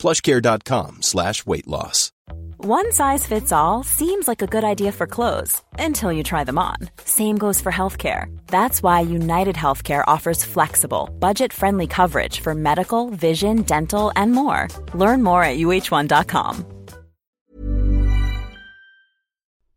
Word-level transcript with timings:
plushcare.com 0.00 1.02
slash 1.02 1.46
weight 1.46 1.68
loss. 1.68 2.12
One 2.64 2.92
size 2.92 3.26
fits 3.26 3.52
all 3.52 3.82
seems 3.84 4.28
like 4.28 4.42
a 4.42 4.46
good 4.46 4.64
idea 4.64 4.92
for 4.92 5.06
clothes 5.06 5.62
until 5.78 6.12
you 6.12 6.22
try 6.22 6.44
them 6.44 6.58
on. 6.58 6.76
Same 7.04 7.38
goes 7.38 7.60
for 7.60 7.72
healthcare. 7.72 8.26
That's 8.48 8.82
why 8.82 9.00
United 9.00 9.56
Healthcare 9.56 10.04
offers 10.06 10.44
flexible, 10.44 11.08
budget 11.18 11.52
friendly 11.52 11.86
coverage 11.86 12.40
for 12.40 12.54
medical, 12.54 13.08
vision, 13.10 13.62
dental, 13.62 14.12
and 14.14 14.32
more. 14.32 14.68
Learn 14.94 15.22
more 15.22 15.42
at 15.42 15.56
uh1.com. 15.56 16.64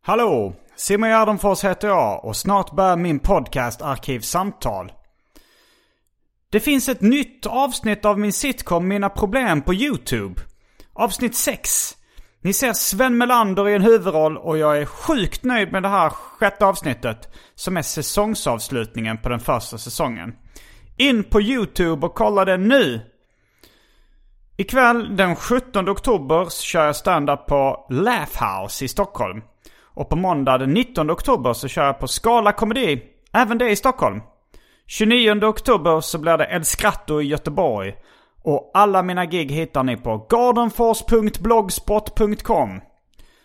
Hallå! 0.02 0.54
Simon 0.76 1.10
Gärdenfors 1.10 1.64
heter 1.64 1.88
jag 1.88 2.24
och 2.24 2.36
snart 2.36 2.72
börjar 2.72 2.96
min 2.96 3.18
podcast 3.18 3.82
Arkivsamtal. 3.82 4.92
Det 6.54 6.60
finns 6.60 6.88
ett 6.88 7.00
nytt 7.00 7.46
avsnitt 7.46 8.04
av 8.04 8.18
min 8.18 8.32
sitcom 8.32 8.88
Mina 8.88 9.08
Problem 9.08 9.62
på 9.62 9.74
YouTube. 9.74 10.40
Avsnitt 10.92 11.36
6. 11.36 11.96
Ni 12.42 12.52
ser 12.52 12.72
Sven 12.72 13.18
Melander 13.18 13.68
i 13.68 13.74
en 13.74 13.82
huvudroll 13.82 14.36
och 14.36 14.58
jag 14.58 14.78
är 14.78 14.84
sjukt 14.84 15.44
nöjd 15.44 15.72
med 15.72 15.82
det 15.82 15.88
här 15.88 16.10
sjätte 16.10 16.66
avsnittet. 16.66 17.34
Som 17.54 17.76
är 17.76 17.82
säsongsavslutningen 17.82 19.18
på 19.18 19.28
den 19.28 19.40
första 19.40 19.78
säsongen. 19.78 20.34
In 20.96 21.24
på 21.24 21.40
YouTube 21.40 22.06
och 22.06 22.14
kolla 22.14 22.44
den 22.44 22.68
nu! 22.68 23.00
Ikväll 24.56 25.16
den 25.16 25.36
17 25.36 25.88
oktober 25.88 26.44
så 26.44 26.62
kör 26.62 26.86
jag 26.86 26.96
stand-up 26.96 27.46
på 27.46 27.86
Laugh 27.90 28.44
House 28.44 28.84
i 28.84 28.88
Stockholm. 28.88 29.42
Och 29.80 30.08
på 30.08 30.16
måndag 30.16 30.58
den 30.58 30.74
19 30.74 31.10
oktober 31.10 31.52
så 31.52 31.68
kör 31.68 31.86
jag 31.86 31.98
på 31.98 32.08
Skala 32.08 32.52
Komedi, 32.52 33.02
även 33.32 33.58
det 33.58 33.70
i 33.70 33.76
Stockholm. 33.76 34.20
29 34.86 35.44
oktober 35.44 36.00
så 36.00 36.18
blir 36.18 36.38
det 36.38 36.44
El 36.44 36.64
Scratto 36.64 37.20
i 37.20 37.26
Göteborg. 37.26 37.94
Och 38.42 38.70
alla 38.74 39.02
mina 39.02 39.26
gig 39.26 39.52
hittar 39.52 39.82
ni 39.82 39.96
på 39.96 40.26
gardenfors.blogspot.com. 40.30 42.80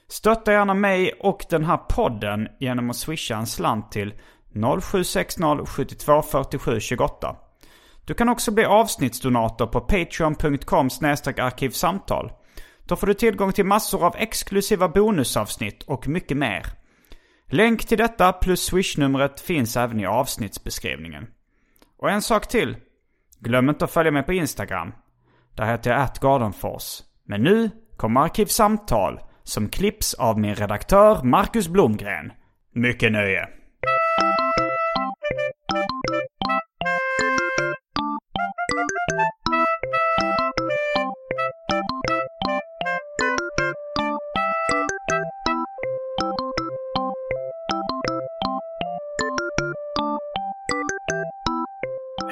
Stötta 0.07 0.51
gärna 0.51 0.73
mig 0.73 1.13
och 1.19 1.45
den 1.49 1.65
här 1.65 1.77
podden 1.77 2.47
genom 2.59 2.89
att 2.89 2.95
swisha 2.95 3.35
en 3.35 3.47
slant 3.47 3.91
till 3.91 4.13
0760 4.81 5.65
72 5.65 6.21
47 6.21 6.79
28. 6.79 7.35
Du 8.05 8.13
kan 8.13 8.29
också 8.29 8.51
bli 8.51 8.65
avsnittsdonator 8.65 9.67
på 9.67 9.81
patreon.com 9.81 10.89
arkivsamtal. 11.37 12.31
Då 12.85 12.95
får 12.95 13.07
du 13.07 13.13
tillgång 13.13 13.53
till 13.53 13.65
massor 13.65 14.05
av 14.05 14.15
exklusiva 14.17 14.89
bonusavsnitt 14.89 15.83
och 15.83 16.07
mycket 16.07 16.37
mer. 16.37 16.78
Länk 17.51 17.87
till 17.87 17.97
detta 17.97 18.33
plus 18.33 18.61
swishnumret 18.61 19.39
finns 19.39 19.77
även 19.77 19.99
i 19.99 20.05
avsnittsbeskrivningen. 20.05 21.27
Och 21.97 22.09
en 22.09 22.21
sak 22.21 22.47
till. 22.47 22.77
Glöm 23.39 23.69
inte 23.69 23.85
att 23.85 23.91
följa 23.91 24.11
mig 24.11 24.23
på 24.23 24.33
Instagram. 24.33 24.93
Där 25.55 25.65
heter 25.65 25.91
jag 25.91 26.01
atgardenfors. 26.01 27.01
Men 27.23 27.43
nu 27.43 27.69
kommer 27.97 28.21
Arkivsamtal 28.21 29.19
som 29.43 29.69
klipps 29.69 30.13
av 30.13 30.39
min 30.39 30.55
redaktör 30.55 31.23
Marcus 31.23 31.67
Blomgren. 31.67 32.31
Mycket 32.73 33.11
nöje. 33.11 33.58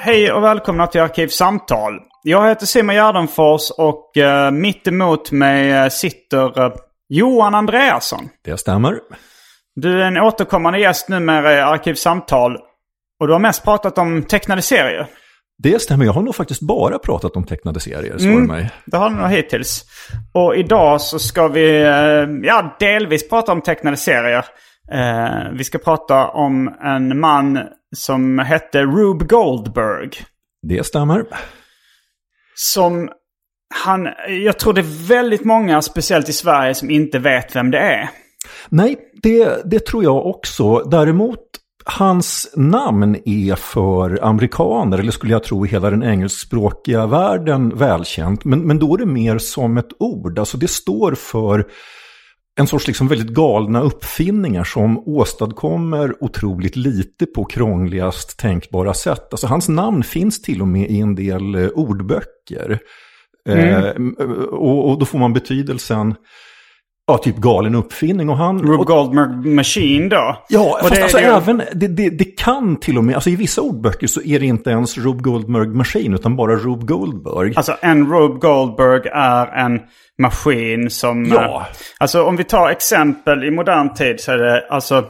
Hej 0.08 0.32
och 0.32 0.44
välkomna 0.44 0.86
till 0.86 1.00
Arkivsamtal. 1.00 1.92
Jag 2.22 2.48
heter 2.48 2.66
Simon 2.66 2.94
Gärdenfors 2.94 3.70
och 3.70 4.12
uh, 4.16 4.50
mitt 4.50 4.86
emot 4.86 5.32
mig 5.32 5.82
uh, 5.82 5.88
sitter 5.88 6.60
uh, 6.60 6.74
Johan 7.08 7.54
Andreasson. 7.54 8.28
Det 8.44 8.58
stämmer. 8.58 8.94
Du 9.74 10.02
är 10.02 10.06
en 10.06 10.16
återkommande 10.16 10.78
gäst 10.78 11.08
numera 11.08 11.54
i 11.54 11.60
Arkivsamtal. 11.60 12.56
Och 13.20 13.26
du 13.26 13.32
har 13.32 13.40
mest 13.40 13.64
pratat 13.64 13.98
om 13.98 14.22
tecknade 14.22 14.62
serier. 14.62 15.06
Det 15.62 15.82
stämmer. 15.82 16.04
Jag 16.04 16.12
har 16.12 16.22
nog 16.22 16.34
faktiskt 16.34 16.60
bara 16.60 16.98
pratat 16.98 17.36
om 17.36 17.44
tecknade 17.44 17.80
serier, 17.80 18.18
svarar 18.18 18.34
mm, 18.34 18.46
mig. 18.46 18.70
Det 18.84 18.96
har 18.96 19.10
du 19.10 19.16
nog 19.16 19.28
hittills. 19.28 19.84
Och 20.34 20.56
idag 20.56 21.00
så 21.00 21.18
ska 21.18 21.48
vi 21.48 21.82
ja, 22.44 22.76
delvis 22.80 23.28
prata 23.28 23.52
om 23.52 23.60
tecknade 23.60 23.96
serier. 23.96 24.44
Eh, 24.92 25.52
vi 25.52 25.64
ska 25.64 25.78
prata 25.78 26.28
om 26.28 26.74
en 26.82 27.20
man 27.20 27.58
som 27.96 28.38
hette 28.38 28.82
Rube 28.82 29.24
Goldberg. 29.24 30.10
Det 30.62 30.86
stämmer. 30.86 31.24
Som 32.54 33.10
han, 33.74 34.08
jag 34.44 34.58
tror 34.58 34.72
det 34.72 34.80
är 34.80 35.08
väldigt 35.08 35.44
många, 35.44 35.82
speciellt 35.82 36.28
i 36.28 36.32
Sverige, 36.32 36.74
som 36.74 36.90
inte 36.90 37.18
vet 37.18 37.56
vem 37.56 37.70
det 37.70 37.78
är. 37.78 38.10
Nej, 38.68 38.98
det, 39.22 39.62
det 39.70 39.86
tror 39.86 40.04
jag 40.04 40.26
också. 40.26 40.78
Däremot, 40.78 41.40
hans 41.84 42.52
namn 42.56 43.16
är 43.24 43.54
för 43.54 44.24
amerikaner, 44.24 44.98
eller 44.98 45.12
skulle 45.12 45.32
jag 45.32 45.44
tro 45.44 45.66
i 45.66 45.68
hela 45.68 45.90
den 45.90 46.02
engelskspråkiga 46.02 47.06
världen, 47.06 47.76
välkänt. 47.76 48.44
Men, 48.44 48.60
men 48.60 48.78
då 48.78 48.94
är 48.94 48.98
det 48.98 49.06
mer 49.06 49.38
som 49.38 49.78
ett 49.78 49.90
ord. 49.98 50.38
Alltså 50.38 50.56
det 50.56 50.68
står 50.68 51.12
för 51.14 51.66
en 52.58 52.66
sorts 52.66 52.86
liksom 52.86 53.08
väldigt 53.08 53.28
galna 53.28 53.80
uppfinningar 53.80 54.64
som 54.64 55.08
åstadkommer 55.08 56.24
otroligt 56.24 56.76
lite 56.76 57.26
på 57.26 57.44
krångligast 57.44 58.38
tänkbara 58.38 58.94
sätt. 58.94 59.28
Alltså 59.30 59.46
hans 59.46 59.68
namn 59.68 60.02
finns 60.02 60.42
till 60.42 60.60
och 60.60 60.68
med 60.68 60.90
i 60.90 61.00
en 61.00 61.14
del 61.14 61.54
eh, 61.54 61.68
ordböcker. 61.68 62.78
Mm. 63.48 64.16
Eh, 64.18 64.26
och, 64.44 64.90
och, 64.90 64.98
då 64.98 65.06
får 65.06 65.18
man 65.18 65.32
betydelsen 65.32 66.14
Ja, 67.10 67.18
typ 67.18 67.36
galen 67.36 67.74
uppfinning. 67.74 68.28
Och 68.28 68.36
han, 68.36 68.62
Rube 68.62 68.84
Goldberg 68.84 69.54
Machine 69.54 70.08
då? 70.08 70.44
Ja, 70.48 70.78
fast 70.82 70.94
det, 70.94 71.02
alltså 71.02 71.16
det, 71.16 71.24
även, 71.24 71.62
det, 71.72 71.88
det, 71.88 72.10
det, 72.10 72.24
kan 72.24 72.76
till 72.76 72.98
och 72.98 73.04
med, 73.04 73.14
alltså 73.14 73.30
i 73.30 73.36
vissa 73.36 73.60
ordböcker 73.60 74.06
så 74.06 74.22
är 74.22 74.40
det 74.40 74.46
inte 74.46 74.70
ens 74.70 74.98
Rube 74.98 75.22
Goldberg 75.22 75.68
Machine 75.68 76.14
utan 76.14 76.36
bara 76.36 76.56
Rube 76.56 76.86
Goldberg. 76.86 77.52
Alltså 77.56 77.76
en 77.80 78.12
Rube 78.12 78.38
Goldberg 78.38 79.08
är 79.12 79.46
en 79.46 79.80
maskin 80.18 80.90
som... 80.90 81.24
Ja. 81.24 81.60
Eh, 81.60 81.76
alltså 81.98 82.24
om 82.24 82.36
vi 82.36 82.44
tar 82.44 82.70
exempel 82.70 83.44
i 83.44 83.50
modern 83.50 83.94
tid 83.94 84.20
så 84.20 84.32
är 84.32 84.38
det 84.38 84.66
alltså... 84.70 85.04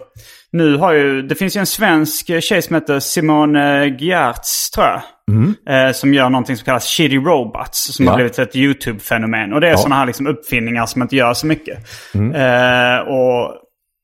Nu 0.50 0.76
har 0.76 0.92
ju, 0.92 1.22
det 1.22 1.34
finns 1.34 1.56
ju 1.56 1.58
en 1.58 1.66
svensk 1.66 2.42
tjej 2.42 2.62
som 2.62 2.74
heter 2.74 3.00
Simone 3.00 3.86
Giertz 3.86 4.70
tror 4.70 4.86
jag. 4.86 5.00
Mm. 5.28 5.54
Eh, 5.68 5.92
som 5.92 6.14
gör 6.14 6.30
någonting 6.30 6.56
som 6.56 6.64
kallas 6.64 6.84
Shitty 6.84 7.16
Robots. 7.16 7.94
Som 7.94 8.04
ja. 8.04 8.10
har 8.10 8.16
blivit 8.16 8.38
ett 8.38 8.56
YouTube-fenomen. 8.56 9.52
Och 9.52 9.60
det 9.60 9.66
är 9.66 9.70
ja. 9.70 9.76
sådana 9.76 9.96
här 9.96 10.06
liksom 10.06 10.26
uppfinningar 10.26 10.86
som 10.86 11.02
inte 11.02 11.16
gör 11.16 11.34
så 11.34 11.46
mycket. 11.46 11.78
Mm. 12.14 12.34
Eh, 12.34 13.00
och 13.00 13.54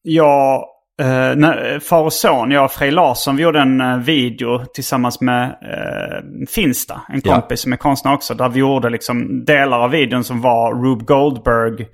jag, 0.02 0.64
eh, 1.00 1.36
när, 1.36 1.80
far 1.80 2.02
och 2.02 2.12
son, 2.12 2.50
jag 2.50 2.64
och 2.64 2.72
Frej 2.72 2.90
Larsson, 2.90 3.36
vi 3.36 3.42
gjorde 3.42 3.60
en 3.60 3.80
uh, 3.80 3.98
video 3.98 4.64
tillsammans 4.74 5.20
med 5.20 5.48
uh, 5.48 6.46
Finsta. 6.48 7.00
En 7.08 7.20
kompis 7.20 7.50
ja. 7.50 7.56
som 7.56 7.72
är 7.72 7.76
konstnär 7.76 8.14
också. 8.14 8.34
Där 8.34 8.48
vi 8.48 8.60
gjorde 8.60 8.90
liksom 8.90 9.44
delar 9.44 9.78
av 9.78 9.90
videon 9.90 10.24
som 10.24 10.40
var 10.40 10.74
Rube 10.84 11.04
Goldberg 11.04 11.86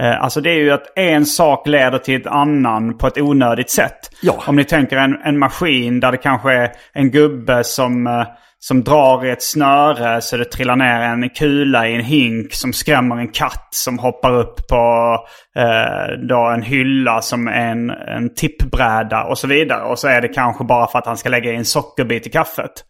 alltså 0.00 0.40
det 0.40 0.50
är 0.50 0.58
ju 0.58 0.70
att 0.70 0.98
en 0.98 1.26
sak 1.26 1.68
leder 1.68 1.98
till 1.98 2.20
ett 2.20 2.26
annan 2.26 2.98
på 2.98 3.06
ett 3.06 3.18
onödigt 3.18 3.70
sätt. 3.70 4.10
Ja. 4.22 4.42
Om 4.46 4.56
ni 4.56 4.64
tänker 4.64 4.96
en, 4.96 5.16
en 5.24 5.38
maskin 5.38 6.00
där 6.00 6.12
det 6.12 6.18
kanske 6.18 6.52
är 6.52 6.72
en 6.92 7.10
gubbe 7.10 7.64
som, 7.64 8.06
eh, 8.06 8.26
som 8.58 8.84
drar 8.84 9.26
i 9.26 9.30
ett 9.30 9.42
snöre 9.42 10.20
så 10.20 10.36
det 10.36 10.44
trillar 10.44 10.76
ner 10.76 11.00
en 11.00 11.30
kula 11.30 11.88
i 11.88 11.94
en 11.94 12.04
hink 12.04 12.52
som 12.52 12.72
skrämmer 12.72 13.16
en 13.16 13.28
katt 13.28 13.68
som 13.70 13.98
hoppar 13.98 14.32
upp 14.32 14.68
på 14.68 15.16
eh, 15.56 16.26
då 16.28 16.50
en 16.54 16.62
hylla 16.62 17.22
som 17.22 17.48
en, 17.48 17.90
en 17.90 18.34
tippbräda 18.34 19.24
och 19.24 19.38
så 19.38 19.46
vidare. 19.46 19.82
Och 19.84 19.98
så 19.98 20.08
är 20.08 20.20
det 20.20 20.28
kanske 20.28 20.64
bara 20.64 20.86
för 20.86 20.98
att 20.98 21.06
han 21.06 21.16
ska 21.16 21.28
lägga 21.28 21.52
i 21.52 21.56
en 21.56 21.64
sockerbit 21.64 22.26
i 22.26 22.30
kaffet. 22.30 22.84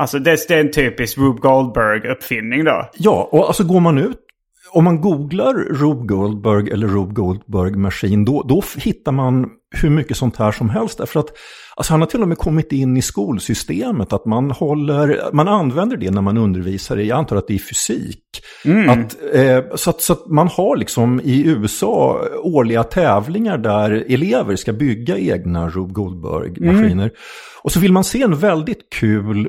Alltså 0.00 0.18
det, 0.18 0.48
det 0.48 0.54
är 0.54 0.60
en 0.60 0.72
typisk 0.72 1.18
Rube 1.18 1.40
Goldberg-uppfinning 1.40 2.64
då. 2.64 2.90
Ja, 2.94 3.28
och 3.32 3.46
alltså 3.46 3.64
går 3.64 3.80
man 3.80 3.98
ut 3.98 4.25
om 4.72 4.84
man 4.84 5.00
googlar 5.00 5.54
Rube 5.54 6.06
Goldberg 6.06 6.70
eller 6.70 6.86
Rube 6.86 7.14
Goldberg 7.14 7.76
Machine, 7.76 8.24
då, 8.24 8.42
då 8.42 8.62
hittar 8.76 9.12
man 9.12 9.48
hur 9.70 9.90
mycket 9.90 10.16
sånt 10.16 10.36
här 10.36 10.52
som 10.52 10.70
helst. 10.70 10.98
Därför 10.98 11.20
att 11.20 11.28
alltså 11.76 11.92
han 11.92 12.00
har 12.00 12.06
till 12.06 12.22
och 12.22 12.28
med 12.28 12.38
kommit 12.38 12.72
in 12.72 12.96
i 12.96 13.02
skolsystemet, 13.02 14.12
att 14.12 14.26
man, 14.26 14.50
håller, 14.50 15.20
man 15.32 15.48
använder 15.48 15.96
det 15.96 16.10
när 16.10 16.22
man 16.22 16.38
undervisar 16.38 16.98
i, 16.98 17.08
jag 17.08 17.18
antar 17.18 17.36
att 17.36 17.48
det 17.48 17.54
är 17.54 17.58
fysik. 17.58 18.22
Mm. 18.64 18.90
Att, 18.90 19.16
eh, 19.32 19.64
så, 19.74 19.90
att, 19.90 20.02
så 20.02 20.12
att 20.12 20.26
man 20.26 20.48
har 20.48 20.76
liksom 20.76 21.20
i 21.24 21.46
USA 21.46 22.20
årliga 22.42 22.84
tävlingar 22.84 23.58
där 23.58 24.04
elever 24.08 24.56
ska 24.56 24.72
bygga 24.72 25.18
egna 25.18 25.68
Rube 25.68 25.92
Goldberg-maskiner. 25.92 27.04
Mm. 27.04 27.14
Och 27.62 27.72
så 27.72 27.80
vill 27.80 27.92
man 27.92 28.04
se 28.04 28.22
en 28.22 28.36
väldigt 28.36 28.90
kul 29.00 29.48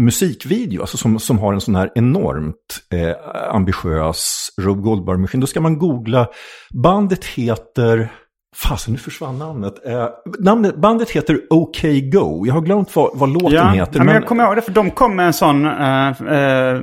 musikvideo, 0.00 0.80
alltså 0.80 0.96
som, 0.96 1.18
som 1.18 1.38
har 1.38 1.52
en 1.52 1.60
sån 1.60 1.74
här 1.74 1.92
enormt 1.94 2.80
eh, 2.92 3.16
ambitiös 3.54 4.48
Rube 4.56 4.82
Goldberg-maskin, 4.82 5.40
då 5.40 5.46
ska 5.46 5.60
man 5.60 5.78
googla. 5.78 6.28
Bandet 6.74 7.24
heter 7.24 8.12
Fasen, 8.56 8.92
nu 8.92 8.98
försvann 8.98 9.38
namnet. 9.38 9.86
Eh, 9.86 10.08
namnet. 10.38 10.76
Bandet 10.76 11.10
heter 11.10 11.40
OK 11.50 11.82
Go. 12.12 12.46
Jag 12.46 12.54
har 12.54 12.60
glömt 12.60 12.96
vad, 12.96 13.10
vad 13.14 13.28
låten 13.28 13.52
ja, 13.52 13.68
heter. 13.68 13.98
Men, 13.98 14.06
men 14.06 14.14
jag 14.14 14.26
kommer 14.26 14.44
ihåg 14.44 14.56
det, 14.56 14.62
för 14.62 14.72
de 14.72 14.90
kom 14.90 15.16
med 15.16 15.26
en 15.26 15.32
sån 15.32 15.64
eh, 15.64 16.08
eh, 16.08 16.80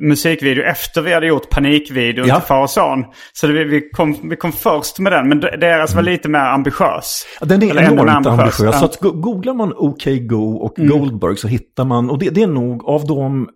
musikvideo 0.00 0.64
efter 0.64 1.02
vi 1.02 1.14
hade 1.14 1.26
gjort 1.26 1.50
panikvideo 1.50 2.26
ja. 2.26 2.34
till 2.34 2.46
Far 2.46 2.62
och 2.62 2.70
Son. 2.70 3.04
Så 3.32 3.46
det, 3.46 3.64
vi, 3.64 3.90
kom, 3.90 4.28
vi 4.30 4.36
kom 4.36 4.52
först 4.52 4.98
med 4.98 5.12
den, 5.12 5.28
men 5.28 5.40
deras 5.40 5.94
var 5.94 6.02
mm. 6.02 6.12
lite 6.12 6.28
mer 6.28 6.38
ambitiös. 6.38 7.26
Ja, 7.40 7.46
den 7.46 7.62
är 7.62 7.66
enormt 7.66 8.10
ambitiös. 8.10 8.38
ambitiös. 8.38 8.60
Ja. 8.60 8.72
Så 8.72 8.84
att 8.84 8.96
googlar 9.00 9.54
man 9.54 9.72
OK 9.76 10.04
Go 10.20 10.56
och 10.56 10.78
mm. 10.78 10.90
Goldberg 10.90 11.36
så 11.36 11.48
hittar 11.48 11.84
man, 11.84 12.10
och 12.10 12.18
det, 12.18 12.30
det 12.30 12.42
är 12.42 12.46
nog 12.46 12.84
av 12.84 13.06
de 13.06 13.48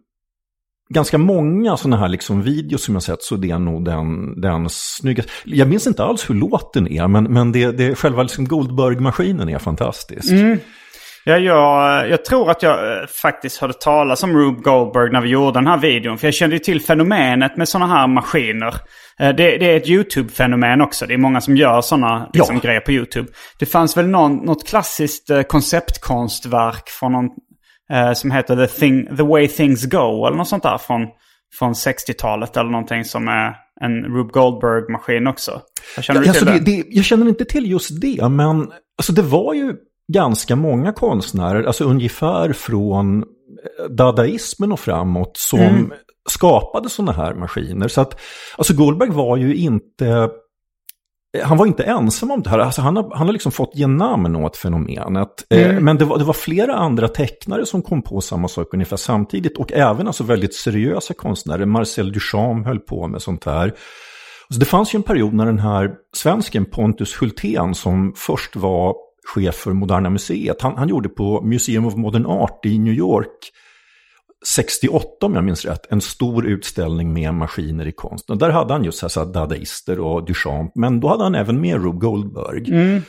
ganska 0.88 1.18
många 1.18 1.76
sådana 1.76 1.96
här 1.96 2.08
liksom 2.08 2.42
videos 2.42 2.84
som 2.84 2.94
jag 2.94 3.02
sett 3.02 3.22
så 3.22 3.36
det 3.36 3.50
är 3.50 3.58
nog 3.58 3.84
den, 3.84 4.40
den 4.40 4.66
snyggaste. 4.70 5.32
Jag 5.44 5.68
minns 5.68 5.86
inte 5.86 6.04
alls 6.04 6.30
hur 6.30 6.34
låten 6.34 6.88
är, 6.88 7.08
men, 7.08 7.24
men 7.24 7.52
det, 7.52 7.72
det, 7.72 7.94
själva 7.94 8.22
liksom 8.22 8.48
Goldberg-maskinen 8.48 9.48
är 9.48 9.58
fantastisk. 9.58 10.32
Mm. 10.32 10.58
Ja, 11.24 11.38
jag, 11.38 12.10
jag 12.10 12.24
tror 12.24 12.50
att 12.50 12.62
jag 12.62 12.92
eh, 12.92 13.06
faktiskt 13.06 13.60
hörde 13.60 13.74
talas 13.74 14.22
om 14.22 14.36
Rube 14.36 14.62
Goldberg 14.62 15.12
när 15.12 15.20
vi 15.20 15.28
gjorde 15.28 15.58
den 15.58 15.66
här 15.66 15.78
videon. 15.78 16.18
För 16.18 16.26
jag 16.26 16.34
kände 16.34 16.56
ju 16.56 16.60
till 16.60 16.80
fenomenet 16.80 17.56
med 17.56 17.68
sådana 17.68 17.94
här 17.94 18.06
maskiner. 18.06 18.74
Eh, 19.18 19.28
det, 19.28 19.58
det, 19.58 19.72
är 19.72 19.76
ett 19.76 19.88
YouTube-fenomen 19.88 20.80
också. 20.80 21.06
Det 21.06 21.14
är 21.14 21.18
många 21.18 21.40
som 21.40 21.56
gör 21.56 21.80
sådana 21.80 22.30
liksom, 22.32 22.56
ja. 22.56 22.62
grejer 22.62 22.80
på 22.80 22.92
YouTube. 22.92 23.28
Det 23.58 23.66
fanns 23.66 23.96
väl 23.96 24.08
någon, 24.08 24.36
något 24.36 24.68
klassiskt 24.68 25.30
eh, 25.30 25.42
konceptkonstverk 25.42 26.88
från 26.88 27.12
någon 27.12 27.28
Eh, 27.92 28.12
som 28.12 28.30
heter 28.30 28.56
The, 28.56 28.66
Thing, 28.66 29.16
The 29.16 29.22
Way 29.22 29.48
Things 29.48 29.84
Go 29.84 30.26
eller 30.26 30.36
något 30.36 30.48
sånt 30.48 30.62
där 30.62 30.78
från, 30.78 31.06
från 31.58 31.72
60-talet 31.72 32.56
eller 32.56 32.70
någonting 32.70 33.04
som 33.04 33.28
är 33.28 33.56
en 33.80 34.04
Rube 34.04 34.32
Goldberg-maskin 34.32 35.26
också. 35.26 35.60
Jag 35.96 36.04
känner, 36.04 36.20
du 36.20 36.28
alltså 36.28 36.44
det? 36.44 36.58
Det, 36.58 36.84
jag 36.88 37.04
känner 37.04 37.28
inte 37.28 37.44
till 37.44 37.70
just 37.70 38.00
det, 38.00 38.28
men 38.28 38.72
alltså 38.98 39.12
det 39.12 39.22
var 39.22 39.54
ju 39.54 39.74
ganska 40.12 40.56
många 40.56 40.92
konstnärer, 40.92 41.64
alltså 41.64 41.84
ungefär 41.84 42.52
från 42.52 43.24
dadaismen 43.90 44.72
och 44.72 44.80
framåt, 44.80 45.36
som 45.36 45.60
mm. 45.60 45.92
skapade 46.28 46.88
sådana 46.88 47.12
här 47.12 47.34
maskiner. 47.34 47.88
Så 47.88 48.00
att, 48.00 48.20
alltså 48.56 48.74
Goldberg 48.74 49.10
var 49.10 49.36
ju 49.36 49.56
inte 49.56 50.30
han 51.40 51.56
var 51.56 51.66
inte 51.66 51.82
ensam 51.82 52.30
om 52.30 52.42
det 52.42 52.50
här. 52.50 52.58
Alltså 52.58 52.82
han, 52.82 52.96
har, 52.96 53.10
han 53.14 53.26
har 53.26 53.32
liksom 53.32 53.52
fått 53.52 53.76
ge 53.76 53.86
namn 53.86 54.36
åt 54.36 54.56
fenomenet. 54.56 55.46
Eh, 55.50 55.70
mm. 55.70 55.84
men 55.84 55.98
det 55.98 56.04
var, 56.04 56.18
det 56.18 56.24
var, 56.24 56.32
flera 56.32 56.74
andra 56.74 57.08
tecknare 57.08 57.66
som 57.66 57.82
kom 57.82 58.02
på 58.02 58.20
samma 58.20 58.48
sak 58.48 58.74
ungefär 58.74 58.96
samtidigt. 58.96 59.58
Och 59.58 59.72
även 59.72 60.06
alltså 60.06 60.24
väldigt 60.24 60.54
seriösa 60.54 61.14
konstnärer. 61.14 61.66
Marcel 61.66 62.12
Duchamp 62.12 62.66
höll 62.66 62.78
på 62.78 63.06
med 63.06 63.22
sånt 63.22 63.44
här. 63.44 63.72
Så 64.50 64.58
det 64.58 64.66
fanns 64.66 64.94
ju 64.94 64.96
en 64.96 65.02
period 65.02 65.34
när 65.34 65.46
den 65.46 65.58
här 65.58 65.90
svensken 66.14 66.64
Pontus 66.64 67.20
Hultén 67.20 67.74
som 67.74 68.12
först 68.16 68.56
var 68.56 68.94
chef 69.34 69.54
för 69.54 69.72
Moderna 69.72 70.10
Museet. 70.10 70.62
Han, 70.62 70.76
han 70.76 70.88
gjorde 70.88 71.08
på 71.08 71.42
Museum 71.42 71.86
of 71.86 71.96
Modern 71.96 72.26
Art 72.26 72.66
i 72.66 72.78
New 72.78 72.94
York 72.94 73.52
68 74.46 75.26
om 75.26 75.34
jag 75.34 75.44
minns 75.44 75.64
rätt, 75.64 75.92
en 75.92 76.00
stor 76.00 76.46
utställning 76.46 77.12
med 77.12 77.34
maskiner 77.34 77.86
i 77.86 77.92
konst. 77.92 78.30
Och 78.30 78.38
där 78.38 78.50
hade 78.50 78.72
han 78.72 78.84
just 78.84 78.98
så 79.10 79.20
här, 79.20 79.26
dadaister 79.26 80.00
och 80.00 80.24
Duchamp, 80.26 80.72
men 80.74 81.00
då 81.00 81.08
hade 81.08 81.22
han 81.22 81.34
även 81.34 81.60
med 81.60 81.84
Rube 81.84 81.98
Goldberg. 81.98 82.70
Mm. 82.70 83.02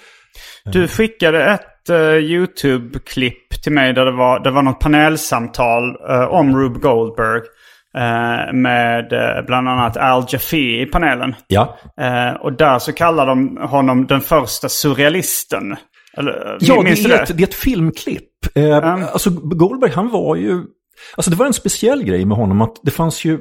Du 0.66 0.88
skickade 0.88 1.46
ett 1.46 1.90
uh, 1.90 1.98
YouTube-klipp 1.98 3.64
till 3.64 3.72
mig 3.72 3.94
där 3.94 4.06
det 4.06 4.12
var, 4.12 4.40
det 4.40 4.52
var 4.52 4.62
något 4.62 4.80
panelsamtal 4.80 5.98
uh, 6.10 6.24
om 6.24 6.60
Rube 6.60 6.80
Goldberg. 6.80 7.42
Uh, 7.98 8.54
med 8.54 9.10
bland 9.48 9.70
annat 9.70 9.98
Al 9.98 10.26
Jaffe 10.30 10.58
i 10.58 10.86
panelen. 10.86 11.36
Ja. 11.48 11.78
och 12.42 12.54
där 12.54 12.80
så 12.80 12.94
kallar 12.94 13.28
de 13.28 13.58
honom 13.58 14.08
den 14.08 14.22
första 14.22 14.70
surrealisten. 14.70 15.76
Eller, 16.18 16.58
ja, 16.60 16.82
det 16.84 16.90
är? 16.90 17.22
Ett, 17.24 17.38
det 17.38 17.44
är 17.44 17.48
ett 17.48 17.54
filmklipp. 17.54 18.30
Mm. 18.56 19.04
Alltså 19.04 19.30
Goldberg 19.30 19.92
han 19.92 20.10
var 20.10 20.36
ju 20.36 20.64
Alltså 21.16 21.32
det 21.32 21.38
var 21.38 21.46
en 21.46 21.54
speciell 21.54 22.04
grej 22.04 22.26
med 22.26 22.38
honom 22.38 22.62
att 22.62 22.80
det 22.84 22.92
fanns 22.92 23.26
ju 23.26 23.40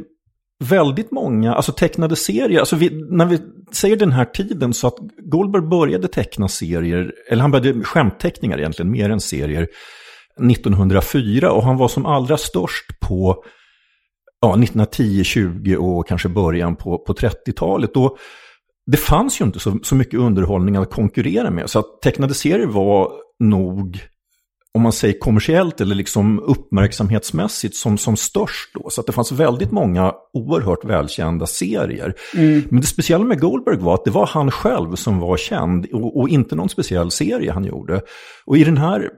väldigt 0.64 1.10
många, 1.10 1.54
alltså 1.54 1.72
tecknade 1.72 2.16
serier, 2.16 2.60
alltså 2.60 2.76
vi, 2.76 2.90
när 3.10 3.26
vi 3.26 3.38
säger 3.72 3.96
den 3.96 4.12
här 4.12 4.24
tiden 4.24 4.74
så 4.74 4.86
att 4.86 4.96
Goldberg 5.18 5.62
började 5.62 6.08
teckna 6.08 6.48
serier, 6.48 7.12
eller 7.30 7.42
han 7.42 7.50
började 7.50 7.84
skämtteckningar 7.84 8.58
egentligen, 8.58 8.90
mer 8.90 9.10
än 9.10 9.20
serier, 9.20 9.68
1904 10.50 11.52
och 11.52 11.62
han 11.62 11.76
var 11.76 11.88
som 11.88 12.06
allra 12.06 12.36
störst 12.36 13.00
på 13.00 13.44
ja, 14.40 14.48
1910, 14.48 15.24
20 15.24 15.76
och 15.76 16.08
kanske 16.08 16.28
början 16.28 16.76
på, 16.76 16.98
på 16.98 17.12
30-talet. 17.12 17.90
det 18.86 18.96
fanns 18.96 19.40
ju 19.40 19.44
inte 19.44 19.58
så, 19.58 19.78
så 19.82 19.94
mycket 19.94 20.20
underhållning 20.20 20.76
att 20.76 20.90
konkurrera 20.90 21.50
med, 21.50 21.70
så 21.70 21.78
att 21.78 22.02
tecknade 22.02 22.34
serier 22.34 22.66
var 22.66 23.12
nog 23.40 24.00
om 24.74 24.82
man 24.82 24.92
säger 24.92 25.18
kommersiellt 25.18 25.80
eller 25.80 25.94
liksom 25.94 26.40
uppmärksamhetsmässigt 26.40 27.76
som, 27.76 27.98
som 27.98 28.16
störst 28.16 28.70
då. 28.74 28.90
Så 28.90 29.00
att 29.00 29.06
det 29.06 29.12
fanns 29.12 29.32
väldigt 29.32 29.70
många 29.70 30.12
oerhört 30.32 30.84
välkända 30.84 31.46
serier. 31.46 32.14
Mm. 32.36 32.62
Men 32.70 32.80
det 32.80 32.86
speciella 32.86 33.24
med 33.24 33.40
Goldberg 33.40 33.76
var 33.76 33.94
att 33.94 34.04
det 34.04 34.10
var 34.10 34.26
han 34.26 34.50
själv 34.50 34.94
som 34.94 35.18
var 35.18 35.36
känd 35.36 35.86
och, 35.92 36.20
och 36.20 36.28
inte 36.28 36.56
någon 36.56 36.68
speciell 36.68 37.10
serie 37.10 37.52
han 37.52 37.64
gjorde. 37.64 38.00
Och 38.44 38.56
i 38.56 38.64
den 38.64 38.76
här 38.76 39.10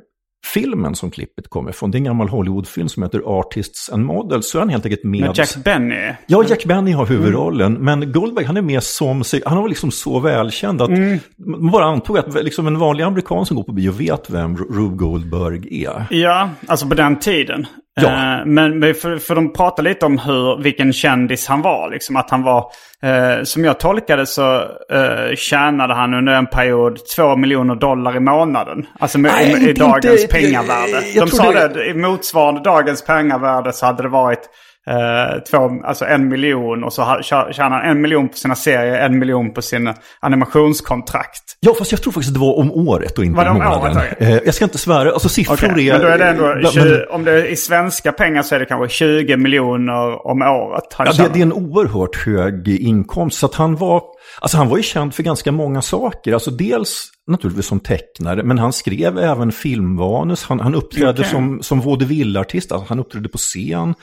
filmen 0.45 0.95
som 0.95 1.11
klippet 1.11 1.49
kommer 1.49 1.71
ifrån, 1.71 1.91
det 1.91 1.97
är 1.97 1.99
en 2.01 2.05
gammal 2.05 2.29
Hollywoodfilm 2.29 2.89
som 2.89 3.03
heter 3.03 3.23
Artists 3.39 3.91
and 3.91 4.05
Models, 4.05 4.51
så 4.51 4.59
är 4.59 4.61
han 4.61 4.69
helt 4.69 4.85
enkelt 4.85 5.05
med... 5.05 5.21
Med 5.21 5.39
Jack 5.39 5.57
Benny? 5.65 6.13
Ja, 6.27 6.45
Jack 6.49 6.65
Benny 6.65 6.93
har 6.93 7.07
huvudrollen, 7.07 7.77
mm. 7.77 7.85
men 7.85 8.13
Goldberg 8.13 8.45
han 8.45 8.57
är 8.57 8.63
med 8.63 8.83
som, 8.83 9.23
han 9.47 9.59
var 9.59 9.69
liksom 9.69 9.91
så 9.91 10.21
välkänd 10.21 10.83
att 10.83 10.89
mm. 10.89 11.19
man 11.37 11.71
bara 11.71 11.85
antog 11.85 12.19
att 12.19 12.45
liksom 12.45 12.67
en 12.67 12.79
vanlig 12.79 13.05
amerikan 13.05 13.47
som 13.47 13.57
går 13.57 13.65
på 13.65 13.73
bio 13.73 13.93
vet 13.93 14.31
vem 14.31 14.57
Rube 14.57 14.97
Goldberg 14.97 15.85
är. 15.85 16.07
Ja, 16.11 16.51
alltså 16.67 16.89
på 16.89 16.95
den 16.95 17.19
tiden. 17.19 17.67
Ja. 18.01 18.39
Eh, 18.39 18.47
men 18.47 18.95
för, 18.95 19.19
för 19.19 19.35
de 19.35 19.53
pratar 19.53 19.83
lite 19.83 20.07
om 20.07 20.19
hur, 20.19 20.63
vilken 20.63 20.93
kändis 20.93 21.47
han 21.47 21.63
var. 21.63 21.91
Liksom 21.91 22.17
att 22.17 22.31
han 22.31 22.43
var, 22.43 22.71
eh, 23.03 23.43
som 23.43 23.65
jag 23.65 23.81
tolkade 23.81 24.27
så 24.27 24.57
eh, 24.93 25.35
tjänade 25.37 25.95
han 25.95 26.15
under 26.15 26.33
en 26.33 26.47
period 26.47 26.99
två 27.17 27.37
miljoner 27.37 27.75
dollar 27.75 28.17
i 28.17 28.21
månaden. 28.21 28.87
Alltså 28.99 29.19
med, 29.19 29.33
Nej, 29.33 29.67
i, 29.67 29.71
i 29.71 29.73
dagens 29.73 30.23
inte, 30.23 30.35
pengavärde. 30.35 30.91
Jag, 30.91 31.03
jag 31.15 31.27
de 31.27 31.31
sa 31.31 31.53
det, 31.53 31.69
det, 31.69 31.87
i 31.87 31.95
motsvarande 31.95 32.61
dagens 32.61 33.05
pengavärde 33.05 33.73
så 33.73 33.87
hade 33.87 34.03
det 34.03 34.09
varit 34.09 34.51
Eh, 34.91 35.41
två, 35.51 35.71
alltså 35.85 36.05
en 36.05 36.29
miljon 36.29 36.85
och 36.85 36.93
så 36.93 37.19
tjänar 37.23 37.71
han 37.71 37.91
en 37.91 38.01
miljon 38.01 38.29
på 38.29 38.37
sina 38.37 38.55
serier, 38.55 39.07
en 39.07 39.19
miljon 39.19 39.55
på 39.55 39.63
sin 39.63 39.95
animationskontrakt. 40.21 41.43
Ja, 41.61 41.75
fast 41.79 41.93
jag 41.93 42.03
tror 42.03 42.13
faktiskt 42.13 42.29
att 42.29 42.35
det 42.35 42.41
var 42.41 42.59
om 42.59 42.73
året 42.73 43.19
och 43.19 43.25
inte 43.25 43.37
var 43.37 43.45
det 43.45 43.51
om 43.51 43.59
månaden. 43.59 43.97
Året, 43.97 44.23
eh, 44.23 44.37
jag 44.45 44.55
ska 44.55 44.65
inte 44.65 44.79
svära, 44.79 45.13
alltså 45.13 45.29
siffror 45.29 45.55
okay, 45.55 45.89
är... 45.89 45.93
Men 45.93 46.01
då 46.01 46.07
är 46.07 46.19
det 46.19 46.25
ändå, 46.25 46.71
20, 46.71 46.81
men, 46.81 47.09
om 47.11 47.25
det 47.25 47.33
är 47.33 47.45
i 47.45 47.57
svenska 47.57 48.13
pengar 48.13 48.43
så 48.43 48.55
är 48.55 48.59
det 48.59 48.67
kanske 48.67 48.97
20 48.97 49.37
miljoner 49.37 50.27
om 50.27 50.43
året. 50.43 50.85
ja, 50.99 51.13
det, 51.13 51.31
det, 51.33 51.39
är 51.39 51.43
en 51.43 51.53
oerhört 51.53 52.17
hög 52.17 52.69
inkomst. 52.69 53.39
Så 53.39 53.47
att 53.47 53.55
han 53.55 53.77
var, 53.77 54.03
alltså 54.41 54.57
han 54.57 54.69
var 54.69 54.77
ju 54.77 54.83
känd 54.83 55.15
för 55.15 55.23
ganska 55.23 55.53
många 55.53 55.83
saker. 55.83 56.33
Alltså 56.33 56.51
dels 56.51 57.11
naturligtvis 57.27 57.67
som 57.67 57.81
tecknare, 57.81 58.43
men 58.43 58.59
han 58.59 58.73
skrev 58.73 59.19
även 59.19 59.53
filmvanus. 59.53 60.45
Han, 60.45 60.61
han 60.61 60.75
uppträdde 60.75 61.11
okay. 61.11 61.25
som, 61.25 61.63
som 61.63 61.81
vaudevillartist, 61.81 62.73
alltså 62.73 62.89
han 62.89 62.99
uppträdde 62.99 63.29
på 63.29 63.39
scen. 63.39 63.95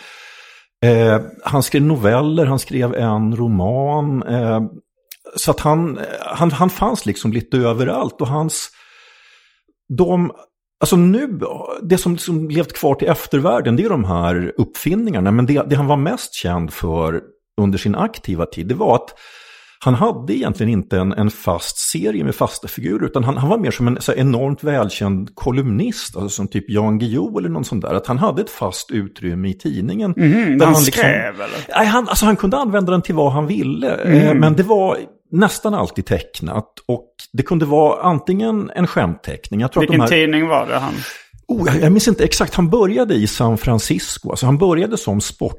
Eh, 0.86 1.22
han 1.44 1.64
skrev 1.64 1.82
noveller, 1.82 2.46
han 2.46 2.60
skrev 2.60 2.96
en 2.96 3.36
roman. 3.36 4.24
Eh, 4.24 4.62
så 5.36 5.52
att 5.52 5.60
han, 5.60 5.98
eh, 5.98 6.04
han, 6.20 6.52
han 6.52 6.70
fanns 6.70 7.06
liksom 7.06 7.34
lite 7.34 7.58
överallt 7.58 8.22
och 8.22 8.28
hans... 8.28 8.70
De, 9.98 10.32
alltså 10.80 10.96
nu, 10.96 11.40
det 11.82 11.98
som 11.98 12.12
liksom 12.12 12.50
levt 12.50 12.74
kvar 12.74 12.96
till 12.96 13.08
eftervärlden, 13.08 13.76
det 13.76 13.84
är 13.84 13.90
de 13.90 14.06
här 14.06 14.54
uppfinningarna. 14.58 15.32
Men 15.32 15.46
det, 15.46 15.64
det 15.70 15.76
han 15.76 15.88
var 15.88 15.98
mest 15.98 16.34
känd 16.34 16.74
för 16.74 17.22
under 17.62 17.78
sin 17.78 17.96
aktiva 17.96 18.46
tid, 18.46 18.68
det 18.68 18.76
var 18.76 18.96
att 18.96 19.14
han 19.84 19.94
hade 19.94 20.34
egentligen 20.34 20.72
inte 20.72 20.98
en, 20.98 21.14
en 21.14 21.32
fast 21.32 21.78
serie 21.78 22.24
med 22.24 22.36
fasta 22.36 22.68
figurer, 22.68 23.06
utan 23.06 23.24
han, 23.24 23.38
han 23.38 23.50
var 23.50 23.58
mer 23.58 23.72
som 23.72 23.88
en 23.88 24.02
så 24.02 24.12
här, 24.12 24.20
enormt 24.20 24.64
välkänd 24.64 25.36
kolumnist, 25.36 26.16
alltså 26.16 26.30
som 26.30 26.48
typ 26.48 26.70
Jan 26.70 27.00
Guillou 27.00 27.38
eller 27.38 27.50
någon 27.50 27.66
sån 27.66 27.80
där. 27.80 27.94
Att 27.94 28.08
han 28.08 28.18
hade 28.18 28.42
ett 28.42 28.50
fast 28.50 28.92
utrymme 28.92 29.50
i 29.50 29.54
tidningen. 29.54 30.14
Mm, 30.18 30.58
där 30.58 30.66
han, 30.66 30.76
han 30.76 30.84
liksom, 30.84 31.02
skrev 31.02 31.36
eller? 31.36 31.78
Nej, 31.78 31.88
han, 31.88 32.08
alltså, 32.08 32.26
han 32.26 32.36
kunde 32.36 32.58
använda 32.58 32.92
den 32.92 33.02
till 33.02 33.16
vad 33.16 33.32
han 33.32 33.48
ville, 33.48 33.96
eh, 33.96 34.24
mm. 34.24 34.38
men 34.38 34.56
det 34.56 34.64
var 34.64 34.98
nästan 35.32 35.74
alltid 35.74 36.06
tecknat. 36.06 36.70
Och 36.88 37.14
det 37.34 37.44
kunde 37.44 37.66
vara 37.66 38.02
antingen 38.02 38.72
en 38.76 38.88
skämtteckning. 38.88 39.60
Jag 39.60 39.72
tror 39.72 39.82
Vilken 39.82 40.02
att 40.02 40.10
de 40.10 40.16
här... 40.16 40.22
tidning 40.22 40.48
var 40.48 40.68
det 40.68 40.80
han? 40.80 40.94
Oh, 41.52 41.78
jag, 41.82 41.92
minns 41.92 42.08
inte 42.08 42.24
exakt, 42.24 42.56
han 42.56 42.70
började 42.70 43.14
i 43.14 43.28
San 43.28 43.58
Francisco. 43.58 44.30
Alltså 44.30 44.46
han 44.46 44.58
började 44.58 44.98
som 44.98 45.22
sport. 45.22 45.58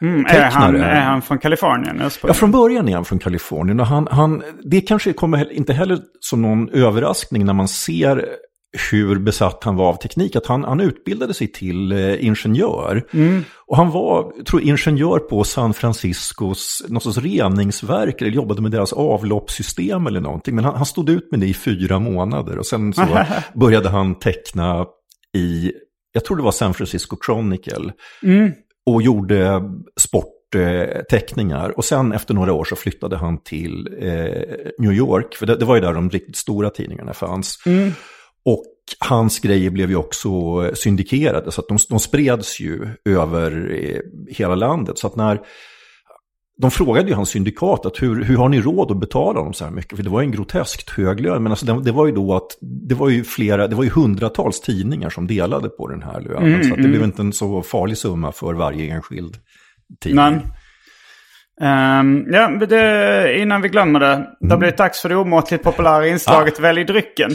Mm, 0.00 0.26
är, 0.26 0.50
han, 0.50 0.76
är 0.76 1.00
han 1.00 1.22
från 1.22 1.38
Kalifornien? 1.38 2.10
Ja, 2.22 2.34
från 2.34 2.50
början 2.50 2.88
är 2.88 2.94
han 2.94 3.04
från 3.04 3.18
Kalifornien. 3.18 3.80
Och 3.80 3.86
han, 3.86 4.08
han, 4.10 4.42
det 4.64 4.80
kanske 4.80 5.12
kommer 5.12 5.52
inte 5.52 5.72
heller 5.72 5.98
som 6.20 6.42
någon 6.42 6.68
överraskning 6.68 7.44
när 7.44 7.52
man 7.52 7.68
ser 7.68 8.24
hur 8.90 9.18
besatt 9.18 9.64
han 9.64 9.76
var 9.76 9.88
av 9.88 9.94
teknik. 9.94 10.36
Att 10.36 10.46
han, 10.46 10.64
han 10.64 10.80
utbildade 10.80 11.34
sig 11.34 11.52
till 11.52 11.92
eh, 11.92 12.24
ingenjör. 12.24 13.04
Mm. 13.12 13.44
Och 13.66 13.76
han 13.76 13.90
var, 13.90 14.44
tror 14.44 14.62
ingenjör 14.62 15.18
på 15.18 15.44
San 15.44 15.74
Franciscos 15.74 16.82
något 16.88 17.02
sorts 17.02 17.18
reningsverk. 17.18 18.20
Eller 18.20 18.30
jobbade 18.30 18.62
med 18.62 18.70
deras 18.70 18.92
avloppssystem 18.92 20.06
eller 20.06 20.20
någonting. 20.20 20.54
Men 20.54 20.64
han, 20.64 20.74
han 20.74 20.86
stod 20.86 21.10
ut 21.10 21.30
med 21.30 21.40
det 21.40 21.46
i 21.46 21.54
fyra 21.54 21.98
månader. 21.98 22.58
Och 22.58 22.66
sen 22.66 22.94
så 22.94 23.06
började 23.54 23.88
han 23.88 24.14
teckna 24.14 24.86
i, 25.36 25.72
jag 26.12 26.24
tror 26.24 26.36
det 26.36 26.42
var 26.42 26.52
San 26.52 26.74
Francisco 26.74 27.16
Chronicle. 27.26 27.92
Mm. 28.22 28.52
Och 28.86 29.02
gjorde 29.02 29.62
sportteckningar. 30.00 31.78
Och 31.78 31.84
sen 31.84 32.12
efter 32.12 32.34
några 32.34 32.52
år 32.52 32.64
så 32.64 32.76
flyttade 32.76 33.16
han 33.16 33.42
till 33.42 33.88
eh, 34.00 34.42
New 34.78 34.92
York. 34.92 35.34
För 35.34 35.46
det, 35.46 35.56
det, 35.56 35.64
var 35.64 35.74
ju 35.74 35.80
där 35.80 35.92
de 35.94 36.10
riktigt 36.10 36.36
stora 36.36 36.70
tidningarna 36.70 37.14
fanns. 37.14 37.58
Mm. 37.66 37.90
Och 38.44 38.64
hans 38.98 39.38
grejer 39.38 39.70
blev 39.70 39.90
ju 39.90 39.96
också 39.96 40.30
syndikerade. 40.74 41.52
Så 41.52 41.60
att 41.60 41.68
de, 41.68 41.78
de 41.88 41.98
spreds 41.98 42.60
ju 42.60 42.88
över 43.04 43.78
eh, 43.80 44.00
hela 44.34 44.54
landet. 44.54 44.98
Så 44.98 45.06
att 45.06 45.16
när 45.16 45.40
de 46.62 46.70
frågade 46.70 47.08
ju 47.08 47.14
hans 47.14 47.28
syndikat 47.28 47.86
att 47.86 48.02
hur, 48.02 48.24
hur 48.24 48.36
har 48.36 48.48
ni 48.48 48.60
råd 48.60 48.90
att 48.90 49.00
betala 49.00 49.40
dem 49.40 49.52
så 49.52 49.64
här 49.64 49.72
mycket? 49.72 49.96
För 49.96 50.04
det 50.04 50.10
var 50.10 50.22
en 50.22 50.30
groteskt 50.30 50.90
hög 50.90 51.20
lön. 51.20 51.42
Men 51.42 51.52
alltså 51.52 51.66
det, 51.66 51.82
det, 51.82 51.92
var 51.92 52.06
ju 52.06 52.12
då 52.12 52.34
att 52.34 52.56
det 52.60 52.94
var 52.94 53.08
ju 53.08 53.24
flera, 53.24 53.68
det 53.68 53.76
var 53.76 53.84
ju 53.84 53.90
hundratals 53.90 54.60
tidningar 54.60 55.10
som 55.10 55.26
delade 55.26 55.68
på 55.68 55.88
den 55.88 56.02
här 56.02 56.20
lönen. 56.20 56.54
Mm, 56.54 56.62
så 56.62 56.68
det 56.68 56.74
mm. 56.74 56.90
blev 56.90 57.02
inte 57.02 57.22
en 57.22 57.32
så 57.32 57.62
farlig 57.62 57.98
summa 57.98 58.32
för 58.32 58.54
varje 58.54 58.94
enskild 58.94 59.36
tidning. 60.00 60.42
Men, 61.60 62.00
um, 62.00 62.26
ja, 62.32 62.66
det, 62.66 63.38
innan 63.38 63.62
vi 63.62 63.68
glömmer 63.68 64.00
det. 64.00 64.12
Mm. 64.12 64.26
Det 64.40 64.50
har 64.50 64.58
blivit 64.58 64.76
dags 64.76 65.02
för 65.02 65.08
det 65.08 65.16
omåttligt 65.16 65.64
populära 65.64 66.06
inslaget 66.06 66.58
ah. 66.58 66.62
Välj 66.62 66.84
drycken. 66.84 67.30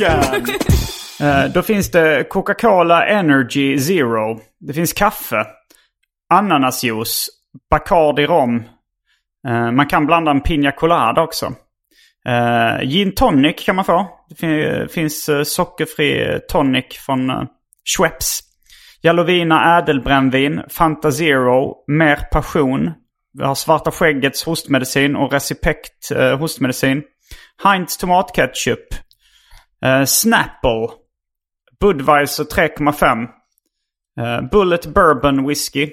Drycken! 0.00 0.56
Eh, 1.20 1.44
då 1.44 1.62
finns 1.62 1.90
det 1.90 2.24
Coca-Cola 2.28 3.06
Energy 3.06 3.78
Zero. 3.78 4.40
Det 4.60 4.72
finns 4.72 4.92
kaffe. 4.92 5.46
Ananasjuice. 6.30 7.28
Bacardi 7.70 8.26
rom. 8.26 8.62
Eh, 9.48 9.70
man 9.70 9.86
kan 9.86 10.06
blanda 10.06 10.30
en 10.30 10.40
Pina 10.40 10.72
Colada 10.72 11.22
också. 11.22 11.46
Eh, 12.26 12.88
gin 12.88 13.14
tonic 13.14 13.64
kan 13.64 13.76
man 13.76 13.84
få. 13.84 14.08
Det 14.28 14.92
finns 14.92 15.30
sockerfri 15.44 16.40
tonic 16.48 16.86
från 17.06 17.46
Schweppes. 17.96 18.40
Jalovina 19.02 19.78
ädelbrännvin. 19.78 20.62
Fanta 20.68 21.12
Zero. 21.12 21.84
Mer 21.86 22.16
passion. 22.32 22.90
Vi 23.38 23.44
har 23.44 23.54
Svarta 23.54 23.90
Skäggets 23.90 24.44
hostmedicin 24.44 25.16
och 25.16 25.32
Recipekt 25.32 26.12
hostmedicin. 26.38 27.02
Heinz 27.64 27.96
tomatketchup. 27.96 28.94
Uh, 29.86 30.04
Snapple. 30.04 30.88
Budweiser 31.80 32.44
3,5. 32.44 33.28
Uh, 34.20 34.24
eh, 34.24 34.42
Bullet 34.50 34.86
Bourbon 34.86 35.46
Whiskey. 35.46 35.90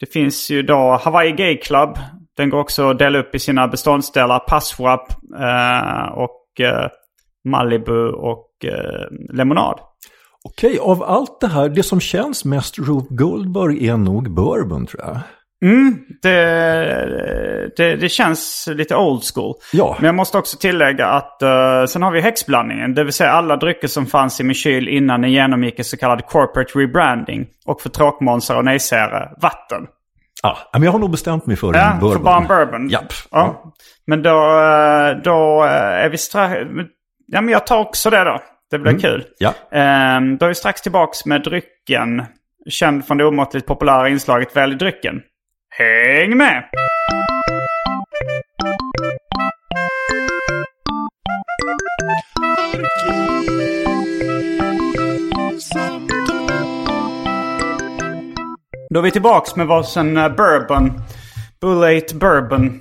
Det 0.00 0.06
finns 0.12 0.50
ju 0.50 0.62
då 0.62 1.00
Hawaii 1.02 1.32
Gay 1.32 1.56
Club. 1.56 1.98
Den 2.36 2.50
går 2.50 2.58
också 2.58 2.90
att 2.90 2.98
dela 2.98 3.18
upp 3.18 3.34
i 3.34 3.38
sina 3.38 3.68
beståndsdelar. 3.68 4.38
Passwrap 4.38 5.12
uh, 5.40 6.18
och 6.18 6.44
uh, 6.60 6.88
Malibu 7.44 8.08
och 8.08 8.50
uh, 8.64 9.34
lemonad. 9.36 9.80
Okej, 10.44 10.78
av 10.78 11.02
allt 11.02 11.40
det 11.40 11.46
här, 11.46 11.68
det 11.68 11.82
som 11.82 12.00
känns 12.00 12.44
mest 12.44 12.78
Rube 12.78 13.06
Goldberg 13.10 13.88
är 13.88 13.96
nog 13.96 14.30
bourbon 14.30 14.86
tror 14.86 15.02
jag. 15.04 15.18
Mm, 15.62 15.98
det, 16.22 17.72
det, 17.76 17.96
det, 17.96 18.08
känns 18.08 18.68
lite 18.72 18.96
old 18.96 19.22
school. 19.34 19.54
Ja. 19.72 19.96
Men 19.98 20.06
jag 20.06 20.14
måste 20.14 20.38
också 20.38 20.56
tillägga 20.56 21.06
att 21.06 21.38
uh, 21.42 21.86
sen 21.86 22.02
har 22.02 22.12
vi 22.12 22.20
häxblandningen. 22.20 22.94
Det 22.94 23.04
vill 23.04 23.12
säga 23.12 23.30
alla 23.30 23.56
drycker 23.56 23.88
som 23.88 24.06
fanns 24.06 24.40
i 24.40 24.44
min 24.44 24.54
kyl 24.54 24.88
innan 24.88 25.20
den 25.20 25.32
genomgick 25.32 25.78
en 25.78 25.84
så 25.84 25.96
kallad 25.96 26.26
corporate 26.26 26.78
rebranding. 26.78 27.46
Och 27.66 27.80
för 27.80 27.88
tråkmånsar 27.88 28.56
och 28.56 28.64
nejsägare, 28.64 29.28
vatten. 29.42 29.86
Ja, 30.42 30.58
men 30.72 30.82
jag 30.82 30.92
har 30.92 30.98
nog 30.98 31.10
bestämt 31.10 31.46
mig 31.46 31.56
för 31.56 31.74
ja, 31.74 31.92
en 31.92 32.00
bourbon. 32.00 32.16
för 32.16 32.24
bara 32.24 32.36
en 32.36 32.46
bourbon. 32.46 32.88
Japp. 32.88 33.12
Ja. 33.30 33.38
ja. 33.64 33.72
Men 34.06 34.22
då, 34.22 34.60
eh, 34.60 35.22
då 35.24 35.64
eh, 35.64 36.04
är 36.04 36.10
vi 36.10 36.18
strax... 36.18 36.54
Ja, 37.26 37.40
men 37.40 37.52
jag 37.52 37.66
tar 37.66 37.78
också 37.78 38.10
det 38.10 38.24
då. 38.24 38.42
Det 38.70 38.78
blir 38.78 38.92
mm. 38.92 39.02
kul. 39.02 39.24
Ja. 39.38 39.48
Um, 40.18 40.36
då 40.36 40.44
är 40.44 40.48
vi 40.48 40.54
strax 40.54 40.82
tillbaka 40.82 41.12
med 41.24 41.42
drycken. 41.42 42.24
Känd 42.68 43.06
från 43.06 43.16
det 43.16 43.24
omåttligt 43.24 43.66
populära 43.66 44.08
inslaget 44.08 44.56
Välj 44.56 44.74
drycken. 44.74 45.20
Häng 45.70 46.36
med! 46.36 46.64
Då 58.90 58.98
är 58.98 59.02
vi 59.02 59.10
tillbaks 59.10 59.56
med 59.56 59.66
varsin 59.66 60.16
eh, 60.16 60.28
bourbon. 60.28 60.92
Bullet 61.60 62.12
bourbon. 62.12 62.80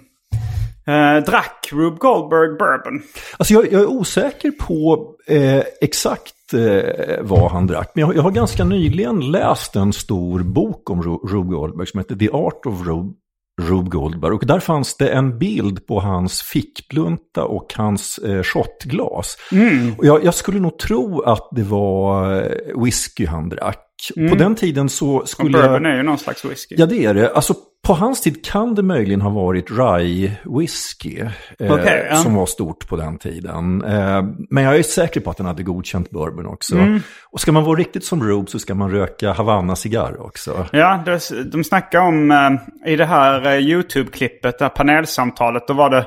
Eh, 0.88 1.24
drack 1.24 1.70
Rube 1.72 1.98
Goldberg 1.98 2.58
bourbon. 2.58 3.02
Alltså 3.38 3.54
jag, 3.54 3.72
jag 3.72 3.82
är 3.82 3.88
osäker 3.88 4.52
på 4.52 5.08
eh, 5.28 5.64
exakt 5.82 6.37
eh, 6.54 7.16
vad 7.22 7.52
han 7.52 7.68
drack. 7.68 7.92
Men 7.96 8.02
jag, 8.02 8.16
jag, 8.16 8.24
har 8.24 8.32
ganska 8.32 8.64
nyligen 8.64 9.32
läst 9.32 9.76
en 9.76 9.94
stor 9.94 10.40
bok 10.40 10.90
om 10.90 11.04
Rube 11.04 11.50
Goldberg 11.50 11.88
som 11.88 11.98
heter 11.98 12.16
The 12.16 12.30
Art 12.30 12.66
of 12.66 12.88
Rube, 12.88 13.14
Rube 13.62 13.90
Goldberg. 13.90 14.34
Och 14.34 14.46
där 14.46 14.60
fanns 14.60 14.98
det 14.98 15.10
en 15.10 15.40
bild 15.40 15.88
på 15.88 16.00
hans 16.00 16.42
fickplunta 16.42 17.44
och 17.44 17.74
hans 17.76 18.18
eh, 18.18 18.44
shotglas. 18.44 19.38
Mm. 19.52 19.94
Och 19.98 20.06
jag, 20.06 20.24
jag, 20.24 20.34
skulle 20.34 20.60
nog 20.60 20.80
tro 20.80 21.22
att 21.22 21.50
det 21.52 21.64
var 21.64 22.36
eh, 22.42 22.84
whisky 22.84 23.26
han 23.26 23.50
drack. 23.50 23.84
Mm. 24.16 24.30
På 24.30 24.36
den 24.36 24.56
tiden 24.56 24.90
så 24.90 25.26
skulle 25.26 25.58
och 25.58 25.64
bourbon 25.64 25.86
är 25.86 25.98
ju 25.98 26.04
någon 26.04 26.18
slags 26.18 26.46
whisky. 26.46 26.76
Ja, 26.78 26.86
det 26.86 27.06
är 27.06 27.14
det. 27.14 27.32
Alltså 27.32 27.54
på 27.88 27.94
hans 27.94 28.22
tid 28.22 28.46
kan 28.46 28.76
det 28.76 28.84
möjligen 28.84 29.22
ha 29.22 29.30
varit 29.30 29.72
rye 29.72 30.32
whisky 30.46 31.20
eh, 31.60 31.74
okay, 31.74 32.06
ja. 32.10 32.16
som 32.16 32.36
var 32.36 32.46
stort 32.46 32.88
på 32.88 32.96
den 32.96 33.18
tiden. 33.18 33.84
Eh, 33.84 34.24
men 34.50 34.64
jag 34.64 34.76
är 34.76 34.84
säker 34.84 35.20
på 35.20 35.30
att 35.30 35.38
den 35.38 35.46
hade 35.46 35.64
godkänt 35.64 36.10
bourbon 36.10 36.46
också. 36.46 36.76
Mm. 36.76 37.02
Och 37.32 37.42
ska 37.42 37.52
man 37.52 37.64
vara 37.64 37.80
riktigt 37.80 38.06
som 38.06 38.24
Rube 38.24 38.52
så 38.52 38.60
ska 38.60 38.76
man 38.76 38.92
röka 38.92 39.32
Havanna-cigarr 39.32 40.22
också. 40.22 40.66
Ja, 40.72 41.04
det, 41.06 41.52
de 41.52 41.64
snackar 41.64 42.00
om 42.00 42.32
eh, 42.32 42.92
i 42.92 42.96
det 42.96 43.06
här 43.06 43.46
eh, 43.46 43.60
YouTube-klippet, 43.60 44.60
det 44.60 44.66
här 44.66 44.70
panelsamtalet, 44.70 45.68
då 45.68 45.74
var 45.74 45.90
det, 45.90 46.06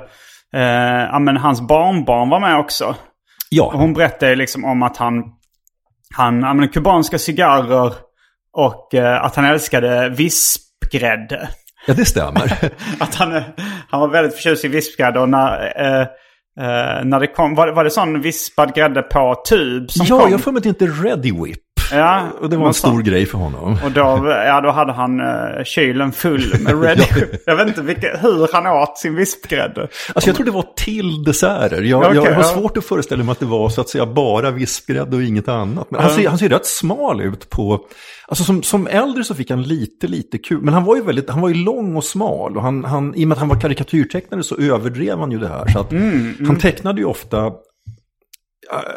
eh, 0.55 1.09
ja 1.13 1.19
men 1.19 1.37
hans 1.37 1.61
barnbarn 1.61 2.29
var 2.29 2.41
med 2.41 2.59
också. 2.59 2.95
Ja. 3.51 3.65
Och 3.65 3.79
hon 3.79 3.93
berättade 3.93 4.37
liksom 4.37 4.65
om 4.65 4.83
att 4.83 4.97
han, 4.97 5.23
han 6.15 6.45
använde 6.45 6.73
kubanska 6.73 7.19
cigarrer 7.19 7.93
och 8.53 8.95
eh, 8.95 9.25
att 9.25 9.37
han 9.37 9.45
älskade 9.45 10.09
vispgrädde. 10.09 11.49
Ja, 11.87 11.95
det 11.95 12.05
stämmer. 12.05 12.71
att 13.01 13.15
han, 13.15 13.43
han 13.89 14.01
var 14.01 14.09
väldigt 14.09 14.35
förtjust 14.35 14.65
i 14.65 14.69
vispgrädde 14.69 15.21
och 15.21 15.29
när, 15.29 15.73
eh, 15.77 16.01
eh, 16.01 17.05
när 17.05 17.21
det 17.21 17.27
kom, 17.27 17.55
var, 17.55 17.69
var 17.69 17.85
det 17.85 17.91
sån 17.91 18.21
vispad 18.21 18.75
grädde 18.75 19.03
på 19.03 19.43
tub 19.49 19.91
som 19.91 20.07
ja, 20.09 20.19
kom? 20.19 20.27
Ja, 20.27 20.31
jag 20.31 20.41
får 20.41 20.53
mig 20.53 20.59
att 20.59 20.63
det 20.63 20.69
inte 20.69 20.87
Ready 20.87 21.33
Whip. 21.33 21.59
Ja, 21.93 22.29
och 22.41 22.51
det 22.51 22.57
var 22.57 22.67
en 22.67 22.75
stor 22.75 22.89
sån. 22.89 23.05
grej 23.05 23.27
för 23.27 23.39
honom. 23.39 23.79
Och 23.85 23.91
då, 23.91 24.01
ja, 24.47 24.61
då 24.61 24.71
hade 24.71 24.93
han 24.93 25.21
uh, 25.21 25.65
kylen 25.65 26.13
full 26.13 26.55
med 26.61 26.77
Whip. 26.77 27.41
Jag 27.47 27.57
vet 27.57 27.69
inte 27.69 27.83
vilka, 27.83 28.17
hur 28.17 28.49
han 28.53 28.67
åt 28.67 28.99
sin 28.99 29.15
vispgrädde. 29.15 29.81
Alltså 29.81 30.29
jag 30.29 30.37
tror 30.37 30.45
det 30.45 30.51
var 30.51 30.67
till 30.77 31.25
desserter. 31.25 31.83
Jag, 31.83 32.01
okay, 32.01 32.15
jag 32.15 32.35
har 32.35 32.43
svårt 32.43 32.77
att 32.77 32.85
föreställa 32.85 33.25
mig 33.25 33.33
att 33.33 33.41
det 33.41 33.47
var 33.47 33.69
så 33.69 33.81
att 33.81 33.89
säga 33.89 34.07
bara 34.07 34.51
vispgrädde 34.51 35.17
och 35.17 35.23
inget 35.23 35.49
annat. 35.49 35.91
Men 35.91 36.01
han, 36.01 36.11
ser, 36.11 36.29
han 36.29 36.39
ser 36.39 36.49
rätt 36.49 36.67
smal 36.67 37.21
ut 37.21 37.51
på 37.51 37.85
Alltså 38.31 38.45
som, 38.45 38.63
som 38.63 38.87
äldre 38.87 39.25
så 39.25 39.35
fick 39.35 39.51
han 39.51 39.63
lite, 39.63 40.07
lite 40.07 40.39
kul. 40.39 40.63
Men 40.63 40.75
han 40.75 40.85
var 40.85 40.97
ju 40.97 41.03
väldigt, 41.03 41.31
han 41.31 41.41
var 41.41 41.49
ju 41.49 41.55
lång 41.55 41.97
och 41.97 42.05
smal. 42.05 42.57
Och 42.57 42.63
han, 42.63 42.85
han, 42.85 43.15
I 43.15 43.25
och 43.25 43.29
med 43.29 43.35
att 43.35 43.39
han 43.39 43.49
var 43.49 43.61
karikatyrtecknare 43.61 44.43
så 44.43 44.57
överdrev 44.57 45.19
han 45.19 45.33
ju 45.33 45.39
det 45.39 45.49
här. 45.49 45.69
Så 45.69 45.79
att 45.79 45.93
mm, 45.93 46.11
mm. 46.11 46.47
han 46.47 46.59
tecknade 46.59 47.01
ju 47.01 47.07
ofta 47.07 47.53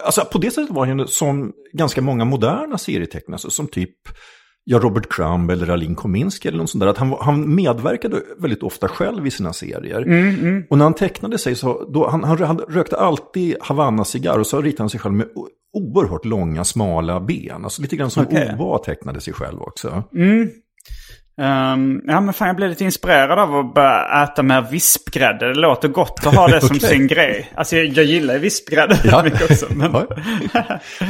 alltså 0.03 0.25
på 0.25 0.37
det 0.37 0.51
sättet 0.51 0.75
var 0.75 0.85
han 0.85 1.07
som 1.07 1.53
ganska 1.73 2.01
många 2.01 2.25
moderna 2.25 2.77
serietecknare, 2.77 3.35
alltså 3.35 3.49
som 3.49 3.67
typ 3.67 3.95
ja, 4.63 4.79
Robert 4.79 5.09
Crumb 5.09 5.51
eller 5.51 5.69
Alin 5.69 5.95
Kominski 5.95 6.47
eller 6.47 6.57
något 6.57 6.69
sånt 6.69 6.81
där. 6.81 6.87
Att 6.87 6.97
han, 6.97 7.15
han 7.21 7.55
medverkade 7.55 8.21
väldigt 8.37 8.63
ofta 8.63 8.87
själv 8.87 9.27
i 9.27 9.31
sina 9.31 9.53
serier. 9.53 10.01
Mm, 10.01 10.29
mm. 10.29 10.63
Och 10.69 10.77
när 10.77 10.85
han 10.85 10.93
tecknade 10.93 11.37
sig 11.37 11.55
så, 11.55 11.89
då, 11.93 12.09
han, 12.09 12.23
han, 12.23 12.37
han 12.37 12.57
rökte 12.57 12.97
alltid 12.97 13.55
Havanna-cigarr 13.61 14.39
och 14.39 14.47
så 14.47 14.61
ritade 14.61 14.83
han 14.83 14.89
sig 14.89 14.99
själv 14.99 15.15
med 15.15 15.27
oerhört 15.73 16.25
långa, 16.25 16.63
smala 16.63 17.19
ben. 17.19 17.63
Alltså 17.63 17.81
lite 17.81 17.95
grann 17.95 18.09
som 18.09 18.25
Okej. 18.25 18.55
OVA 18.59 18.77
tecknade 18.77 19.21
sig 19.21 19.33
själv 19.33 19.61
också. 19.61 20.03
Mm. 20.15 20.49
Ehm, 21.41 22.01
ja 22.07 22.21
men 22.21 22.33
fan 22.33 22.47
jag 22.47 22.55
blev 22.55 22.69
lite 22.69 22.83
inspirerad 22.83 23.39
av 23.39 23.55
att 23.55 23.73
börja 23.73 24.23
äta 24.23 24.43
mer 24.43 24.61
vispgrädde. 24.61 25.47
Det 25.47 25.59
låter 25.59 25.87
gott 25.87 26.27
att 26.27 26.35
ha 26.35 26.47
det 26.47 26.61
som 26.61 26.79
sin 26.79 27.07
grej. 27.07 27.51
Alltså 27.55 27.75
jag, 27.75 27.85
jag 27.85 28.05
gillar 28.05 28.37
vispgrädde 28.37 28.99
Ja. 29.03 29.23
mycket 29.23 29.51
också. 29.51 29.65
Men. 29.69 29.91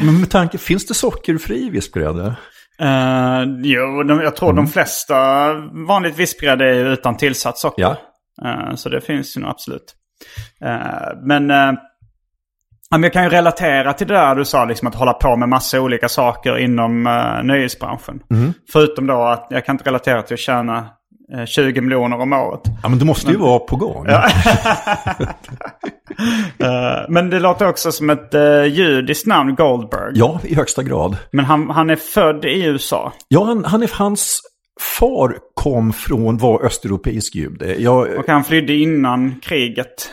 Men 0.04 0.20
med 0.20 0.30
tanke, 0.32 0.58
finns 0.58 0.86
det 0.88 0.94
sockerfri 0.94 1.70
vispgrädde? 1.70 2.36
Eh, 2.80 3.44
jo, 3.64 4.04
de, 4.04 4.22
jag 4.22 4.36
tror 4.36 4.50
Mm. 4.50 4.66
de 4.66 4.72
flesta 4.72 5.16
vanligt 5.88 6.18
vispgrädde 6.20 6.66
är 6.70 6.86
utan 6.86 7.18
tillsatt 7.18 7.58
socker. 7.58 7.82
Ja. 7.82 7.98
Eh, 8.46 8.76
så 8.76 8.90
det 8.90 9.02
finns 9.02 9.38
ju 9.38 9.42
nog 9.42 9.50
absolut. 9.50 9.94
Eh, 10.66 11.18
men, 11.26 11.52
ja, 12.94 12.98
men 12.98 13.04
jag 13.04 13.14
kan 13.14 13.24
ju 13.24 13.30
relatera 13.30 13.94
till 13.94 14.08
det 14.08 14.14
där 14.14 14.36
du 14.36 14.46
sa, 14.46 14.66
liksom 14.66 14.88
att 14.88 14.96
hålla 14.96 15.14
på 15.14 15.36
med 15.36 15.50
massa 15.50 15.82
olika 15.82 16.10
saker 16.10 16.58
inom 16.58 17.08
uh, 17.08 17.44
nöjesbranschen. 17.44 18.20
Mm. 18.32 18.54
Förutom 18.72 19.08
då 19.08 19.24
att 19.24 19.48
jag 19.50 19.66
kan 19.66 19.76
inte 19.76 19.86
relatera 19.86 20.22
till 20.22 20.34
att 20.34 20.40
tjäna 20.40 20.86
eh, 21.34 21.46
20 21.46 21.82
miljoner 21.82 22.22
om 22.22 22.34
året. 22.34 22.62
Ja, 22.84 22.90
men 22.90 23.00
det 23.00 23.06
måste 23.06 23.32
ju 23.32 23.38
vara 23.38 23.60
på 23.60 23.76
gång. 23.76 24.08
Eh, 26.60 27.06
men 27.10 27.30
det 27.30 27.40
låter 27.40 27.68
också 27.68 27.92
som 27.92 28.10
ett 28.10 28.36
uh, 28.36 28.66
judiskt 28.66 29.28
namn, 29.28 29.56
Goldberg. 29.56 30.12
Ja, 30.14 30.40
i 30.44 30.56
högsta 30.56 30.84
grad. 30.84 31.18
Men 31.32 31.46
han, 31.46 31.70
han 31.70 31.90
är 31.90 31.96
född 31.96 32.46
i 32.46 32.64
USA. 32.66 33.14
Ja, 33.28 33.44
han, 33.44 33.66
han 33.66 33.84
är, 33.84 33.92
hans 33.94 34.42
far 35.00 35.38
kom 35.54 35.94
från, 35.94 36.38
var 36.38 36.66
östeuropeisk 36.66 37.36
jude. 37.36 37.76
Jag, 37.76 38.08
Och 38.18 38.28
han 38.28 38.44
flydde 38.44 38.74
innan 38.74 39.40
kriget. 39.42 40.10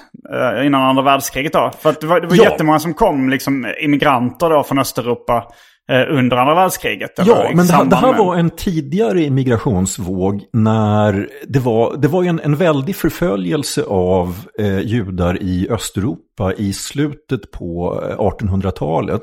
eh, 0.59 0.67
innan 0.67 0.83
andra 0.83 1.02
världskriget 1.02 1.52
då. 1.52 1.71
För 1.81 1.90
att 1.90 2.00
det 2.00 2.07
var, 2.07 2.21
det 2.21 2.26
var 2.26 2.37
Ja. 2.37 2.45
jättemånga 2.45 2.79
som 2.79 2.95
kom, 2.95 3.29
liksom 3.31 3.67
immigranter 3.81 4.50
då 4.50 4.62
från 4.62 4.79
Östeuropa. 4.79 5.45
eh, 5.93 6.17
under 6.19 6.37
andra 6.37 6.55
världskriget. 6.55 7.11
Ja, 7.17 7.50
men 7.55 7.67
det, 7.67 7.73
här- 7.73 7.85
det 7.85 7.97
här 7.97 8.19
var 8.19 8.37
en 8.37 8.50
tidigare 8.50 9.23
immigrationsvåg 9.23 10.43
när 10.52 11.29
det 11.49 11.59
var, 11.59 11.97
det 11.97 12.09
var 12.09 12.25
en, 12.25 12.40
en 12.40 12.57
väldig 12.57 12.97
förföljelse 12.97 13.85
av 13.88 14.37
eh, 14.59 14.79
judar 14.79 15.43
i 15.43 15.69
Östeuropa 15.71 16.52
i 16.57 16.73
slutet 16.73 17.50
på 17.50 18.02
eh, 18.11 18.17
1800-talet. 18.19 19.23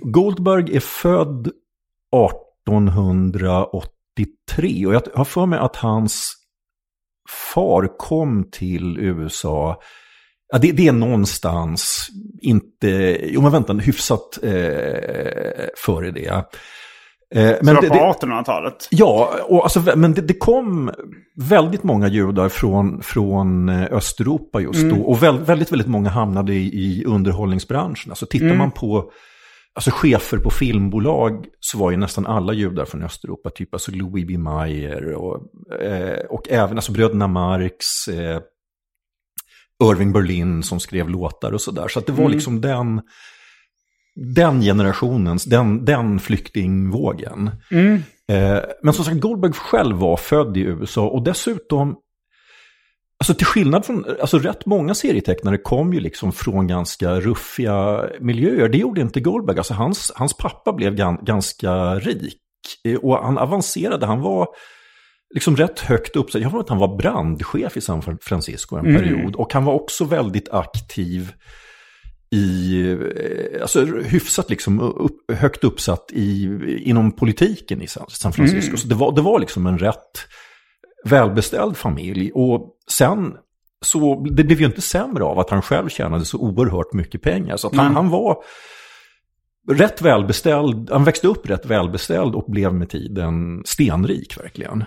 Goldberg 0.00 0.76
är 0.76 0.80
född 0.80 1.48
1883 4.18 4.86
och 4.86 4.94
jag 4.94 5.02
har 5.14 5.24
för 5.24 5.46
mig 5.46 5.58
att 5.58 5.76
hans 5.76 6.32
far 7.54 7.98
kom 7.98 8.50
till 8.50 8.98
USA 8.98 9.80
Ja, 10.52 10.58
det, 10.58 10.72
det 10.72 10.88
är 10.88 10.92
någonstans, 10.92 12.08
inte, 12.40 13.18
jo 13.22 13.40
men 13.42 13.52
vänta, 13.52 13.72
hyfsat 13.72 14.38
eh, 14.42 14.50
före 15.76 16.10
det. 16.10 16.26
Eh, 17.34 17.54
Så 17.58 17.64
men 17.64 17.74
det 17.74 17.80
det, 17.80 17.88
var 17.88 18.14
på 18.14 18.26
det, 18.26 18.32
1800-talet. 18.32 18.88
ja, 18.90 19.30
och 19.48 19.62
alltså, 19.62 19.96
men 19.96 20.14
det, 20.14 20.20
det 20.22 20.34
kom 20.34 20.90
väldigt 21.36 21.82
många 21.82 22.08
judar 22.08 22.48
från, 22.48 23.02
från 23.02 23.68
eh, 23.68 23.86
Östeuropa 23.92 24.60
just 24.60 24.90
då. 24.90 24.96
Och 24.96 25.22
väl, 25.22 25.38
väldigt, 25.38 25.72
väldigt 25.72 25.88
många 25.88 26.10
hamnade 26.10 26.52
i, 26.54 26.66
i 26.66 27.04
underhållningsbranschen. 27.04 28.12
Alltså 28.12 28.26
tittar 28.26 28.54
man 28.56 28.70
på 28.70 29.12
alltså, 29.74 29.90
chefer 29.90 30.38
på 30.38 30.50
filmbolag 30.50 31.46
så 31.60 31.78
var 31.78 31.90
ju 31.90 31.96
nästan 31.96 32.26
alla 32.26 32.52
judar 32.52 32.84
från 32.84 33.02
Östeuropa. 33.02 33.50
Typ 33.50 33.74
alltså 33.74 33.90
Louis 33.92 34.26
B. 34.26 34.38
Mayer 34.38 35.14
och, 35.14 35.42
eh, 35.82 36.18
och 36.18 36.50
även 36.50 36.78
alltså 36.78 36.92
bröderna 36.92 37.26
Marx. 37.28 38.08
Eh, 38.08 38.40
Irving 39.82 40.12
Berlin 40.12 40.62
som 40.62 40.80
skrev 40.80 41.08
låtar 41.08 41.52
och 41.52 41.60
sådär. 41.60 41.88
Så 41.88 41.98
att 41.98 42.06
det 42.06 42.12
var 42.12 42.28
liksom 42.28 42.60
den, 42.60 43.00
den 44.36 44.60
generationens, 44.60 45.44
den, 45.44 45.84
den 45.84 46.18
flyktingvågen. 46.18 47.50
Eh, 48.28 48.58
men 48.82 48.94
som 48.94 49.04
sagt, 49.04 49.20
Goldberg 49.20 49.52
själv 49.52 49.96
var 49.96 50.16
född 50.16 50.56
i 50.56 50.60
USA 50.60 51.08
och 51.08 51.24
dessutom, 51.24 51.96
alltså 53.20 53.34
till 53.34 53.46
skillnad 53.46 53.84
från, 53.86 54.04
alltså 54.20 54.38
rätt 54.38 54.66
många 54.66 54.94
serietecknare 54.94 55.58
kom 55.58 55.92
ju 55.92 56.00
liksom 56.00 56.32
från 56.32 56.66
ganska 56.66 57.20
ruffiga 57.20 58.04
miljöer. 58.20 58.68
Det 58.68 58.78
gjorde 58.78 59.00
inte 59.00 59.20
Goldberg, 59.20 59.58
alltså 59.58 59.74
hans, 59.74 60.12
hans 60.14 60.36
pappa 60.36 60.72
blev 60.72 60.94
gan, 60.94 61.18
ganska 61.22 61.94
rik. 61.94 62.38
Eh, 62.88 62.94
Och 62.96 63.24
han 63.24 63.38
avancerade, 63.38 64.06
han 64.06 64.20
var 64.20 64.48
liksom 65.34 65.56
rätt 65.56 65.80
högt 65.80 66.16
upp. 66.16 66.34
Jag 66.34 66.50
tror 66.50 66.60
att 66.60 66.68
han 66.68 66.78
var 66.78 66.96
brandchef 66.96 67.76
i 67.76 67.80
San 67.80 68.02
Francisco 68.22 68.76
en 68.76 68.84
period. 68.98 69.36
Och 69.36 69.52
han 69.52 69.64
var 69.64 69.72
också 69.74 70.04
väldigt 70.04 70.48
aktiv 70.48 71.32
i, 72.34 72.80
eh, 72.90 73.62
alltså 73.62 73.84
hyfsat 73.84 74.50
liksom 74.50 74.80
upp, 74.80 75.32
högt 75.32 75.64
uppsatt 75.64 76.10
i, 76.12 76.44
inom 76.84 77.12
politiken 77.12 77.82
i 77.82 77.86
San 77.86 78.32
Francisco. 78.32 78.76
Så 78.76 78.88
det 78.88 78.94
var, 78.94 79.12
det 79.12 79.22
var 79.22 79.38
liksom 79.38 79.66
en 79.66 79.78
rätt 79.78 80.26
välbeställd 81.04 81.76
familj. 81.76 82.30
Och 82.34 82.76
sen, 82.90 83.36
så 83.84 84.26
det 84.30 84.44
blev 84.44 84.60
ju 84.60 84.66
inte 84.66 84.80
sämre 84.80 85.24
av 85.24 85.38
att 85.38 85.50
han 85.50 85.62
själv 85.62 85.88
tjänade 85.88 86.24
så 86.24 86.38
oerhört 86.38 86.92
mycket 86.92 87.22
pengar. 87.22 87.56
Så 87.56 87.70
han, 87.76 87.94
han 87.94 88.08
var 88.08 88.36
rätt 89.70 90.02
välbeställd, 90.02 90.90
han 90.90 91.04
växte 91.04 91.28
upp 91.28 91.50
rätt 91.50 91.66
välbeställd 91.66 92.34
och 92.34 92.44
blev 92.48 92.74
med 92.74 92.88
tiden 92.90 93.62
stenrik 93.64 94.38
verkligen. 94.40 94.84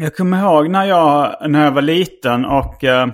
Jag 0.00 0.16
kommer 0.16 0.40
ihåg 0.40 0.70
när 0.70 0.84
jag, 0.84 1.36
när 1.50 1.64
jag 1.64 1.72
var 1.72 1.82
liten 1.82 2.44
och 2.44 2.84
eh, 2.84 3.08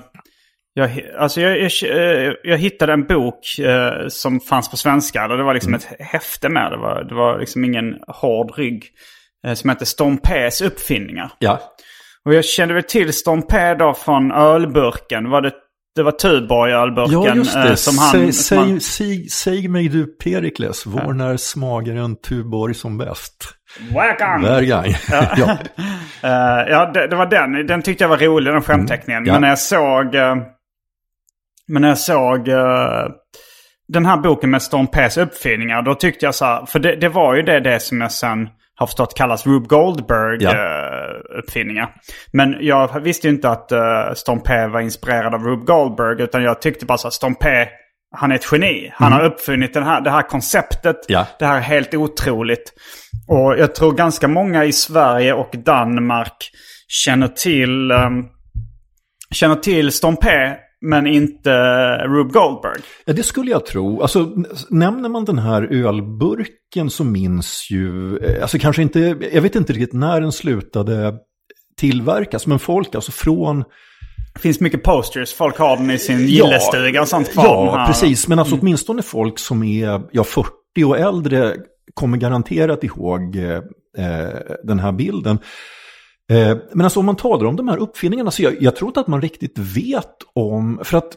jag, 0.75 1.01
alltså 1.19 1.41
jag, 1.41 1.59
jag, 1.59 1.73
eh, 1.83 2.33
jag 2.43 2.59
hittade 2.59 2.93
en 2.93 3.07
bok 3.07 3.59
eh, 3.59 4.09
som 4.09 4.41
fanns 4.41 4.71
på 4.71 4.77
svenska. 4.77 5.29
Det 5.29 5.43
var 5.43 5.55
liksom 5.55 5.75
ett 5.75 5.89
häfte 5.99 6.49
med. 6.49 6.73
Det 6.73 6.77
var, 6.77 7.05
det 7.05 7.15
var 7.15 7.39
liksom 7.39 7.65
ingen 7.65 7.95
hård 8.07 8.55
rygg. 8.57 8.85
Eh, 9.47 9.55
som 9.55 9.71
hette 9.71 9.87
Stompés 9.87 10.61
uppfinningar. 10.61 11.33
Ja, 11.39 11.61
Och 12.25 12.35
jag 12.35 12.45
kände 12.45 12.75
väl 12.75 12.83
till 12.83 13.13
Stompé 13.13 13.75
då 13.75 13.95
från 13.95 14.33
ölburken. 14.33 15.31
Var 15.31 15.41
det, 15.41 15.53
det 15.97 16.03
var 16.03 16.13
Tuborg-ölburken. 16.13 17.23
ja 17.23 17.35
just 17.35 17.57
eh, 17.57 17.63
det. 17.65 17.77
som 17.77 17.99
han, 17.99 18.11
säg, 18.11 18.33
som 18.33 18.59
han, 18.59 18.81
säg, 18.81 19.29
säg, 19.29 19.69
mig 19.69 19.89
du 19.89 20.07
Perikles, 20.07 20.87
var 20.87 21.13
när 21.13 21.37
smagaren 21.37 22.17
Tuborg 22.17 22.75
som 22.75 22.99
bäst? 22.99 23.55
Wagang! 23.95 24.43
Värgang. 24.43 24.95
ja. 25.37 25.59
Eh, 26.23 26.71
ja, 26.71 26.91
det, 26.95 27.07
det 27.07 27.17
var 27.17 27.27
den. 27.27 27.67
Den 27.67 27.83
tyckte 27.83 28.05
jag 28.05 28.09
var 28.09 28.19
rolig, 28.19 28.53
den 28.53 28.63
skämtteckningen. 28.63 29.23
Mm. 29.23 29.27
Ja. 29.27 29.33
Men 29.33 29.41
när 29.41 29.49
jag 29.49 29.59
såg... 29.59 30.15
eh, 30.15 30.37
men 31.69 31.83
när 31.83 31.89
jag 31.89 31.99
såg 31.99 32.49
eh, 32.49 33.09
den 33.89 34.07
här 34.07 34.17
boken 34.17 34.51
med 34.51 34.63
Storm 34.63 34.87
P's 34.87 35.23
uppfinningar, 35.23 35.83
då 35.83 35.95
tyckte 35.95 36.25
jag 36.27 36.35
så 36.35 36.45
här... 36.45 36.67
För 36.67 36.79
det, 36.79 36.97
det 36.97 37.09
var 37.09 37.35
ju 37.35 37.43
det, 37.43 37.61
det 37.61 37.81
som 37.81 38.01
jag 38.01 38.13
sen 38.13 38.49
har 38.81 38.87
förstått 38.87 39.15
kallas 39.17 39.47
Rube 39.47 39.67
Goldberg 39.67 40.39
Ja. 40.41 40.51
eh. 40.51 41.89
Men 42.33 42.57
jag 42.61 43.01
visste 43.01 43.27
ju 43.27 43.35
inte 43.35 43.49
att 43.51 43.73
uh, 43.73 44.15
Storm 44.15 44.41
P 44.43 44.67
var 44.67 44.81
inspirerad 44.81 45.35
av 45.35 45.45
Rube 45.45 45.65
Goldberg. 45.65 46.23
Utan 46.23 46.43
jag 46.43 46.63
tyckte 46.63 46.87
bara 46.87 46.99
så 46.99 47.09
att 47.09 47.15
Storm 47.15 47.35
P, 47.35 47.49
han 48.17 48.33
är 48.33 48.35
ett 48.35 48.53
geni. 48.53 48.93
Han 48.95 49.13
har 49.13 49.25
uppfunnit 49.25 49.75
den 49.75 49.83
här, 49.83 50.01
det 50.01 50.11
här 50.11 50.23
konceptet. 50.23 50.85
Mm. 50.85 51.21
Ja. 51.21 51.27
Det 51.39 51.47
här 51.47 51.57
är 51.57 51.61
helt 51.61 51.95
otroligt. 51.95 52.73
Och 53.29 53.59
jag 53.59 53.75
tror 53.75 53.93
ganska 53.93 54.29
många 54.29 54.65
i 54.65 54.73
Sverige 54.73 55.33
och 55.33 55.51
Danmark 55.65 56.51
känner 56.89 57.29
till, 57.29 57.91
um, 57.93 58.29
känner 59.35 59.55
till 59.55 59.93
Storm 59.93 60.17
P, 60.17 60.29
men 60.81 61.07
inte 61.07 61.51
Rube 62.07 62.33
Goldberg. 62.33 62.81
Ja, 63.05 63.13
det 63.13 63.23
skulle 63.23 63.51
jag 63.51 63.67
tro. 63.67 64.03
Alltså, 64.03 64.33
nämner 64.71 65.09
man 65.09 65.25
den 65.25 65.39
här 65.39 65.63
ölburken 65.63 66.91
så 66.91 67.05
minns 67.05 67.71
ju, 67.71 68.17
eh, 68.17 68.43
alltså 68.43 68.59
kanske 68.59 68.83
inte, 68.83 69.01
jag 69.33 69.43
vet 69.43 69.55
inte 69.55 69.73
riktigt 69.73 69.93
när 69.93 70.21
den 70.21 70.33
slutade 70.33 71.15
tillverkas, 71.77 72.47
men 72.47 72.59
folk 72.59 72.95
alltså 72.95 73.13
från... 73.13 73.65
Det 74.35 74.41
finns 74.41 74.61
mycket 74.61 74.83
posters. 74.83 75.35
Folk 75.35 75.59
har 75.59 75.77
den 75.77 75.91
i 75.91 75.99
sin 75.99 76.27
gillestuga 76.27 77.03
och 77.03 77.09
sånt 77.09 77.33
kvar. 77.33 77.67
Ja, 77.67 77.85
precis. 77.87 78.29
Men 78.29 78.39
alltså 78.39 78.59
åtminstone 78.61 79.03
folk 79.03 79.39
som 79.39 79.63
är 79.63 80.03
ja, 80.13 80.25
40 80.25 80.51
och 80.87 80.99
äldre 80.99 81.57
kommer 81.95 82.17
garanterat 82.17 82.85
ihåg 82.85 83.37
eh, 83.37 83.57
eh, 83.99 84.41
den 84.65 84.79
här 84.79 84.93
bilden. 84.93 85.39
Eh, 86.31 86.57
men 86.73 86.85
alltså 86.87 87.01
om 87.01 87.07
man 87.07 87.17
talar 87.17 87.47
om 87.47 87.57
de 87.57 87.69
här 87.69 87.77
uppfinningarna, 87.77 88.31
så 88.31 88.43
jag, 88.43 88.63
jag 88.63 88.77
tror 88.77 88.89
inte 88.89 89.01
att 89.01 89.07
man 89.07 89.23
riktigt 89.23 89.59
vet 89.59 90.17
om, 90.35 90.81
för 90.85 90.99
att 90.99 91.17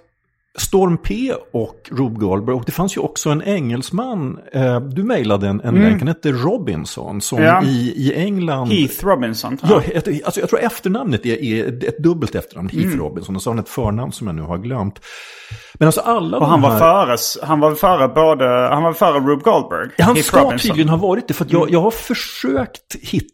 Storm 0.57 0.97
P 0.97 1.33
och 1.53 1.89
Rube 1.91 2.19
Goldberg. 2.19 2.55
Och 2.55 2.63
det 2.65 2.71
fanns 2.71 2.97
ju 2.97 3.01
också 3.01 3.29
en 3.29 3.41
engelsman, 3.43 4.39
eh, 4.51 4.79
du 4.79 5.03
mejlade 5.03 5.47
en, 5.47 5.61
en 5.61 5.75
länk, 5.75 5.99
han 5.99 6.07
hette 6.07 6.31
Robinson, 6.31 7.21
som 7.21 7.37
Mm. 7.37 7.49
Ja. 7.49 7.63
i, 7.63 7.93
i 7.95 8.13
England... 8.15 8.67
Heath 8.71 9.05
Robinson. 9.05 9.57
Ja, 9.69 9.81
ett, 9.81 10.07
alltså 10.25 10.39
jag 10.39 10.49
tror 10.49 10.59
efternamnet 10.59 11.25
är, 11.25 11.43
är 11.43 11.87
ett 11.87 11.97
dubbelt 11.97 12.35
efternamn, 12.35 12.69
Heath 12.69 12.87
Mm. 12.87 12.99
Robinson, 12.99 13.35
och 13.35 13.41
så 13.41 13.49
har 13.49 13.55
han 13.55 13.63
ett 13.63 13.69
förnamn 13.69 14.11
som 14.11 14.27
jag 14.27 14.35
nu 14.35 14.41
har 14.41 14.57
glömt. 14.57 14.99
Men 15.73 15.85
alltså 15.87 16.01
alla 16.01 16.37
Och 16.37 16.47
han 16.47 16.61
var, 16.61 16.69
här... 16.71 16.79
före, 16.79 17.45
han 17.47 17.59
var 17.59 17.75
före 17.75 18.07
både, 18.07 18.45
han 18.73 18.83
var 18.83 18.93
före 18.93 19.19
Rube 19.19 19.43
Goldberg. 19.43 19.89
Han 19.99 20.15
Heath 20.15 20.27
ska 20.27 20.39
Robinson. 20.43 20.59
tydligen 20.69 20.89
ha 20.89 20.97
varit 20.97 21.27
det, 21.27 21.33
för 21.33 21.45
jag, 21.49 21.71
jag 21.71 21.81
har 21.81 21.91
försökt 21.91 22.95
hitta 23.01 23.27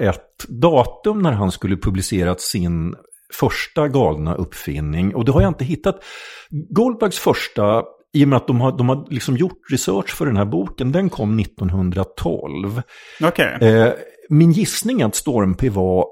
ett 0.00 0.48
datum 0.48 1.22
när 1.22 1.32
han 1.32 1.52
skulle 1.52 1.76
publicerat 1.76 2.40
sin 2.40 2.94
första 3.34 3.88
galna 3.88 4.34
uppfinning. 4.34 5.14
Och 5.14 5.24
det 5.24 5.32
har 5.32 5.40
jag 5.40 5.50
inte 5.50 5.64
hittat. 5.64 6.04
Goldbergs 6.50 7.18
första, 7.18 7.84
i 8.12 8.24
och 8.24 8.28
med 8.28 8.36
att 8.36 8.46
de 8.46 8.60
har, 8.60 8.78
de 8.78 8.88
har 8.88 9.06
liksom 9.10 9.36
gjort 9.36 9.70
research 9.70 10.14
för 10.16 10.26
den 10.26 10.36
här 10.36 10.44
boken, 10.44 10.92
den 10.92 11.10
kom 11.10 11.38
1912. 11.38 12.82
Okej. 13.22 13.58
Eh, 13.60 13.92
min 14.28 14.52
gissning 14.52 15.00
är 15.00 15.06
att 15.06 15.14
Storm 15.14 15.54
P 15.54 15.68
var 15.68 16.06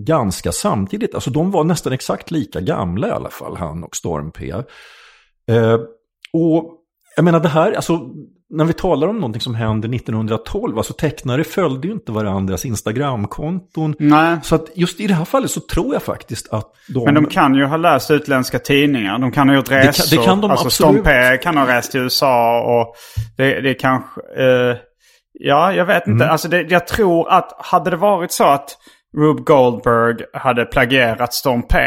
ganska 0.00 0.52
samtidigt. 0.52 1.14
Alltså 1.14 1.30
de 1.30 1.50
var 1.50 1.64
nästan 1.64 1.92
exakt 1.92 2.30
lika 2.30 2.60
gamla 2.60 3.08
i 3.08 3.10
alla 3.10 3.30
fall, 3.30 3.56
han 3.56 3.84
och 3.84 3.96
Storm 3.96 4.32
P. 4.32 4.50
Eh, 5.50 5.80
och 6.32 6.81
jag 7.16 7.24
menar 7.24 7.40
det 7.40 7.48
här, 7.48 7.72
alltså 7.72 8.00
när 8.52 8.64
vi 8.64 8.72
talar 8.72 9.08
om 9.08 9.16
någonting 9.16 9.40
som 9.40 9.54
händer 9.54 9.94
1912, 9.94 10.78
alltså 10.78 10.92
tecknare 10.92 11.44
följde 11.44 11.88
ju 11.88 11.94
inte 11.94 12.12
varandras 12.12 12.64
Instagramkonton. 12.64 13.94
Nej. 13.98 14.36
Så 14.42 14.54
att 14.54 14.66
just 14.74 15.00
i 15.00 15.06
det 15.06 15.14
här 15.14 15.24
fallet 15.24 15.50
så 15.50 15.60
tror 15.60 15.92
jag 15.92 16.02
faktiskt 16.02 16.52
att 16.52 16.66
de... 16.88 17.04
Men 17.04 17.14
de 17.14 17.26
kan 17.26 17.54
ju 17.54 17.64
ha 17.64 17.76
läst 17.76 18.10
utländska 18.10 18.58
tidningar. 18.58 19.18
De 19.18 19.32
kan 19.32 19.48
ha 19.48 19.56
gjort 19.56 19.70
resor. 19.70 20.16
det 20.16 20.24
kan 20.24 20.40
de 20.40 20.50
alltså 20.50 20.66
absolut. 20.66 20.92
Stompe 20.92 21.36
kan 21.42 21.56
ha 21.56 21.76
rest 21.76 21.92
till 21.92 22.00
USA 22.00 22.60
och 22.60 22.94
det, 23.36 23.60
det 23.60 23.74
kanske... 23.74 24.20
Eh, 24.36 24.76
ja, 25.32 25.72
jag 25.72 25.86
vet 25.86 26.06
inte. 26.06 26.24
Mm. 26.24 26.32
Alltså 26.32 26.48
det, 26.48 26.62
jag 26.62 26.86
tror 26.86 27.28
att 27.28 27.52
hade 27.58 27.90
det 27.90 27.96
varit 27.96 28.32
så 28.32 28.44
att 28.44 28.78
Rube 29.16 29.42
Goldberg 29.42 30.16
hade 30.32 30.64
plagierat 30.64 31.34
Storm 31.34 31.62
P. 31.62 31.78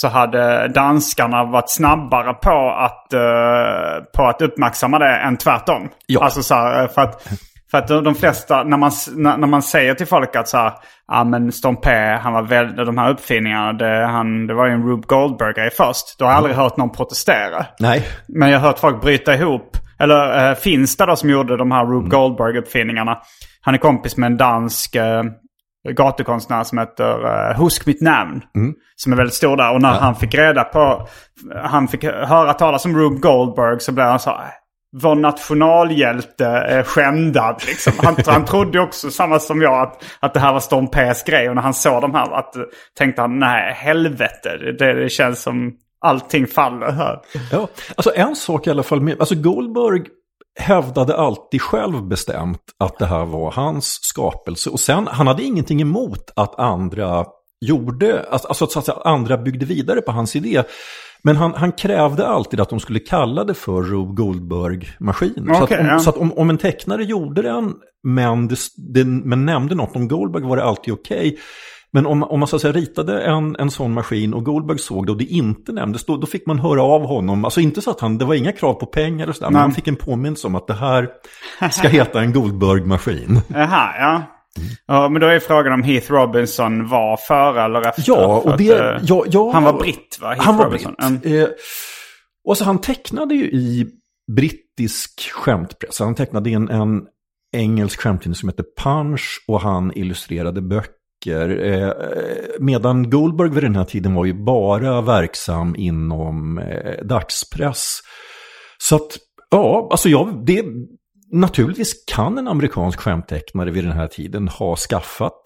Så 0.00 0.08
hade 0.08 0.68
danskarna 0.68 1.44
varit 1.44 1.70
snabbare 1.70 2.34
på 2.34 2.70
att, 2.70 3.12
eh, 3.12 4.04
på 4.16 4.24
att 4.28 4.42
uppmärksamma 4.42 4.98
det 4.98 5.16
än 5.16 5.36
tvärtom. 5.36 5.88
Ja. 6.06 6.24
Alltså 6.24 6.42
så 6.42 6.54
här, 6.54 6.82
eh, 6.82 6.88
för 6.88 7.02
att, 7.02 7.28
för 7.70 7.78
att 7.78 7.88
de 7.88 8.14
flesta, 8.14 8.62
när 8.64 8.76
man, 8.76 8.90
när, 9.16 9.46
man 9.46 9.62
säger 9.62 9.94
till 9.94 10.06
folk 10.06 10.36
att 10.36 10.48
så 10.48 10.56
här, 10.56 10.72
ja 11.08 11.24
men 11.24 11.52
Storm 11.52 11.76
P, 11.76 11.90
han 12.22 12.32
var 12.32 12.42
väldigt, 12.42 12.86
de 12.86 12.98
här 12.98 13.10
uppfinningarna, 13.10 13.72
det, 13.72 14.06
han, 14.06 14.46
det 14.46 14.54
var 14.54 14.66
ju 14.66 14.72
en 14.72 14.88
Rube 14.88 15.06
Goldberg-grej 15.06 15.70
först. 15.70 16.18
Då 16.18 16.24
har 16.24 16.32
jag 16.32 16.36
aldrig 16.36 16.56
hört 16.56 16.76
någon 16.76 16.90
protestera. 16.92 17.66
Nej, 17.78 18.06
Men 18.28 18.50
jag 18.50 18.60
har 18.60 18.66
hört 18.66 18.78
folk 18.78 19.00
bryta 19.00 19.34
ihop. 19.34 19.76
Eller 19.98 20.50
eh, 20.50 20.54
Finsta 20.54 21.06
då 21.06 21.16
som 21.16 21.30
gjorde 21.30 21.56
de 21.56 21.70
här 21.72 21.84
Rube 21.84 21.98
Mm. 21.98 22.10
Goldberg-uppfinningarna. 22.10 23.18
Han 23.60 23.74
är 23.74 23.78
kompis 23.78 24.16
med 24.16 24.26
en 24.26 24.36
dansk 24.36 24.94
eh, 24.94 25.22
gatukonstnär 25.92 26.64
som 26.64 26.78
heter 26.78 27.24
eh, 27.24 27.60
Husk 27.60 27.86
mitt 27.86 28.00
namn. 28.00 28.42
Mm. 28.56 28.74
Som 28.96 29.12
är 29.12 29.16
väldigt 29.16 29.34
stor 29.34 29.56
där. 29.56 29.74
Och 29.74 29.82
när 29.82 29.92
han 29.92 30.14
fick 30.14 30.34
reda 30.34 30.64
på, 30.64 31.08
han 31.62 31.88
fick 31.88 32.04
höra 32.04 32.52
talas 32.52 32.84
om 32.84 32.98
Rube 32.98 33.20
Goldberg 33.20 33.80
så 33.80 33.92
blev 33.92 34.06
han 34.06 34.20
så 34.20 34.30
här. 34.30 34.50
Vår 35.02 35.14
nationalhjälte 35.14 36.46
är 36.46 36.82
skändad. 36.82 37.62
Liksom. 37.66 37.92
Han, 38.02 38.16
han 38.26 38.44
trodde 38.44 38.80
också, 38.80 39.10
samma 39.10 39.38
som 39.38 39.62
jag, 39.62 39.82
att, 39.82 40.04
att 40.20 40.34
det 40.34 40.40
här 40.40 40.52
var 40.52 40.60
Storm 40.60 40.86
P's 40.86 41.26
grej. 41.26 41.48
Och 41.48 41.54
när 41.54 41.62
han 41.62 41.74
såg 41.74 42.02
de 42.02 42.14
här 42.14 42.32
att, 42.32 42.54
tänkte 42.98 43.22
han, 43.22 43.38
nej 43.38 43.72
helvete. 43.72 44.56
Det, 44.78 45.02
det 45.02 45.08
känns 45.08 45.42
som 45.42 45.72
allting 46.00 46.46
faller 46.46 46.92
här. 46.92 47.20
Ja, 47.52 47.68
alltså 47.96 48.12
en 48.14 48.36
sak 48.36 48.66
i 48.66 48.70
alla 48.70 48.82
fall 48.82 49.00
med, 49.00 49.20
alltså 49.20 49.34
Goldberg 49.34 50.02
hävdade 50.58 51.16
alltid 51.16 51.62
själv 51.62 52.02
bestämt 52.02 52.62
att 52.78 52.98
det 52.98 53.06
här 53.06 53.24
var 53.24 53.50
hans 53.50 53.98
skapelse. 54.02 54.70
Och 54.70 54.80
sen, 54.80 55.06
han 55.06 55.26
hade 55.26 55.42
ingenting 55.42 55.80
emot 55.80 56.30
att 56.36 56.58
andra 56.58 57.24
gjorde, 57.60 58.26
alltså 58.30 58.66
så 58.66 58.78
att 58.78 58.84
säga, 58.84 58.98
andra 59.04 59.38
byggde 59.38 59.66
vidare 59.66 60.00
på 60.00 60.12
hans 60.12 60.36
idé. 60.36 60.62
Men 61.22 61.36
han, 61.36 61.54
han 61.54 61.72
krävde 61.72 62.26
alltid 62.26 62.60
att 62.60 62.70
de 62.70 62.80
skulle 62.80 62.98
kalla 62.98 63.44
det 63.44 63.54
för 63.54 63.82
Rube 63.82 64.14
Goldberg-maskin. 64.14 65.50
så 65.54 65.62
Okej, 65.62 65.76
att, 65.76 65.80
om, 65.80 65.86
ja. 65.86 65.98
så 65.98 66.10
att 66.10 66.16
om, 66.16 66.32
om 66.32 66.50
en 66.50 66.58
tecknare 66.58 67.04
gjorde 67.04 67.42
den, 67.42 67.74
men, 68.02 68.48
det, 68.48 68.56
det, 68.76 69.04
men 69.04 69.44
nämnde 69.44 69.74
något 69.74 69.96
om 69.96 70.08
Goldberg 70.08 70.42
var 70.42 70.56
det 70.56 70.64
alltid 70.64 70.94
okej. 70.94 71.38
Men 71.92 72.06
om, 72.06 72.22
om 72.22 72.40
man 72.40 72.48
så 72.48 72.56
att 72.56 72.62
säga 72.62 72.72
ritade 72.72 73.22
en, 73.22 73.56
en 73.58 73.70
sån 73.70 73.92
maskin 73.94 74.34
och 74.34 74.44
Goldberg 74.44 74.78
såg 74.78 75.06
det 75.06 75.12
och 75.12 75.18
det 75.18 75.24
inte 75.24 75.72
nämndes, 75.72 76.04
då, 76.04 76.16
då 76.16 76.26
fick 76.26 76.46
man 76.46 76.58
höra 76.58 76.82
av 76.82 77.06
honom. 77.06 77.44
Alltså 77.44 77.60
inte 77.60 77.80
så 77.82 77.90
att 77.90 78.00
han, 78.00 78.18
det 78.18 78.24
var 78.24 78.34
inga 78.34 78.52
krav 78.52 78.74
på 78.74 78.86
pengar 78.86 79.28
och 79.28 79.36
sådär, 79.36 79.50
men 79.50 79.60
han 79.60 79.72
fick 79.72 79.88
en 79.88 79.96
påminnelse 79.96 80.46
om 80.46 80.54
att 80.54 80.66
det 80.66 80.74
här 80.74 81.08
ska 81.72 81.88
heta 81.88 82.20
en 82.20 82.32
Goldberg-maskin. 82.32 83.40
Jaha, 83.48 83.90
ja. 83.98 84.22
ja. 84.86 85.08
Men 85.08 85.20
då 85.20 85.26
är 85.26 85.38
frågan 85.38 85.72
om 85.72 85.82
Heath 85.82 86.12
Robinson 86.12 86.88
var 86.88 87.16
före 87.16 87.62
eller 87.64 87.88
efter. 87.88 88.04
Ja, 88.06 88.26
och 88.36 88.50
att, 88.52 88.58
det... 88.58 88.78
eh, 88.78 89.00
Ja, 89.02 89.24
ja, 89.26 89.50
han 89.52 89.64
var 89.64 89.72
britt 89.78 90.18
va? 90.20 90.28
Heath 90.28 90.46
Han 90.46 90.56
var 90.56 90.64
Robinson. 90.64 90.94
britt. 90.94 91.24
Mm. 91.24 91.42
Eh, 91.42 91.48
och 92.48 92.56
så 92.56 92.64
han 92.64 92.78
tecknade 92.80 93.34
ju 93.34 93.44
i 93.44 93.86
brittisk 94.36 95.30
skämtpress. 95.32 96.00
Han 96.00 96.14
tecknade 96.14 96.50
i 96.50 96.54
en, 96.54 96.68
en 96.70 97.02
engelsk 97.56 98.00
skämttidning 98.00 98.34
som 98.34 98.48
heter 98.48 98.64
Punch 98.82 99.44
och 99.48 99.60
han 99.60 99.92
illustrerade 99.94 100.62
böcker. 100.62 100.92
Eh, 101.26 101.92
medan 102.60 103.10
Goldberg 103.10 103.50
vid 103.50 103.62
den 103.62 103.76
här 103.76 103.84
tiden 103.84 104.14
var 104.14 104.24
ju 104.24 104.44
bara 104.44 105.00
verksam 105.00 105.76
inom 105.78 106.58
eh, 106.58 107.04
dagspress. 107.04 108.00
Så 108.78 108.96
att, 108.96 109.16
ja, 109.50 109.88
alltså 109.90 110.08
jag, 110.08 110.46
det, 110.46 110.64
naturligtvis 111.32 112.04
kan 112.14 112.38
en 112.38 112.48
amerikansk 112.48 113.00
skämttecknare 113.00 113.70
vid 113.70 113.84
den 113.84 113.92
här 113.92 114.08
tiden 114.08 114.48
ha 114.48 114.76
skaffat 114.76 115.42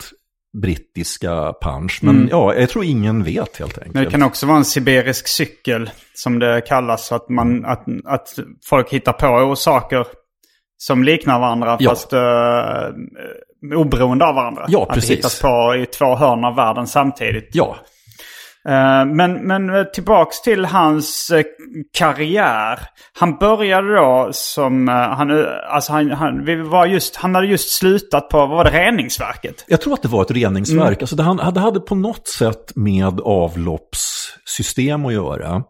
brittiska 0.63 1.55
punch. 1.63 1.99
Men 2.03 2.29
ja, 2.31 2.55
jag 2.55 2.69
tror 2.69 2.85
ingen 2.85 3.25
vet 3.25 3.57
helt 3.57 3.79
enkelt. 3.79 3.95
Men 3.95 4.05
det 4.05 4.11
kan 4.11 4.23
också 4.23 4.47
vara 4.47 4.57
en 4.57 4.65
sibirisk 4.65 5.29
cykel 5.29 5.91
som 6.15 6.39
det 6.39 6.61
kallas. 6.61 7.13
Att, 7.13 7.29
man, 7.29 7.65
att, 7.65 7.85
att 8.05 8.29
folk 8.69 8.93
hittar 8.93 9.13
på 9.13 9.57
saker 9.57 10.07
som 10.77 11.05
liknar 11.05 11.41
varandra 11.41 11.77
Ja. 11.81 11.91
fast 11.91 12.13
uh, 12.13 12.21
oberoende 13.75 14.25
av 14.25 14.35
varandra. 14.35 14.65
Ja, 14.69 14.83
Att 14.83 14.95
precis. 14.95 15.11
hittas 15.11 15.41
på 15.41 15.75
i 15.83 15.87
två 15.87 16.17
hörn 16.17 16.45
av 16.45 16.57
världen 16.57 16.87
samtidigt. 16.87 17.51
Ja, 17.53 17.77
Eh, 18.69 19.05
men, 19.05 19.33
men 19.33 19.71
eh, 19.71 19.85
tillbaks 19.85 20.43
till 20.43 20.65
hans 20.65 21.31
eh, 21.31 21.45
karriär. 21.99 22.79
Han 23.19 23.37
började 23.37 23.95
då 23.95 24.29
som, 24.33 24.89
han, 24.89 25.47
alltså 25.71 25.93
han, 25.93 26.11
han, 26.11 26.45
var 26.71 26.87
just, 26.87 27.17
han 27.17 27.35
hade 27.35 27.47
just 27.47 27.71
slutat 27.71 28.29
på, 28.29 28.39
vad 28.39 28.49
var 28.49 28.65
det, 28.65 28.71
reningsverket? 28.71 29.65
jag 29.69 29.81
tror 29.81 29.95
att 29.95 30.03
det 30.03 30.09
var 30.09 30.23
ett 30.23 30.31
reningsverk. 30.31 31.01
Alltså 31.01 31.17
det, 31.17 31.23
han, 31.23 31.55
det 31.55 31.61
hade 31.61 31.81
på 31.81 31.95
något 31.95 32.29
sätt 32.29 32.77
med 32.77 33.21
avloppssystem 33.21 35.07
att 35.07 35.13
göra. 35.13 35.63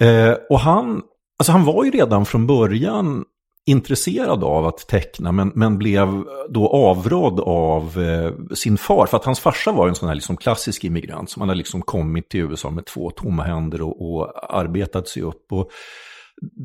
Eh, 0.00 0.34
och 0.50 0.60
han, 0.60 1.00
alltså 1.38 1.52
han 1.52 1.64
var 1.64 1.84
ju 1.84 1.90
redan 1.90 2.26
från 2.26 2.46
början 2.46 3.24
intresserad 3.66 4.44
av 4.44 4.66
att 4.66 4.88
teckna 4.88 5.32
men, 5.32 5.52
men 5.54 5.78
blev 5.78 6.24
då 6.48 6.68
avrådd 6.68 7.40
av 7.40 8.00
eh, 8.00 8.54
sin 8.54 8.78
far. 8.78 9.06
För 9.06 9.16
att 9.16 9.24
hans 9.24 9.40
farsa 9.40 9.72
var 9.72 9.88
en 9.88 9.94
sån 9.94 10.08
här 10.08 10.14
liksom 10.14 10.36
klassisk 10.36 10.84
immigrant 10.84 11.30
som 11.30 11.42
hade 11.42 11.54
liksom 11.54 11.82
kommit 11.82 12.28
till 12.28 12.40
USA 12.40 12.70
med 12.70 12.86
två 12.86 13.10
tomma 13.10 13.42
händer 13.42 13.82
och, 13.82 14.14
och 14.14 14.54
arbetat 14.54 15.08
sig 15.08 15.22
upp. 15.22 15.52
Och 15.52 15.70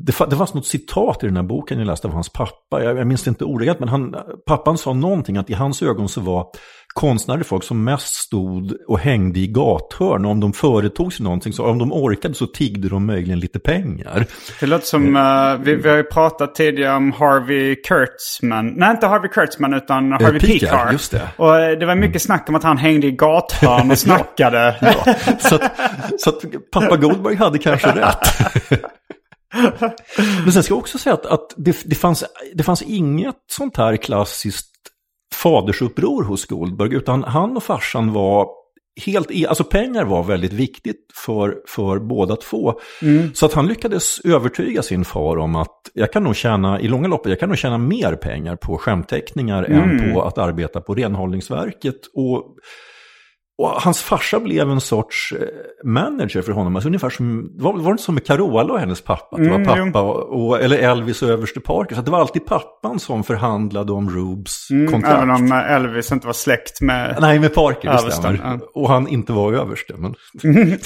det, 0.06 0.12
fa- 0.12 0.26
det 0.30 0.36
fanns 0.36 0.54
något 0.54 0.66
citat 0.66 1.24
i 1.24 1.26
den 1.26 1.36
här 1.36 1.42
boken 1.42 1.78
jag 1.78 1.86
läste 1.86 2.08
av 2.08 2.14
hans 2.14 2.28
pappa. 2.28 2.84
Jag, 2.84 2.98
jag 2.98 3.06
minns 3.06 3.22
det 3.22 3.28
inte 3.28 3.44
ordagrant, 3.44 3.80
men 3.80 3.88
han, 3.88 4.16
pappan 4.46 4.78
sa 4.78 4.92
någonting 4.92 5.36
att 5.36 5.50
i 5.50 5.54
hans 5.54 5.82
ögon 5.82 6.08
så 6.08 6.20
var 6.20 6.46
konstnärer 6.94 7.42
folk 7.42 7.64
som 7.64 7.84
mest 7.84 8.14
stod 8.14 8.72
och 8.88 8.98
hängde 8.98 9.40
i 9.40 9.46
gathörn. 9.46 10.24
Och 10.24 10.30
om 10.30 10.40
de 10.40 10.52
företog 10.52 11.12
sig 11.12 11.24
någonting, 11.24 11.52
så 11.52 11.66
om 11.66 11.78
de 11.78 11.92
orkade 11.92 12.34
så 12.34 12.46
tiggde 12.46 12.88
de 12.88 13.06
möjligen 13.06 13.40
lite 13.40 13.58
pengar. 13.58 14.26
Det 14.60 14.66
låter 14.66 14.86
som, 14.86 15.16
eh, 15.16 15.64
vi, 15.64 15.74
vi 15.74 15.88
har 15.88 15.96
ju 15.96 16.02
pratat 16.02 16.54
tidigare 16.54 16.96
om 16.96 17.12
Harvey 17.12 17.74
Kurtzman. 17.74 18.66
Nej, 18.76 18.90
inte 18.90 19.06
Harvey 19.06 19.30
Kurtzman 19.30 19.74
utan 19.74 20.12
Harvey 20.12 20.40
Picar, 20.40 20.52
Picar. 20.52 20.92
just 20.92 21.10
det. 21.10 21.28
Och 21.36 21.60
eh, 21.60 21.78
det 21.78 21.86
var 21.86 21.94
mycket 21.94 22.22
snack 22.22 22.48
om 22.48 22.54
att 22.54 22.64
han 22.64 22.78
hängde 22.78 23.06
i 23.06 23.10
gathörn 23.10 23.90
och 23.90 23.98
snackade. 24.08 24.76
Ja, 24.80 25.14
så, 25.38 25.54
att, 25.54 25.72
så 26.18 26.30
att 26.30 26.44
pappa 26.72 26.96
Goldberg 26.96 27.34
hade 27.36 27.58
kanske 27.58 27.88
rätt. 27.88 28.18
Men 30.44 30.52
sen 30.52 30.62
ska 30.62 30.72
jag 30.72 30.78
också 30.78 30.98
säga 30.98 31.14
att, 31.14 31.26
att 31.26 31.54
det, 31.56 31.76
det, 31.84 31.94
fanns, 31.94 32.24
det 32.54 32.62
fanns 32.62 32.82
inget 32.82 33.36
sånt 33.50 33.76
här 33.76 33.96
klassiskt 33.96 34.67
fadersuppror 35.42 36.24
hos 36.24 36.46
Goldberg, 36.46 36.94
utan 36.94 37.24
han 37.24 37.56
och 37.56 37.62
farsan 37.62 38.12
var 38.12 38.48
helt, 39.06 39.30
e- 39.30 39.46
alltså 39.48 39.64
pengar 39.64 40.04
var 40.04 40.22
väldigt 40.22 40.52
viktigt 40.52 41.06
för, 41.14 41.56
för 41.66 41.98
båda 41.98 42.36
två. 42.36 42.74
Så 43.34 43.46
att 43.46 43.52
han 43.52 43.66
lyckades 43.66 44.20
övertyga 44.20 44.82
sin 44.82 45.04
far 45.04 45.36
om 45.36 45.56
att 45.56 45.90
jag 45.94 46.12
kan 46.12 46.24
nog 46.24 46.36
tjäna, 46.36 46.80
i 46.80 46.88
långa 46.88 47.08
loppet, 47.08 47.30
jag 47.30 47.40
kan 47.40 47.48
nog 47.48 47.58
tjäna 47.58 47.78
mer 47.78 48.14
pengar 48.14 48.56
på 48.56 48.78
skämtteckningar 48.78 49.62
än 49.64 50.12
på 50.14 50.22
att 50.22 50.38
arbeta 50.38 50.80
på 50.80 50.94
renhållningsverket. 50.94 52.00
Och 52.14 52.56
och 53.58 53.68
hans 53.70 54.02
farsa 54.02 54.40
blev 54.40 54.70
en 54.70 54.80
sorts 54.80 55.32
eh, 55.32 55.88
manager 55.90 56.42
för 56.42 56.52
honom. 56.52 56.76
Alltså 56.76 56.88
ungefär 56.88 57.10
som, 57.10 57.50
var, 57.56 57.72
var 57.72 57.82
det 57.84 57.90
inte 57.90 58.02
som 58.02 58.14
med 58.14 58.26
Carola 58.26 58.72
och 58.72 58.78
hennes 58.80 59.00
pappa? 59.00 59.36
Det 59.36 59.48
var 59.48 59.56
Mm, 59.58 59.92
pappa 59.92 60.02
och, 60.02 60.46
och, 60.48 60.60
eller 60.60 60.78
Elvis 60.78 61.22
och 61.22 61.28
överste 61.28 61.60
Parker. 61.60 61.94
Så 61.96 62.02
det 62.02 62.10
var 62.10 62.20
alltid 62.20 62.46
pappan 62.46 62.98
som 62.98 63.24
förhandlade 63.24 63.92
om 63.92 64.10
Rubes 64.10 64.70
Mm, 64.70 64.92
kontrakt. 64.92 65.16
även 65.16 65.30
om 65.30 65.52
Elvis 65.52 66.12
inte 66.12 66.26
var 66.26 66.34
släkt 66.34 66.80
med... 66.80 67.16
Nej, 67.20 67.38
med 67.38 67.54
Parker, 67.54 67.92
det 68.06 68.12
stämmer. 68.12 68.60
Och 68.74 68.88
han 68.88 69.08
inte 69.08 69.32
var 69.32 69.52
överste. 69.52 69.94
Men... 69.98 70.14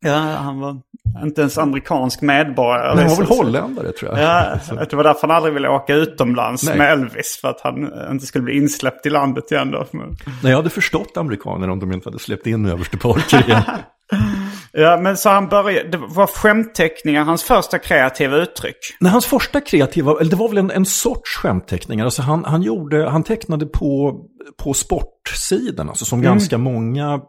Ja, 0.00 0.18
han 0.18 0.60
var 0.60 0.76
inte 1.22 1.40
ens 1.40 1.58
amerikansk 1.58 2.20
medborgare. 2.22 2.94
Nej, 2.94 3.04
han 3.04 3.10
var 3.10 3.16
väl 3.16 3.26
liksom. 3.26 3.46
holländare 3.46 3.92
tror 3.92 4.18
jag. 4.18 4.20
Ja, 4.70 4.84
det 4.90 4.96
var 4.96 5.04
därför 5.04 5.20
han 5.20 5.36
aldrig 5.36 5.54
ville 5.54 5.68
åka 5.68 5.94
utomlands 5.94 6.66
Nej. 6.66 6.78
med 6.78 6.92
Elvis. 6.92 7.38
För 7.40 7.48
att 7.48 7.60
han 7.60 7.92
inte 8.10 8.26
skulle 8.26 8.44
bli 8.44 8.56
insläppt 8.56 9.06
i 9.06 9.10
landet 9.10 9.52
igen 9.52 9.70
då. 9.70 9.86
Men- 9.90 10.16
Nej, 10.42 10.50
jag 10.52 10.56
hade 10.56 10.70
förstått 10.70 11.16
amerikaner 11.16 11.70
om 11.70 11.80
de 11.80 11.92
inte 11.92 12.08
hade 12.08 12.18
släppt 12.18 12.46
in 12.46 12.66
överste 12.66 12.96
Parker 12.96 13.44
igen. 13.48 13.62
Ja, 14.72 14.96
men 14.96 15.16
så 15.16 15.28
han 15.28 15.48
började... 15.48 15.88
Det 15.88 15.96
var 15.96 16.26
skämtteckningar 16.26 17.24
hans 17.24 17.42
första 17.42 17.78
kreativa 17.78 18.36
uttryck. 18.36 18.76
Nej, 19.00 19.12
hans 19.12 19.26
första 19.26 19.60
kreativa, 19.60 20.20
eller 20.20 20.30
det 20.30 20.36
var 20.36 20.48
väl 20.48 20.58
en, 20.58 20.70
en 20.70 20.86
sorts 20.86 21.36
skämtteckningar. 21.36 22.04
Alltså 22.04 22.22
han, 22.22 22.44
han, 22.44 22.62
gjorde, 22.62 23.08
han 23.10 23.22
tecknade 23.22 23.66
på, 23.66 24.20
på 24.62 24.74
sportsidan, 24.74 25.88
alltså 25.88 26.04
som 26.04 26.22
ganska 26.22 26.58
många... 26.58 27.20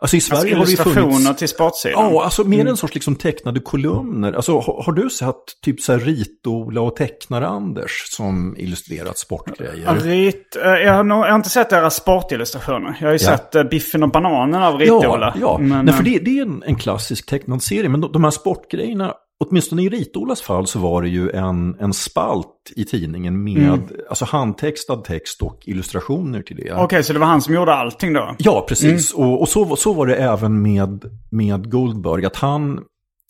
Alltså 0.00 0.16
i 0.16 0.20
Sverige 0.20 0.38
har 0.40 0.44
det 0.44 0.50
ju 0.50 0.54
Mm. 0.54 0.62
Illustrationer 0.88 1.12
funnits... 1.18 1.38
till 1.38 1.48
sportsidan. 1.48 2.12
Ja, 2.14 2.24
alltså 2.24 2.44
mer 2.44 2.66
en 2.66 2.76
sorts 2.76 2.94
liksom 2.94 3.16
tecknade 3.16 3.60
kolumner. 3.60 4.32
Alltså 4.32 4.58
har, 4.60 4.82
har 4.82 4.92
du 4.92 5.10
sett 5.10 5.34
typ 5.64 5.80
så 5.80 5.92
här 5.92 5.98
Ritola 6.00 6.80
och 6.80 6.96
Tecknar-Anders 6.96 7.90
som 8.16 8.54
illustrerat 8.58 9.18
sportgrejer? 9.18 9.94
Rit, 9.96 10.56
eh, 10.56 10.70
jag, 10.70 10.92
har 10.94 11.04
jag 11.04 11.14
har 11.16 11.36
inte 11.36 11.48
sett 11.50 11.70
deras 11.70 11.96
sportillustrationer. 11.96 12.96
Jag 13.00 13.06
har 13.08 13.12
ju 13.12 13.18
Ja. 13.24 13.36
sett 13.36 13.54
uh, 13.56 13.62
Biffen 13.62 14.02
och 14.02 14.10
bananen 14.10 14.62
av 14.62 14.82
Ja, 14.82 14.94
Rit-Ola. 14.96 15.34
ja. 15.40 15.58
Men, 15.60 15.84
Nej, 15.84 15.94
för 15.94 16.02
eh, 16.02 16.12
det, 16.12 16.18
det 16.18 16.38
är 16.38 16.42
en, 16.42 16.62
en 16.66 16.76
klassisk 16.76 17.26
tecknad 17.26 17.62
serie. 17.62 17.88
Men 17.88 18.00
de, 18.00 18.12
de 18.12 18.24
här 18.24 18.30
sportgrejerna, 18.30 19.14
åtminstone 19.40 19.82
i 19.82 19.88
Ritolas 19.88 20.42
fall 20.42 20.66
så 20.66 20.78
var 20.78 21.02
det 21.02 21.08
ju 21.08 21.30
en, 21.30 21.76
en 21.80 21.92
spalt 21.92 22.72
i 22.76 22.84
tidningen 22.84 23.44
med 23.44 23.56
Mm. 23.68 23.80
alltså 24.08 24.24
handtextad 24.24 25.04
text 25.04 25.42
och 25.42 25.58
illustrationer 25.64 26.42
till 26.42 26.56
det. 26.56 26.72
Okej, 26.72 27.04
så 27.04 27.12
det 27.12 27.18
var 27.18 27.26
han 27.26 27.42
som 27.42 27.54
gjorde 27.54 27.74
allting 27.74 28.12
då? 28.12 28.34
Ja, 28.38 28.64
precis. 28.68 29.14
Mm. 29.14 29.28
Och, 29.30 29.40
och 29.40 29.48
så, 29.48 29.76
så 29.76 29.92
var 29.92 30.06
det 30.06 30.14
även 30.16 30.62
med, 30.62 31.04
med 31.30 31.70
Goldberg. 31.70 32.26
Att 32.26 32.36
han, 32.36 32.80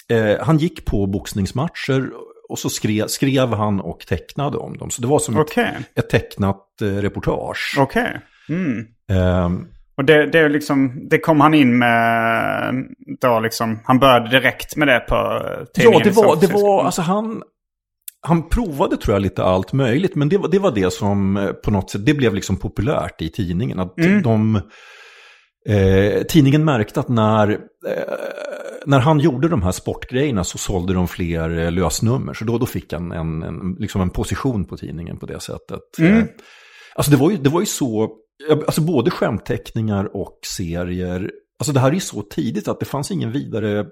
eh, 0.08 0.36
han 0.40 0.58
gick 0.58 0.84
på 0.84 1.06
boxningsmatcher 1.06 2.10
och 2.48 2.58
så 2.58 2.68
skrev, 2.70 3.06
skrev 3.06 3.48
han 3.54 3.80
och 3.80 4.00
tecknade 4.08 4.58
om 4.58 4.76
dem. 4.76 4.90
Så 4.90 5.02
det 5.02 5.08
var 5.08 5.18
som 5.18 5.36
Okej, 5.38 5.76
ett, 5.94 6.04
ett 6.04 6.10
tecknat 6.10 6.66
eh, 6.82 6.86
reportage. 6.86 7.76
okej. 7.78 8.20
Mm. 8.48 8.86
Ehm, 9.10 9.66
Och 10.00 10.06
det, 10.06 10.26
det, 10.26 10.48
liksom, 10.48 11.08
det 11.10 11.18
kom 11.18 11.40
han 11.40 11.54
in 11.54 11.78
med 11.78 12.74
då 13.20 13.40
liksom, 13.40 13.78
han 13.84 13.98
började 13.98 14.30
direkt 14.30 14.76
med 14.76 14.88
det 14.88 15.00
på 15.08 15.14
eh, 15.14 15.64
tidningen 15.74 15.98
Ja, 15.98 16.04
det 16.04 16.10
var, 16.16 16.36
det 16.40 16.46
var, 16.52 16.84
alltså 16.84 17.02
han, 17.02 17.42
han 18.26 18.48
provade 18.48 18.96
tror 18.96 19.14
jag 19.14 19.22
lite 19.22 19.44
allt 19.44 19.72
möjligt, 19.72 20.14
men 20.14 20.28
det, 20.28 20.38
var- 20.38 20.48
det 20.48 20.58
var 20.58 20.70
det 20.74 20.92
som 20.92 21.36
eh, 21.36 21.48
på 21.52 21.70
något 21.70 21.90
sätt, 21.90 22.06
det 22.06 22.14
blev 22.14 22.34
liksom 22.34 22.56
populärt 22.56 23.22
i 23.22 23.28
tidningen. 23.28 23.80
Att 23.80 23.98
Mm. 23.98 24.22
de, 24.22 24.56
eh, 25.68 26.22
tidningen 26.22 26.64
märkte 26.64 27.00
att 27.00 27.08
när, 27.08 27.50
eh, 27.50 27.58
när 28.86 28.98
han 28.98 29.18
gjorde 29.20 29.48
de 29.48 29.62
här 29.62 29.72
sportgrejerna 29.72 30.44
så 30.44 30.58
sålde 30.58 30.94
de 30.94 31.08
fler 31.08 31.58
eh, 31.58 31.72
lösnummer. 31.72 32.34
Så 32.34 32.44
då, 32.44 32.58
då 32.58 32.66
fick 32.66 32.92
han 32.92 33.12
en, 33.12 33.42
en, 33.42 33.76
liksom 33.78 34.00
en 34.00 34.10
position 34.10 34.64
på 34.64 34.76
tidningen 34.76 35.18
på 35.18 35.26
det 35.26 35.40
sättet. 35.40 35.80
Mm. 35.98 36.18
Eh, 36.18 36.24
alltså 36.94 37.10
det 37.10 37.16
var, 37.16 37.30
ju, 37.30 37.36
det 37.36 37.50
var 37.50 37.60
ju 37.60 37.66
så, 37.66 38.10
alltså 38.50 38.81
både 38.81 39.11
skämtteckningar 39.11 40.16
och 40.16 40.38
serier, 40.57 41.31
alltså 41.59 41.72
det 41.72 41.81
här 41.81 41.88
är 41.88 41.94
ju 41.94 42.00
så 42.00 42.22
tidigt 42.22 42.68
att 42.68 42.81
det 42.81 42.87
fanns 42.87 43.11
ingen 43.11 43.33
vidare 43.33 43.87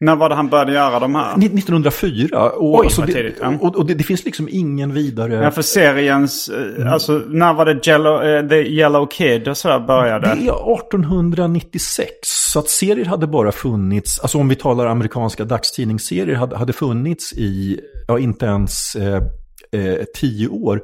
När 0.00 0.16
var 0.16 0.28
det 0.28 0.34
han 0.34 0.48
började 0.48 0.72
göra 0.72 1.00
de 1.00 1.14
här? 1.14 1.38
1904. 1.46 2.50
Och, 2.50 2.78
Oj, 2.78 2.84
alltså 2.84 3.02
det, 3.02 3.12
tidigt, 3.12 3.38
ja. 3.40 3.58
och, 3.60 3.76
och 3.76 3.86
det, 3.86 3.94
det 3.94 4.04
finns 4.04 4.24
liksom 4.24 4.48
ingen 4.50 4.92
vidare... 4.92 5.34
Ja, 5.34 5.50
för 5.50 5.62
seriens, 5.62 6.48
eh, 6.48 6.92
alltså 6.92 7.12
när 7.12 7.54
var 7.54 7.64
det 7.64 7.86
Jello, 7.86 8.22
eh, 8.22 8.48
The 8.48 8.56
Yellow 8.56 9.06
Kid 9.06 9.48
och 9.48 9.56
sådär 9.56 9.80
började? 9.80 10.26
Det 10.26 10.32
är 10.32 10.76
1896, 10.76 12.12
så 12.22 12.58
att 12.58 12.68
serier 12.68 13.04
hade 13.04 13.26
bara 13.26 13.52
funnits, 13.52 14.20
alltså 14.20 14.38
om 14.38 14.48
vi 14.48 14.54
talar 14.56 14.86
amerikanska 14.86 15.44
dagstidningsserier, 15.44 16.34
hade, 16.34 16.56
hade 16.56 16.72
funnits 16.72 17.32
i, 17.32 17.80
ja 18.08 18.18
inte 18.18 18.46
ens 18.46 18.96
eh, 18.96 19.22
eh, 19.72 20.04
tio 20.14 20.48
år. 20.48 20.82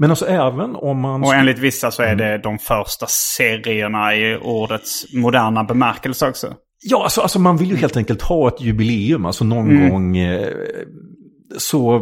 Men 0.00 0.10
alltså 0.10 0.26
även 0.26 0.76
om 0.76 1.00
man... 1.00 1.22
Och 1.24 1.34
enligt 1.34 1.58
vissa 1.58 1.90
så 1.90 2.02
är 2.02 2.14
det 2.14 2.26
Mm. 2.28 2.40
de 2.42 2.58
första 2.58 3.06
serierna 3.08 4.14
i 4.16 4.36
ordets 4.42 5.14
moderna 5.14 5.64
bemärkelse 5.64 6.28
också. 6.28 6.54
Ja, 6.82 7.02
alltså, 7.02 7.20
alltså 7.20 7.38
man 7.38 7.56
vill 7.56 7.70
ju 7.70 7.76
helt 7.76 7.96
enkelt 7.96 8.22
ha 8.22 8.48
ett 8.48 8.60
jubileum, 8.60 9.26
alltså 9.26 9.44
någon 9.44 9.70
Mm. 9.70 9.90
gång 9.90 10.16
eh, 10.16 10.48
så... 11.58 11.94
eh, 11.96 12.00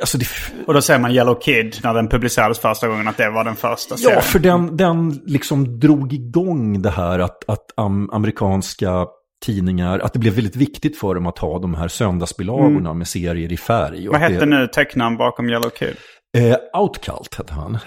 Alltså 0.00 0.18
det, 0.18 0.26
Och 0.66 0.74
då 0.74 0.80
säger 0.82 1.00
man 1.00 1.10
Yellow 1.12 1.40
Kid 1.40 1.76
när 1.82 1.94
den 1.94 2.08
publicerades 2.08 2.58
första 2.58 2.88
gången 2.88 3.08
att 3.08 3.16
det 3.16 3.30
var 3.30 3.44
den 3.44 3.56
första 3.56 3.96
serien. 3.96 4.14
Ja, 4.16 4.20
för 4.22 4.38
den, 4.38 4.76
den 4.76 5.20
liksom 5.26 5.80
drog 5.80 6.12
igång 6.12 6.82
det 6.82 6.90
här 6.90 7.18
att, 7.18 7.50
att 7.50 7.64
am, 7.76 8.10
amerikanska 8.12 9.06
tidningar, 9.46 9.98
att 9.98 10.12
det 10.12 10.18
blev 10.18 10.32
väldigt 10.34 10.56
viktigt 10.56 10.98
för 10.98 11.14
dem 11.14 11.26
att 11.26 11.38
ha 11.38 11.58
de 11.58 11.74
här 11.74 11.88
söndagsbilagorna 11.88 12.94
med 12.94 13.08
serier 13.08 13.52
i 13.52 13.56
färg. 13.56 13.98
Mm. 13.98 14.12
Vad 14.12 14.20
hette 14.20 14.34
det, 14.40 14.46
nu 14.46 14.66
tecknaren 14.66 15.16
bakom 15.16 15.48
Yellow 15.48 15.70
Kid? 15.70 15.96
Eh, 16.36 16.80
Outcult 16.80 17.34
hette 17.34 17.52
han. 17.52 17.78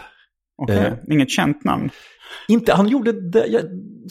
Okej, 0.61 0.77
Eh. 0.77 0.93
inget 1.13 1.29
känt 1.31 1.63
namn. 1.63 1.89
Inte, 2.47 2.73
han 2.73 2.87
gjorde 2.87 3.31
The 3.31 3.39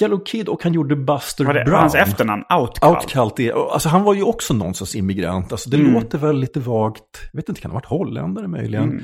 Yellow 0.02 0.24
Kid 0.24 0.48
och 0.48 0.62
han 0.62 0.72
gjorde 0.72 0.96
Buster 0.96 1.44
Var 1.44 1.54
det 1.54 1.64
Brown. 1.64 1.80
hans 1.80 1.94
efternamn? 1.94 2.42
Outcall? 2.60 2.94
Outcult 2.96 3.40
är, 3.40 3.72
alltså 3.72 3.88
han 3.88 4.02
var 4.02 4.14
ju 4.14 4.22
också 4.22 4.54
någon 4.54 4.74
sorts 4.74 4.94
immigrant. 4.94 5.52
Alltså 5.52 5.70
det 5.70 5.76
Mm. 5.76 5.94
låter 5.94 6.18
väl 6.18 6.36
lite 6.40 6.60
vagt, 6.60 7.02
jag 7.32 7.36
vet 7.38 7.48
inte, 7.48 7.60
kan 7.60 7.70
ha 7.70 7.74
varit 7.76 7.86
holländare 7.86 8.48
möjligen? 8.48 8.84
Mm. 8.84 9.02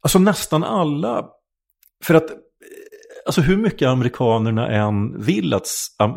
Alltså 0.00 0.18
nästan 0.18 0.64
alla, 0.64 1.24
för 2.04 2.14
att, 2.14 2.30
eh, 2.30 2.36
alltså 3.26 3.40
hur 3.40 3.56
mycket 3.56 3.88
amerikanerna 3.88 4.68
än 4.68 5.20
vill 5.22 5.54
att 5.54 5.66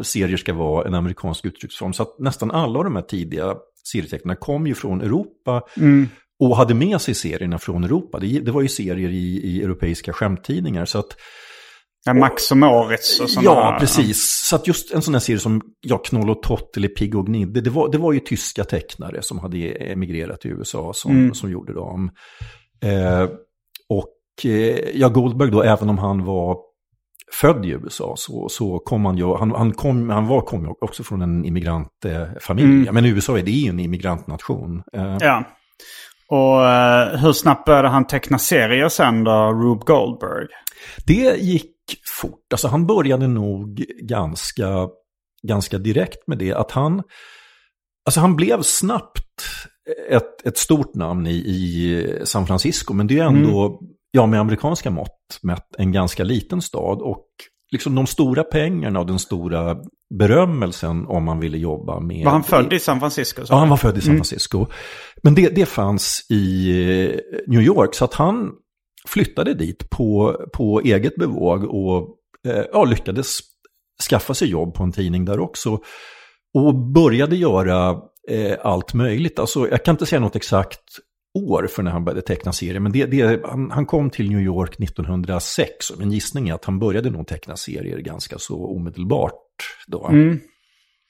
serier 0.03 0.37
ska 0.37 0.53
vara 0.53 0.87
en 0.87 0.93
amerikansk 0.93 1.45
uttrycksform, 1.45 1.93
så 1.93 2.03
att 2.03 2.19
nästan 2.19 2.51
alla 2.51 2.77
av 2.79 2.83
de 2.83 2.95
här 2.95 3.03
tidiga 3.03 3.55
serietecknarna 3.91 4.35
kom 4.35 4.67
ju 4.67 4.75
från 4.75 5.01
Europa 5.01 5.61
Mm. 5.77 6.09
Och 6.41 6.57
hade 6.57 6.73
med 6.73 7.01
sig 7.01 7.13
serierna 7.15 7.59
från 7.59 7.83
Europa. 7.83 8.19
Det, 8.19 8.39
det 8.39 8.51
var 8.51 8.61
ju 8.61 8.67
serier 8.67 9.09
i, 9.09 9.41
i 9.43 9.63
europeiska 9.63 10.13
skämttidningar, 10.13 10.85
så 10.85 10.99
att 10.99 11.15
Ja, 12.05 12.13
Max 12.13 12.51
och 12.51 12.57
Moritz 12.57 13.19
och 13.19 13.29
sådana 13.29 13.49
Ja, 13.49 13.71
här. 13.71 13.79
precis. 13.79 14.45
Så 14.49 14.55
att 14.55 14.67
just 14.67 14.93
en 14.93 15.01
sån 15.01 15.13
här 15.13 15.19
serie 15.21 15.39
som 15.39 15.61
ja, 15.81 15.97
Knoll 15.97 16.29
och 16.29 16.43
Tott 16.43 16.77
eller 16.77 16.87
Pigg 16.87 17.15
och 17.15 17.25
Gnidde, 17.25 17.61
det 17.61 17.69
var, 17.69 17.91
det 17.91 17.97
var 17.97 18.13
ju 18.13 18.19
tyska 18.19 18.63
tecknare 18.63 19.21
som 19.21 19.39
hade 19.39 19.57
emigrerat 19.71 20.41
till 20.41 20.51
USA 20.51 20.93
som, 20.93 21.11
Mm. 21.11 21.33
som 21.33 21.51
gjorde 21.51 21.73
dem. 21.73 22.11
Eh, 22.83 23.23
och 23.89 24.45
eh, 24.45 24.89
ja, 24.93 25.09
Goldberg 25.09 25.51
då, 25.51 25.61
även 25.63 25.89
om 25.89 25.97
han 25.97 26.23
var 26.25 26.57
född 27.41 27.65
i 27.65 27.69
USA 27.69 28.13
så, 28.17 28.49
så 28.49 28.79
kom 28.79 29.05
han 29.05 29.17
ju, 29.17 29.35
han, 29.35 29.51
han, 29.51 29.71
kom, 29.73 30.09
han 30.09 30.27
var, 30.27 30.41
kom 30.41 30.61
ju 30.63 30.69
också 30.81 31.03
från 31.03 31.21
en 31.21 31.45
immigrantfamilj. 31.45 32.67
Mm. 32.81 32.93
Men 32.95 33.05
USA 33.05 33.37
är 33.39 33.43
det 33.43 33.51
ju 33.51 33.69
en 33.69 33.79
immigrantnation. 33.79 34.83
Eh, 34.93 35.17
Ja. 35.19 35.43
Och 36.31 36.65
eh, 36.65 37.17
hur 37.17 37.33
snabbt 37.33 37.65
började 37.65 37.87
han 37.87 38.07
teckna 38.07 38.39
serier 38.39 38.89
sen 38.89 39.23
då, 39.23 39.53
Rube 39.53 39.85
Goldberg? 39.85 40.47
Det 41.05 41.41
gick 41.41 41.71
fort. 42.21 42.53
Alltså 42.53 42.67
han 42.67 42.87
började 42.87 43.27
nog 43.27 43.85
ganska, 44.01 44.87
ganska 45.47 45.77
direkt 45.77 46.27
med 46.27 46.37
det. 46.37 46.53
Att 46.53 46.71
han, 46.71 47.03
alltså 48.05 48.19
han 48.19 48.35
blev 48.35 48.61
snabbt 48.61 49.43
ett, 50.09 50.45
ett 50.45 50.57
stort 50.57 50.95
namn 50.95 51.27
i, 51.27 51.35
i 51.35 52.05
San 52.23 52.47
Francisco. 52.47 52.93
Men 52.93 53.07
det 53.07 53.19
är 53.19 53.25
ändå, 53.25 53.79
ja 54.11 54.25
med 54.25 54.39
amerikanska 54.39 54.91
mått 54.91 55.39
mätt, 55.43 55.67
en 55.77 55.91
ganska 55.91 56.23
liten 56.23 56.61
stad. 56.61 57.01
Och 57.01 57.27
liksom 57.71 57.95
de 57.95 58.07
stora 58.07 58.43
pengarna 58.43 58.99
och 58.99 59.05
den 59.05 59.19
stora 59.19 59.77
berömmelsen 60.19 61.05
om 61.05 61.23
man 61.23 61.39
ville 61.39 61.57
jobba 61.57 61.99
med... 61.99 62.25
Var 62.25 62.31
han 62.31 62.43
född 62.43 62.73
i 62.73 62.79
San 62.79 62.99
Francisco? 62.99 63.43
Ja, 63.49 63.55
han 63.55 63.69
var 63.69 63.77
född 63.77 63.97
i 63.97 64.01
San 64.01 64.15
Francisco. 64.15 64.65
Men 65.23 65.35
det, 65.35 65.55
det 65.55 65.65
fanns 65.65 66.25
i 66.29 66.69
eh, 66.69 67.19
New 67.47 67.61
York, 67.61 67.95
så 67.95 68.05
att 68.05 68.13
han 68.13 68.51
flyttade 69.07 69.53
dit 69.53 69.89
på, 69.89 70.37
på 70.53 70.81
eget 70.81 71.15
bevåg 71.15 71.63
och 71.63 72.15
eh, 72.47 72.63
ja, 72.71 72.85
lyckades 72.85 73.39
skaffa 74.09 74.33
sig 74.33 74.49
jobb 74.49 74.73
på 74.73 74.83
en 74.83 74.91
tidning 74.91 75.25
där 75.25 75.39
också. 75.39 75.79
Och 76.53 76.75
började 76.75 77.35
göra 77.35 77.89
eh, 78.29 78.57
allt 78.63 78.93
möjligt. 78.93 79.39
Alltså, 79.39 79.69
jag 79.69 79.85
kan 79.85 79.93
inte 79.93 80.05
säga 80.05 80.19
något 80.19 80.35
exakt 80.35 80.81
år 81.33 81.67
för 81.67 81.83
när 81.83 81.91
han 81.91 82.05
började 82.05 82.21
teckna 82.21 82.53
serier, 82.53 82.79
men 82.79 82.91
det, 82.91 83.05
det, 83.05 83.41
han, 83.45 83.71
han 83.71 83.85
kom 83.85 84.09
till 84.09 84.29
New 84.29 84.39
York 84.41 84.79
1906. 84.79 85.89
Och 85.89 85.99
min 85.99 86.11
gissning 86.11 86.49
är 86.49 86.53
att 86.53 86.65
han 86.65 86.79
började 86.79 87.09
nog 87.09 87.27
teckna 87.27 87.55
serier 87.57 87.97
ganska 87.97 88.37
så 88.37 88.65
omedelbart 88.75 89.33
då. 89.87 90.07
Mm. 90.07 90.39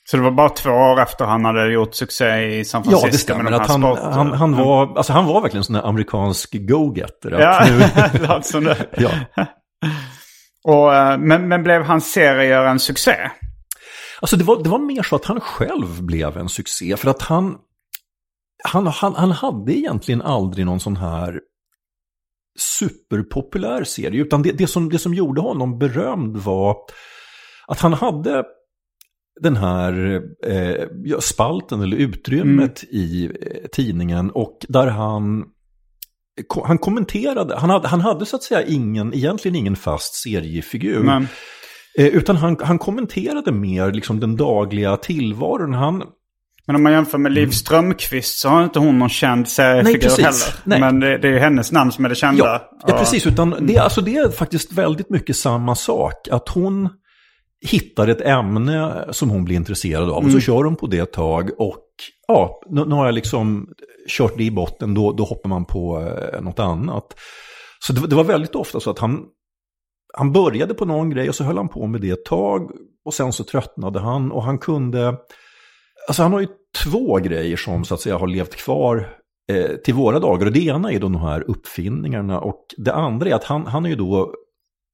Så 0.10 0.18
det 0.18 0.24
var 0.24 0.32
bara 0.32 0.50
två 0.50 0.70
år 0.70 1.02
efter 1.02 1.26
han 1.26 1.46
hade 1.46 1.74
gjort 1.74 1.96
succé 1.96 2.60
i 2.60 2.66
San 2.66 2.84
Francisco 2.84 3.08
Ja, 3.08 3.12
det 3.12 3.18
stämmer. 3.18 3.52
Att 3.52 3.68
han, 3.68 3.82
sport- 3.82 4.00
han, 4.02 4.32
han, 4.32 4.58
var, 4.58 4.98
alltså 4.98 5.14
han 5.14 5.26
var 5.26 5.42
verkligen 5.42 5.60
en 5.60 5.64
sån 5.64 5.74
där 5.74 5.88
amerikansk 5.88 6.54
go-getter. 6.68 7.32
Ja, 7.32 7.66
nu- 7.70 8.20
låter 8.28 8.42
som 8.42 8.64
det. 8.64 8.88
ja. 8.98 9.12
Och, 10.64 10.96
eh, 10.96 11.18
men, 11.18 11.48
men 11.48 11.64
blev 11.64 11.82
hans 11.84 12.12
serier 12.12 12.66
en 12.66 12.80
succé? 12.80 13.16
Alltså 14.22 14.38
det 14.38 14.44
var, 14.44 14.64
det 14.64 14.70
var 14.70 14.80
mer 14.80 15.04
så 15.04 15.16
att 15.16 15.26
han 15.26 15.40
själv 15.40 16.02
blev 16.04 16.38
en 16.38 16.50
succé. 16.50 16.98
För 16.98 17.10
att 17.10 17.22
han, 17.22 17.58
han, 18.64 18.88
han, 18.88 19.16
han 19.16 19.32
hade 19.32 19.78
egentligen 19.78 20.22
aldrig 20.22 20.66
någon 20.66 20.80
sån 20.80 20.98
här 20.98 21.40
superpopulär 22.60 23.84
serie. 23.84 24.22
Utan 24.22 24.42
det, 24.42 24.52
det, 24.52 24.68
som, 24.68 24.90
det 24.90 25.00
som 25.00 25.14
gjorde 25.14 25.42
honom 25.42 25.80
berömd 25.80 26.38
var 26.38 26.78
att 27.68 27.80
han 27.80 27.94
hade 27.94 28.44
den 29.42 29.56
här 29.56 30.22
eh, 30.46 31.20
spalten 31.20 31.82
eller 31.82 31.98
utrymmet 31.98 32.84
mm. 32.84 32.96
i 32.96 33.32
eh, 33.42 33.68
tidningen 33.72 34.32
och 34.32 34.58
där 34.68 34.88
han 34.88 35.46
han 36.64 36.78
kommenterade, 36.78 37.58
han 37.58 37.70
hade, 37.70 37.88
han 37.88 38.02
hade 38.02 38.26
så 38.26 38.36
att 38.36 38.44
säga 38.44 38.64
ingen, 38.64 39.14
egentligen 39.14 39.56
ingen 39.56 39.76
fast 39.76 40.14
seriefigur. 40.14 41.04
Men... 41.04 41.28
Eh, 41.98 42.08
utan 42.08 42.36
han, 42.36 42.58
han 42.62 42.80
kommenterade 42.80 43.52
mer 43.52 43.92
liksom 43.92 44.20
den 44.20 44.36
dagliga 44.36 44.98
tillvaron. 44.98 45.74
Han, 45.74 46.04
men 46.68 46.76
om 46.76 46.84
man 46.84 46.92
jämför 46.92 47.18
med 47.18 47.32
Liv 47.32 47.50
Strömquist 47.50 48.40
så 48.40 48.50
har 48.50 48.64
inte 48.64 48.80
hon 48.80 49.00
någon 49.00 49.10
känd 49.10 49.48
seriefigur 49.48 50.10
heller. 50.10 50.54
Nej. 50.64 50.80
Men 50.80 51.00
det, 51.00 51.18
det 51.18 51.28
är 51.28 51.32
ju 51.32 51.40
hennes 51.40 51.72
namn 51.72 51.92
som 51.92 52.06
är 52.06 52.10
det 52.10 52.16
kända. 52.16 52.46
Ja, 52.46 52.70
ja 52.88 52.98
precis. 52.98 53.28
Utan 53.28 53.56
det, 53.60 53.78
alltså 53.78 54.02
det 54.02 54.16
är 54.16 54.30
faktiskt 54.30 54.74
väldigt 54.74 55.10
mycket 55.10 55.36
samma 55.36 55.76
sak. 55.76 56.28
Att 56.32 56.50
hon 56.50 56.90
hittar 57.62 58.08
ett 58.08 58.22
ämne 58.22 59.06
som 59.12 59.30
hon 59.30 59.44
blir 59.44 59.56
intresserad 59.56 60.10
av. 60.10 60.10
Mm. 60.10 60.18
Och 60.18 60.24
så 60.24 60.30
mm. 60.30 60.42
kör 60.42 60.64
hon 60.64 60.76
på 60.76 60.88
det 60.88 61.00
ett 61.00 61.14
tag. 61.14 61.50
Och 61.58 61.86
ja, 62.28 62.62
nu, 62.70 62.86
nu 62.86 62.96
har 62.96 63.06
jag 63.06 63.16
liksom 63.16 63.70
kört 64.10 64.38
det 64.38 64.44
i 64.44 64.52
botten. 64.52 64.94
Då, 64.94 65.12
då 65.12 65.24
hoppar 65.24 65.50
man 65.50 65.66
på 65.66 66.00
eh, 66.00 66.42
något 66.42 66.60
annat. 66.60 67.06
Så 67.80 67.94
det, 67.94 68.08
det 68.08 68.16
var 68.16 68.24
väldigt 68.24 68.56
ofta 68.56 68.80
så 68.80 68.90
att 68.90 69.00
han 69.00 69.20
han 70.14 70.32
började 70.32 70.74
på 70.74 70.86
någon 70.86 71.10
grej 71.10 71.30
och 71.30 71.36
så 71.36 71.44
höll 71.44 71.58
han 71.58 71.70
på 71.70 71.88
med 71.88 72.02
det 72.02 72.10
ett 72.10 72.26
tag. 72.26 72.72
Och 73.06 73.14
sen 73.14 73.34
så 73.34 73.44
tröttnade 73.44 74.00
han 74.00 74.32
och 74.32 74.44
han 74.44 74.58
kunde... 74.58 75.18
Alltså 76.08 76.24
han 76.24 76.34
har 76.34 76.40
ju 76.40 76.48
två 76.84 77.18
grejer 77.18 77.58
som 77.58 77.86
så 77.86 77.94
att 77.94 78.02
säga 78.02 78.18
har 78.18 78.28
levt 78.28 78.56
kvar 78.56 79.08
eh, 79.52 79.76
till 79.76 79.94
våra 79.94 80.20
dagar. 80.20 80.46
Och 80.46 80.52
det 80.52 80.66
ena 80.66 80.92
är 80.92 81.00
de 81.00 81.16
här 81.16 81.44
uppfinningarna 81.50 82.40
och 82.40 82.66
det 82.78 82.94
andra 82.94 83.30
är 83.30 83.34
att 83.34 83.44
han, 83.44 83.68
han 83.68 83.86
är 83.86 83.90
ju 83.90 83.96
då 83.96 84.34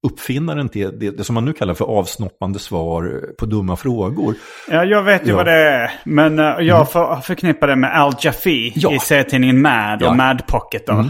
uppfinnaren 0.06 0.68
till 0.68 0.98
det, 0.98 1.10
det, 1.10 1.24
som 1.24 1.34
man 1.34 1.44
nu 1.44 1.52
kallar 1.52 1.74
för 1.74 1.84
avsnoppande 1.84 2.58
svar 2.58 3.22
på 3.38 3.46
dumma 3.46 3.76
frågor. 3.76 4.34
Ja, 4.70 4.84
jag 4.84 5.02
vet 5.02 5.26
ju 5.26 5.30
ja. 5.30 5.36
vad 5.36 5.46
det 5.46 5.52
är. 5.52 5.90
Men 6.04 6.38
uh, 6.38 6.44
jag 6.44 6.76
mm. 6.76 6.86
för, 6.86 7.16
förknippar 7.16 7.66
det 7.66 7.76
med 7.76 8.00
Al 8.00 8.12
Jaffe 8.20 8.72
ja. 8.74 8.92
i 8.92 8.98
serietidningen 8.98 9.62
Mad 9.62 10.02
och 10.02 10.08
ja. 10.08 10.14
Mad 10.14 10.46
Pocket. 10.46 10.86
Då. 10.86 10.92
Mm. 10.92 11.08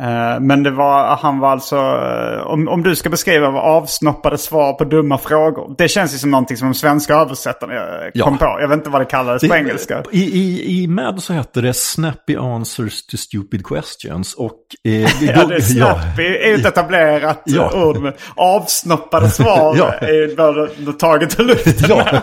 Eh, 0.00 0.40
men 0.40 0.62
det 0.62 0.70
var, 0.70 1.16
han 1.16 1.38
var 1.38 1.50
alltså, 1.50 1.76
eh, 1.76 2.46
om, 2.46 2.68
om 2.68 2.82
du 2.82 2.96
ska 2.96 3.10
beskriva 3.10 3.50
vad 3.50 3.62
avsnoppade 3.62 4.38
svar 4.38 4.72
på 4.72 4.84
dumma 4.84 5.18
frågor. 5.18 5.74
Det 5.78 5.88
känns 5.88 6.14
ju 6.14 6.18
som 6.18 6.30
någonting 6.30 6.56
som 6.56 6.68
de 6.68 6.74
svenska 6.74 7.14
översättarna 7.14 7.74
eh, 7.74 8.22
kom 8.22 8.38
ja. 8.40 8.46
på. 8.46 8.60
Jag 8.60 8.68
vet 8.68 8.76
inte 8.76 8.90
vad 8.90 9.00
det 9.00 9.04
kallades 9.04 9.42
det, 9.42 9.48
på 9.48 9.56
engelska. 9.56 10.02
I, 10.12 10.22
i, 10.22 10.82
I 10.82 10.86
MAD 10.86 11.22
så 11.22 11.32
hette 11.32 11.60
det 11.60 11.74
Snappy 11.74 12.36
Answers 12.36 13.06
to 13.06 13.16
Stupid 13.16 13.66
Questions. 13.66 14.34
Och, 14.34 14.56
eh, 14.84 15.00
ja, 15.22 15.44
det 15.44 15.54
är 15.54 15.60
snappy 15.60 16.22
ja. 16.22 16.38
är 16.38 16.48
ju 16.48 16.54
ett 16.54 16.66
etablerat 16.66 17.42
ja. 17.44 17.86
ord. 17.86 17.98
Men 18.00 18.12
avsnoppade 18.36 19.30
svar 19.30 19.76
ja. 19.76 19.92
är 19.92 20.36
bara 20.36 20.92
taget 20.92 21.40
ur 21.40 21.44
luften. 21.44 21.74
Ja. 21.88 22.04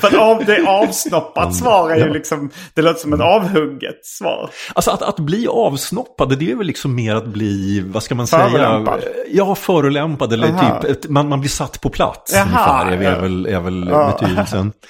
För 0.00 0.18
av, 0.18 0.44
det 0.44 0.66
avsnoppat 0.66 1.54
svar 1.54 1.90
är 1.90 1.96
ju 1.96 2.12
liksom, 2.12 2.50
det 2.74 2.82
låter 2.82 3.00
som 3.00 3.12
ett 3.12 3.20
avhugget 3.20 4.06
svar. 4.06 4.50
Alltså 4.74 4.90
att, 4.90 5.02
att 5.02 5.18
bli 5.18 5.46
avsnoppade 5.46 6.36
det 6.36 6.50
är 6.50 6.56
väl 6.56 6.66
liksom 6.66 6.94
mer 6.94 7.19
att 7.22 7.32
bli, 7.32 7.80
vad 7.86 8.02
ska 8.02 8.14
man 8.14 8.26
förolämpad. 8.26 9.00
säga? 9.00 9.12
Ja, 9.32 9.54
förolämpad 9.54 10.32
eller 10.32 10.48
Aha. 10.48 10.82
typ, 10.82 11.08
man, 11.08 11.28
man 11.28 11.40
blir 11.40 11.50
satt 11.50 11.80
på 11.80 11.88
plats 11.90 12.32
Jaha, 12.34 12.84
ungefär, 12.84 13.12
är, 13.12 13.16
är 13.16 13.20
väl, 13.20 13.46
är 13.46 13.60
väl 13.60 13.88
ja. 13.90 14.18
betydelsen. 14.20 14.72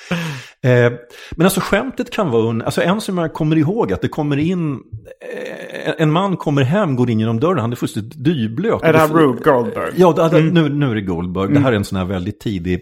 Eh, 0.62 0.92
men 1.30 1.46
alltså 1.46 1.60
skämtet 1.60 2.10
kan 2.10 2.30
vara, 2.30 2.64
alltså 2.64 2.82
en 2.82 3.00
som 3.00 3.18
jag 3.18 3.32
kommer 3.32 3.56
ihåg 3.56 3.92
att 3.92 4.02
det 4.02 4.08
kommer 4.08 4.36
in, 4.36 4.72
eh, 4.72 5.92
en 5.98 6.10
man 6.10 6.36
kommer 6.36 6.62
hem, 6.62 6.96
går 6.96 7.10
in 7.10 7.20
genom 7.20 7.40
dörren, 7.40 7.58
han 7.58 7.72
är 7.72 7.76
fullständigt 7.76 8.24
dyblöt. 8.24 8.82
Är 8.82 8.92
det 8.92 8.98
här 8.98 9.08
Rube 9.08 9.42
Goldberg? 9.42 9.92
Ja, 9.96 10.12
det, 10.12 10.38
mm. 10.38 10.54
nu, 10.54 10.68
nu 10.68 10.90
är 10.90 10.94
det 10.94 11.00
Goldberg. 11.00 11.44
Mm. 11.44 11.54
Det 11.54 11.60
här 11.60 11.72
är 11.72 11.76
en 11.76 11.84
sån 11.84 11.98
här 11.98 12.04
väldigt 12.04 12.40
tidig. 12.40 12.80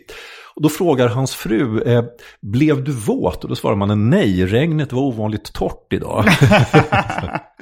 Och 0.54 0.62
då 0.62 0.68
frågar 0.68 1.08
hans 1.08 1.34
fru, 1.34 1.82
eh, 1.82 2.04
blev 2.40 2.84
du 2.84 2.92
våt? 2.92 3.42
Och 3.42 3.48
då 3.48 3.56
svarar 3.56 3.76
man 3.76 4.10
nej, 4.10 4.46
regnet 4.46 4.92
var 4.92 5.02
ovanligt 5.02 5.52
torrt 5.52 5.92
idag. 5.92 6.24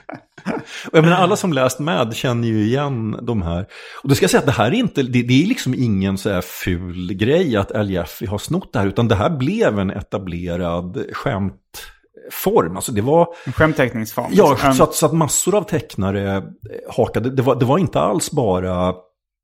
Och 0.90 0.98
jag 0.98 1.04
menar, 1.04 1.16
alla 1.16 1.36
som 1.36 1.52
läst 1.52 1.78
med 1.78 2.14
känner 2.14 2.48
ju 2.48 2.64
igen 2.64 3.18
de 3.22 3.42
här. 3.42 3.66
Och 4.02 4.08
då 4.08 4.14
ska 4.14 4.24
jag 4.24 4.30
säga 4.30 4.38
att 4.38 4.46
det 4.46 4.52
här 4.52 4.66
är 4.66 4.74
inte, 4.74 5.02
det, 5.02 5.22
det 5.22 5.42
är 5.42 5.46
liksom 5.46 5.74
ingen 5.74 6.18
så 6.18 6.30
här 6.30 6.40
ful 6.40 7.12
grej 7.14 7.56
att 7.56 7.70
El 7.70 7.90
Jaffe 7.90 8.26
har 8.26 8.38
snott 8.38 8.72
det 8.72 8.78
här, 8.78 8.86
utan 8.86 9.08
det 9.08 9.14
här 9.14 9.30
blev 9.30 9.78
en 9.78 9.90
etablerad 9.90 11.04
skämtform. 11.12 12.76
Alltså 12.76 12.92
det 12.92 13.02
var... 13.02 13.28
En 13.44 13.52
skämtteckningsform. 13.52 14.30
Ja, 14.30 14.72
så 14.76 14.82
att, 14.82 14.94
så 14.94 15.06
att 15.06 15.12
massor 15.12 15.54
av 15.54 15.62
tecknare 15.62 16.42
hakade. 16.90 17.30
Det 17.30 17.42
var, 17.42 17.54
det 17.54 17.64
var 17.64 17.78
inte 17.78 18.00
alls 18.00 18.30
bara 18.30 18.94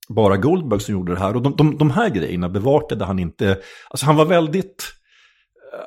bara 0.09 0.37
Goldberg 0.37 0.81
som 0.81 0.93
gjorde 0.93 1.15
det 1.15 1.21
här. 1.21 1.37
Och 1.37 1.43
de, 1.43 1.57
de, 1.57 1.79
de 1.79 1.91
här 1.91 2.09
grejerna 2.09 2.49
bevakade 2.49 3.05
han 3.05 3.19
inte. 3.19 3.59
Alltså 3.91 4.07
han 4.07 4.17
var 4.17 4.25
väldigt 4.25 4.93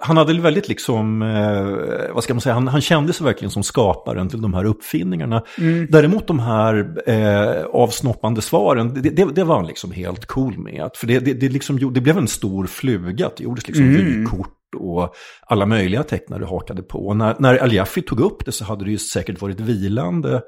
han 0.02 0.17
hade 0.17 0.41
väldigt 0.41 0.67
liksom, 0.67 1.21
eh, 1.21 2.13
vad 2.13 2.24
ska 2.24 2.34
man 2.34 2.41
säga, 2.41 2.54
han, 2.54 2.67
han 2.67 2.82
kände 2.82 3.13
sig 3.13 3.26
verkligen 3.26 3.52
som 3.52 3.63
skaparen 3.63 4.30
till 4.30 4.41
de 4.41 4.54
här 4.54 4.65
uppfinningarna. 4.65 5.43
Mm. 5.58 5.88
Däremot 5.89 6.28
de 6.28 6.39
här 6.39 7.04
eh, 7.10 7.65
avsnoppande 7.65 8.41
svaren, 8.41 8.93
det, 8.93 9.10
det, 9.10 9.26
det, 9.36 9.43
var 9.43 9.56
han 9.56 9.67
liksom 9.67 9.91
helt 9.91 10.26
cool 10.26 10.58
med. 10.58 10.89
För 10.95 11.08
det, 11.08 11.19
det, 11.19 11.34
det, 11.34 11.50
liksom, 11.50 11.93
det 11.93 12.02
blev 12.02 12.17
en 12.17 12.28
stor 12.28 12.67
fluga, 12.67 13.32
det 13.38 13.43
gjordes 13.43 13.67
liksom 13.67 13.86
mm. 13.86 14.06
vykort 14.06 14.52
och 14.78 15.15
alla 15.41 15.65
möjliga 15.65 16.04
tecknare 16.04 16.45
hakade 16.45 16.82
på. 16.82 17.08
Och 17.08 17.17
när, 17.17 17.36
när 17.39 17.58
Al 17.58 17.88
tog 17.88 18.19
upp 18.19 18.45
det 18.45 18.52
så 18.52 18.65
hade 18.65 18.86
det 18.86 18.91
ju 18.91 18.98
säkert 18.98 19.41
varit 19.41 19.60
vilande 19.60 20.41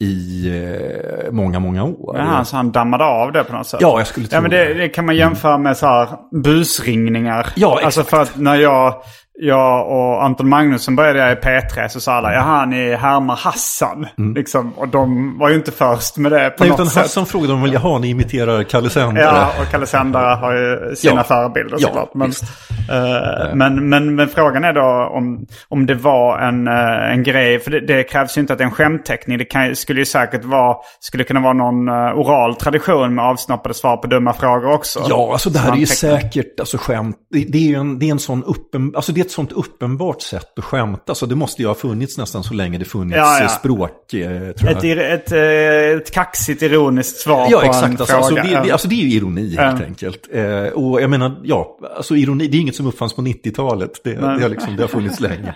i 0.00 0.48
eh, 0.48 1.32
många, 1.32 1.60
många 1.60 1.84
år. 1.84 2.18
Ja, 2.18 2.44
så 2.44 2.56
han 2.56 2.72
dammade 2.72 3.04
av 3.04 3.32
det 3.32 3.44
på 3.44 3.52
något 3.52 3.66
sätt? 3.66 3.80
Ja, 3.80 3.98
jag 3.98 4.06
skulle 4.06 4.26
tro 4.26 4.36
ja, 4.36 4.40
men 4.40 4.50
det. 4.50 4.74
Det 4.74 4.88
kan 4.88 5.06
man 5.06 5.16
jämföra 5.16 5.58
med 5.58 5.76
så 5.76 5.86
här 5.86 6.08
busringningar. 6.42 7.46
Ja, 7.56 7.68
exakt. 7.72 7.84
Alltså 7.84 8.02
för 8.02 8.22
att 8.22 8.36
när 8.36 8.56
jag 8.56 8.94
jag 9.38 9.86
och 9.86 10.24
Anton 10.24 10.48
Magnusson 10.48 10.96
började 10.96 11.18
jag 11.18 11.32
i 11.32 11.34
P3 11.34 11.88
så 11.88 12.00
sa 12.00 12.12
alla, 12.12 12.34
jaha 12.34 12.66
ni 12.66 12.94
härmar 12.94 13.36
Hassan. 13.36 14.06
Mm. 14.18 14.34
Liksom, 14.34 14.72
och 14.72 14.88
de 14.88 15.38
var 15.38 15.48
ju 15.48 15.54
inte 15.54 15.72
först 15.72 16.16
med 16.16 16.32
det 16.32 16.50
på 16.50 16.64
Nej, 16.64 16.70
något 16.70 16.80
utan 16.80 16.90
sätt. 16.90 17.02
Hassan 17.02 17.26
frågade 17.26 17.52
de 17.52 17.62
väl, 17.62 17.72
jaha 17.72 17.98
ni 17.98 18.08
imiterar 18.08 18.62
Kalle 18.62 18.90
Sändare. 18.90 19.24
Ja, 19.24 19.52
och 19.60 19.70
Kalle 19.70 19.86
Sändare 19.86 20.34
har 20.34 20.52
ju 20.52 20.96
sina 20.96 21.14
ja. 21.16 21.22
förebilder 21.22 21.78
såklart. 21.78 22.10
Ja, 22.14 22.18
men, 22.18 22.30
uh, 22.30 23.54
men, 23.54 23.88
men, 23.88 24.14
men, 24.14 24.28
frågan 24.28 24.64
är 24.64 24.72
då 24.72 25.10
om, 25.16 25.46
om 25.68 25.86
det 25.86 25.94
var 25.94 26.38
en, 26.38 26.68
uh, 26.68 27.12
en 27.12 27.22
grej, 27.22 27.60
för 27.60 27.70
det, 27.70 27.80
det, 27.80 28.02
krävs 28.02 28.36
ju 28.36 28.40
inte 28.40 28.52
att 28.52 28.58
det 28.58 28.64
är 28.64 28.66
en 28.66 28.74
skämtteckning. 28.74 29.38
Det 29.38 29.44
kan, 29.44 29.76
skulle 29.76 30.00
ju 30.00 30.06
säkert 30.06 30.44
vara, 30.44 30.76
skulle 31.00 31.24
kunna 31.24 31.40
vara 31.40 31.52
någon 31.52 31.88
uh, 31.88 32.18
oral 32.18 32.54
tradition 32.54 33.14
med 33.14 33.24
avsnoppade 33.24 33.74
svar 33.74 33.96
på 33.96 34.06
dumma 34.06 34.32
frågor 34.32 34.72
också. 34.72 35.06
Ja, 35.08 35.32
alltså 35.32 35.50
det 35.50 35.58
här 35.58 35.72
är 35.72 35.76
ju 35.76 35.86
säkert 35.86 36.60
alltså, 36.60 36.78
skämt. 36.78 37.16
Det, 37.30 37.44
det, 37.48 37.58
är 37.58 37.68
ju 37.68 37.74
en, 37.74 37.98
det 37.98 38.06
är 38.06 38.10
en 38.10 38.18
sån 38.18 38.44
uppen, 38.44 38.92
alltså 38.96 39.12
det 39.12 39.23
ett 39.24 39.30
sånt 39.30 39.52
uppenbart 39.52 40.22
sätt 40.22 40.58
att 40.58 40.64
skämta. 40.64 41.14
Så 41.14 41.26
det 41.26 41.34
måste 41.34 41.62
ju 41.62 41.68
ha 41.68 41.74
funnits 41.74 42.18
nästan 42.18 42.44
så 42.44 42.54
länge 42.54 42.78
det 42.78 42.84
funnits 42.84 43.16
ja, 43.16 43.40
ja. 43.40 43.48
språk. 43.48 44.14
Eh, 44.14 44.48
ett. 44.48 44.64
Ett, 44.64 44.84
ett, 44.84 45.32
ett 45.32 46.14
kaxigt 46.14 46.62
ironiskt 46.62 47.16
svar 47.16 47.46
ja, 47.50 47.60
på 47.60 47.66
exakt. 47.66 47.84
en 47.84 47.90
alltså, 47.90 48.06
fråga. 48.06 48.18
Alltså 48.18 48.34
det, 48.34 48.66
det, 48.66 48.72
alltså 48.72 48.88
det 48.88 48.94
är 48.94 49.04
ju 49.04 49.10
ironi 49.10 49.56
helt 49.56 49.82
enkelt. 49.82 50.28
Eh, 50.32 50.66
och 50.66 51.02
jag 51.02 51.10
menar, 51.10 51.40
ja, 51.42 51.78
alltså 51.96 52.16
ironi, 52.16 52.46
det 52.46 52.56
är 52.56 52.60
inget 52.60 52.76
som 52.76 52.86
uppfanns 52.86 53.12
på 53.12 53.22
90-talet. 53.22 53.90
Det, 54.04 54.14
det, 54.14 54.26
har 54.26 54.48
liksom, 54.48 54.76
det 54.76 54.82
har 54.82 54.88
funnits 54.88 55.20
länge. 55.20 55.54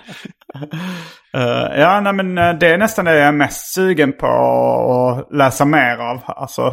Uh, 1.36 1.78
ja, 1.78 2.00
nej, 2.00 2.12
men 2.12 2.34
det 2.34 2.66
är 2.66 2.78
nästan 2.78 3.04
det 3.04 3.16
jag 3.16 3.28
är 3.28 3.32
mest 3.32 3.74
sugen 3.74 4.12
på 4.12 4.26
att 4.26 5.36
läsa 5.36 5.64
mer 5.64 5.96
av. 5.96 6.20
Alltså, 6.26 6.72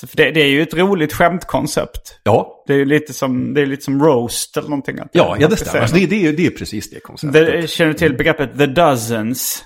för 0.00 0.16
det, 0.16 0.30
det, 0.30 0.40
är 0.40 0.48
ju 0.48 0.62
ett 0.62 0.74
roligt 0.74 1.12
skämtkoncept. 1.12 2.20
Ja. 2.22 2.64
Det 2.66 2.74
är 2.74 2.84
lite 2.84 3.12
som, 3.12 3.54
det 3.54 3.60
är 3.60 3.66
lite 3.66 3.84
som 3.84 4.02
roast 4.02 4.56
eller 4.56 4.68
någonting. 4.68 4.98
Ja, 5.12 5.36
ja 5.40 5.48
det 5.48 5.56
stämmer. 5.56 5.80
Alltså, 5.80 5.96
det, 5.96 6.06
det, 6.06 6.26
är, 6.26 6.32
det 6.32 6.46
är 6.46 6.50
precis 6.50 6.90
det 6.90 7.00
konceptet. 7.00 7.46
Det, 7.46 7.70
känner 7.70 7.92
du 7.92 7.98
till 7.98 8.16
begreppet 8.16 8.58
the 8.58 8.66
dozens? 8.66 9.64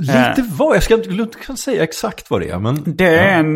Lite 0.00 0.34
eh. 0.38 0.44
vad? 0.58 0.76
Jag 0.76 0.82
ska 0.82 0.94
inte 0.94 1.38
kan 1.46 1.56
säga 1.56 1.82
exakt 1.82 2.30
vad 2.30 2.40
det 2.40 2.48
är. 2.48 2.58
Men, 2.58 2.82
det 2.86 3.18
är 3.18 3.32
ja. 3.32 3.38
en, 3.38 3.54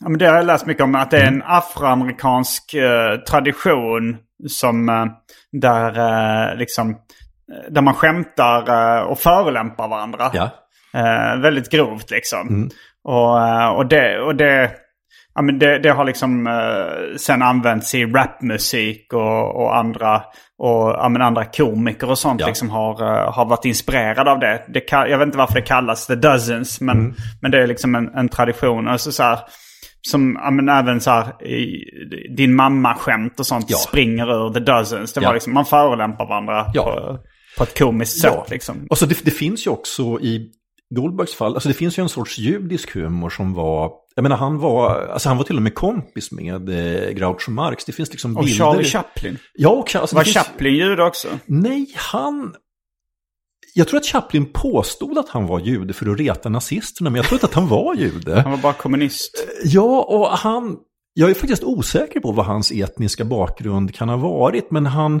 men 0.00 0.18
det 0.18 0.26
har 0.26 0.36
jag 0.36 0.46
läst 0.46 0.66
mycket 0.66 0.82
om, 0.82 0.94
att 0.94 1.10
det 1.10 1.18
är 1.18 1.26
en 1.26 1.42
afroamerikansk 1.42 2.74
eh, 2.74 3.16
tradition 3.16 4.16
som 4.48 4.86
där 5.52 6.56
liksom, 6.56 6.96
där 7.70 7.82
man 7.82 7.94
skämtar 7.94 9.04
och 9.04 9.18
förolämpar 9.18 9.88
varandra. 9.88 10.30
Ja. 10.34 10.50
väldigt 11.42 11.70
grovt 11.70 12.10
liksom. 12.10 12.48
Mm. 12.48 12.70
Och, 13.04 13.76
och, 13.76 13.88
det, 13.88 14.20
och 14.20 14.36
det 14.36 14.70
ja, 15.36 15.42
men 15.42 15.58
det, 15.58 15.78
det 15.78 15.90
har 15.90 16.04
liksom 16.04 16.46
eh, 16.46 17.16
sen 17.16 17.42
använts 17.42 17.94
i 17.94 18.04
rapmusik 18.04 19.12
och, 19.12 19.56
och 19.56 19.76
andra 19.76 20.22
och 20.58 20.90
ja, 20.90 21.08
men 21.08 21.22
andra 21.22 21.44
komiker 21.44 22.10
och 22.10 22.18
sånt 22.18 22.40
ja. 22.40 22.46
liksom 22.46 22.70
har, 22.70 23.02
uh, 23.02 23.32
har 23.32 23.44
varit 23.44 23.64
inspirerade 23.64 24.30
av 24.30 24.38
det. 24.38 24.64
det 24.68 24.84
jag 24.90 25.18
vet 25.18 25.26
inte 25.26 25.38
varför 25.38 25.54
det 25.54 25.62
kallas 25.62 26.06
The 26.06 26.14
Dozens 26.14 26.80
men, 26.80 26.98
mm. 26.98 27.14
men 27.42 27.50
det 27.50 27.62
är 27.62 27.66
liksom 27.66 27.94
en, 27.94 28.14
en 28.14 28.28
tradition. 28.28 28.88
Alltså, 28.88 29.12
så 29.12 29.22
här, 29.22 29.38
som 30.10 30.38
ja, 30.42 30.50
men 30.50 30.68
även 30.68 31.00
så 31.00 31.10
här, 31.10 31.32
din 32.36 32.54
mamma-skämt 32.54 33.40
och 33.40 33.46
sånt 33.46 33.66
Ja. 33.68 33.76
springer 33.76 34.46
ur 34.46 34.52
the 34.52 34.60
dozens. 34.60 35.12
Det 35.12 35.20
var 35.20 35.34
liksom, 35.34 35.54
man 35.54 35.64
förolämpar 35.64 36.26
varandra 36.26 36.64
på, 36.64 37.18
på 37.58 37.62
ett 37.62 37.78
komiskt 37.78 38.20
sätt. 38.20 38.50
Liksom. 38.50 38.86
Och 38.90 38.98
så 38.98 39.06
det, 39.06 39.24
det 39.24 39.30
finns 39.30 39.66
ju 39.66 39.70
också 39.70 40.02
i 40.20 40.50
Goldbergs 40.94 41.34
fall, 41.34 41.54
alltså 41.54 41.68
det 41.68 41.74
finns 41.74 41.98
ju 41.98 42.02
en 42.02 42.08
sorts 42.08 42.38
judisk 42.38 42.94
humor 42.94 43.30
som 43.30 43.54
var, 43.54 43.92
jag 44.14 44.22
menar 44.22 44.36
han 44.36 44.58
var, 44.58 45.08
alltså 45.08 45.28
han 45.28 45.36
var 45.36 45.44
till 45.44 45.56
och 45.56 45.62
med 45.62 45.74
kompis 45.74 46.32
med 46.32 46.68
eh, 46.68 47.10
Groucho 47.10 47.50
Marx. 47.50 47.84
Det 47.84 47.92
finns 47.92 48.10
liksom 48.10 48.36
Och 48.36 48.44
bilder. 48.44 48.64
Charlie 48.64 48.84
Chaplin. 48.84 49.38
Ja, 49.54 49.68
och 49.70 49.94
alltså, 49.94 50.16
Var 50.16 50.22
finns, 50.22 50.36
Chaplin 50.36 50.74
jude 50.74 51.02
också? 51.04 51.28
Nej, 51.46 51.92
han... 51.94 52.54
Jag 53.74 53.88
tror 53.88 54.00
att 54.00 54.06
Chaplin 54.06 54.52
påstod 54.52 55.18
att 55.18 55.28
han 55.28 55.46
var 55.46 55.60
jude 55.60 55.92
för 55.92 56.10
att 56.10 56.18
reta 56.18 56.48
nazisterna, 56.48 57.10
men 57.10 57.16
jag 57.16 57.26
tror 57.26 57.36
inte 57.36 57.46
att 57.46 57.54
han 57.54 57.68
var 57.68 57.94
jude. 57.94 58.40
Han 58.40 58.50
var 58.50 58.58
bara 58.58 58.72
kommunist. 58.72 59.46
Ja, 59.64 60.02
och 60.02 60.28
han... 60.28 60.76
Jag 61.14 61.30
är 61.30 61.34
faktiskt 61.34 61.64
osäker 61.64 62.20
på 62.20 62.32
vad 62.32 62.46
hans 62.46 62.72
etniska 62.72 63.24
bakgrund 63.24 63.94
kan 63.94 64.08
ha 64.08 64.16
varit, 64.16 64.70
men 64.70 64.86
han... 64.86 65.20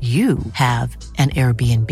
you 0.00 0.38
have 0.52 0.96
an 1.18 1.30
Airbnb. 1.30 1.90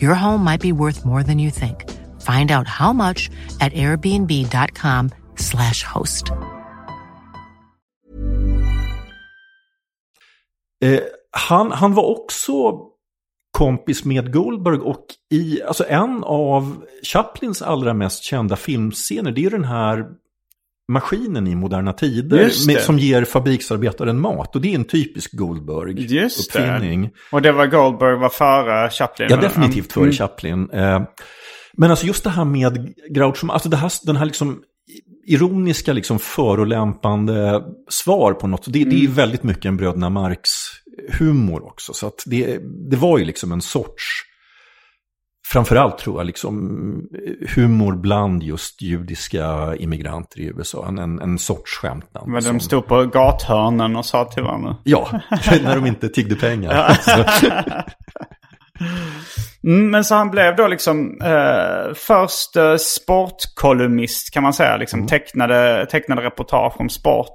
Your 0.00 0.14
home 0.14 0.42
might 0.44 0.62
be 0.62 0.72
worth 0.72 1.04
more 1.04 1.22
than 1.22 1.38
you 1.38 1.50
think. 1.50 1.84
Find 2.22 2.50
out 2.50 2.66
how 2.66 2.94
much 2.94 3.28
at 3.60 3.74
airbnb.com/slash 3.74 5.82
host. 5.82 6.32
Eh, 10.84 11.00
han, 11.30 11.72
han 11.72 11.94
var 11.94 12.04
också 12.04 12.52
kompis 13.58 14.04
med 14.04 14.32
Goldberg 14.32 14.78
och 14.78 15.06
i 15.30 15.62
alltså 15.62 15.84
en 15.88 16.24
av 16.24 16.84
Chaplins 17.02 17.62
allra 17.62 17.94
mest 17.94 18.22
kända 18.22 18.56
filmscener, 18.56 19.32
det 19.32 19.40
är 19.40 19.42
ju 19.42 19.50
den 19.50 19.64
här 19.64 20.06
maskinen 20.92 21.46
i 21.46 21.54
moderna 21.54 21.92
tider 21.92 22.36
det. 22.38 22.66
med, 22.66 22.80
som 22.82 22.98
ger 22.98 23.24
fabriksarbetaren 23.24 24.20
mat. 24.20 24.54
Och 24.56 24.62
det 24.62 24.70
är 24.70 24.74
en 24.74 24.84
typisk 24.84 25.30
det. 25.32 25.36
Goldberg-uppfinning. 25.38 27.10
Och 27.32 27.42
det 27.42 27.52
var 27.52 27.66
Goldberg 27.66 28.16
var 28.18 28.28
före 28.28 28.90
Chaplin? 28.90 29.28
Ja, 29.30 29.36
definitivt 29.36 29.92
före 29.92 30.04
Mm. 30.04 30.12
Chaplin. 30.16 30.70
Eh, 30.70 31.02
Men 31.78 31.90
alltså 31.90 32.06
just 32.06 32.24
det 32.24 32.30
här 32.30 32.44
med 32.44 32.94
Groucho, 33.10 33.50
alltså 33.50 33.68
det 33.68 33.76
här, 33.76 33.92
den 34.06 34.16
här 34.16 34.24
liksom 34.26 34.60
ironiska, 35.26 35.92
liksom 35.92 36.18
förolämpande 36.18 37.62
svar 37.90 38.32
på 38.32 38.46
något. 38.46 38.64
Det, 38.64 38.72
det 38.72 38.82
Mm. 38.96 39.02
är 39.04 39.08
väldigt 39.08 39.42
mycket 39.42 39.64
en 39.64 39.76
Bröderna 39.76 40.10
Marx-humor 40.10 41.66
också. 41.66 41.92
Så 41.92 42.06
att 42.06 42.22
det, 42.26 42.58
det 42.90 42.96
var 42.96 43.18
ju 43.18 43.24
liksom 43.24 43.52
en 43.52 43.60
sorts, 43.60 44.04
framförallt 45.52 45.98
tror 45.98 46.20
jag, 46.20 46.26
liksom 46.26 46.56
humor 47.54 47.92
bland 47.96 48.42
just 48.42 48.82
judiska 48.82 49.76
immigranter 49.78 50.40
i 50.40 50.44
USA. 50.44 50.84
En, 50.88 50.98
en, 51.20 51.38
sorts 51.38 51.72
skämtnamn. 51.78 52.32
Men 52.32 52.42
de 52.42 52.48
som- 52.48 52.60
stod 52.60 52.86
på 52.86 53.04
gathörnen 53.04 53.96
och 53.96 54.06
sa 54.06 54.24
till 54.24 54.42
varandra. 54.42 54.76
Ja, 54.84 55.08
när 55.62 55.74
de 55.74 55.86
inte 55.86 56.08
tiggde 56.08 56.34
pengar. 56.36 56.96
Mm, 59.64 59.90
men 59.90 60.04
så 60.04 60.14
han 60.14 60.30
blev 60.30 60.56
då 60.56 60.68
liksom 60.68 61.20
eh, 61.24 61.94
först 61.94 62.56
eh, 62.56 62.76
sportkolumnist 62.76 64.30
kan 64.34 64.42
man 64.42 64.52
säga. 64.52 64.76
Liksom 64.76 64.98
Mm. 64.98 65.08
tecknade, 65.08 65.86
tecknade 65.90 66.22
reportage 66.22 66.80
om 66.80 66.88
sport. 66.88 67.34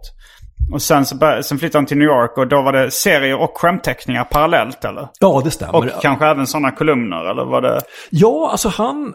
Och 0.74 0.82
sen, 0.82 1.06
så 1.06 1.16
bör, 1.16 1.42
sen 1.42 1.60
flyttade 1.60 1.78
han 1.78 1.86
till 1.86 1.98
New 1.98 2.08
York 2.08 2.38
och 2.38 2.48
då 2.48 2.62
var 2.62 2.74
det 2.74 2.92
serier 2.92 3.38
och 3.42 3.58
skämtteckningar 3.58 4.24
parallellt 4.24 4.86
eller? 4.86 5.08
ja, 5.20 5.42
det 5.44 5.52
stämmer. 5.52 5.76
Och 5.76 5.86
kanske 6.02 6.26
även 6.26 6.48
sådana 6.48 6.72
kolumner 6.72 7.26
eller 7.32 7.46
var 7.46 7.62
det? 7.62 7.82
Ja, 8.10 8.50
alltså 8.52 8.70
han, 8.70 9.14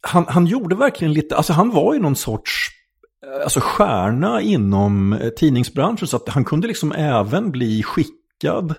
han, 0.00 0.24
han 0.28 0.46
gjorde 0.46 0.74
verkligen 0.76 1.12
lite, 1.12 1.36
alltså 1.36 1.52
han 1.52 1.70
var 1.70 1.94
ju 1.94 2.00
någon 2.00 2.16
sorts 2.16 2.68
eh, 3.26 3.42
alltså 3.44 3.60
stjärna 3.62 4.40
inom 4.40 5.12
eh, 5.12 5.28
tidningsbranschen 5.28 6.08
så 6.08 6.16
att 6.16 6.28
han 6.28 6.44
kunde 6.44 6.66
liksom 6.68 6.92
även 6.92 7.50
bli 7.50 7.82
skickad 7.82 8.74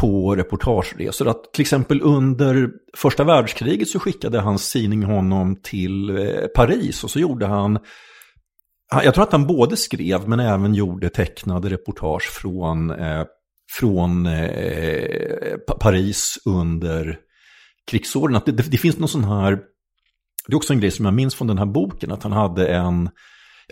på 0.00 0.34
reportageresor. 0.34 1.28
Att 1.28 1.52
till 1.52 1.62
exempel 1.62 2.00
under 2.02 2.70
första 2.96 3.24
världskriget 3.24 3.88
så 3.88 3.98
skickade 3.98 4.40
hans 4.40 4.72
tidning 4.72 5.02
honom 5.02 5.56
till 5.62 6.10
eh, 6.10 6.46
Paris 6.54 7.04
och 7.04 7.10
så 7.10 7.18
gjorde 7.18 7.46
han- 7.46 7.78
jag 8.90 9.14
tror 9.14 9.24
att 9.24 9.32
han 9.32 9.46
både 9.46 9.76
skrev 9.76 10.28
men 10.28 10.40
även 10.40 10.74
gjorde 10.74 11.08
tecknade 11.08 11.70
reportage 11.70 12.30
från, 12.32 12.90
eh, 12.90 13.24
från 13.78 14.26
eh, 14.26 15.56
Paris 15.80 16.38
under 16.44 17.18
krigsåren. 17.90 18.36
Att 18.36 18.46
det, 18.46 18.52
det, 18.52 18.70
det 18.70 18.78
finns 18.78 18.98
någon 18.98 19.08
sån 19.08 19.24
här, 19.24 19.50
det 20.46 20.52
är 20.52 20.56
också 20.56 20.72
en 20.72 20.80
grej 20.80 20.90
som 20.90 21.04
jag 21.04 21.14
minns 21.14 21.34
från 21.34 21.48
den 21.48 21.58
här 21.58 21.66
boken, 21.66 22.12
att 22.12 22.22
han 22.22 22.32
hade 22.32 22.68
en, 22.68 23.10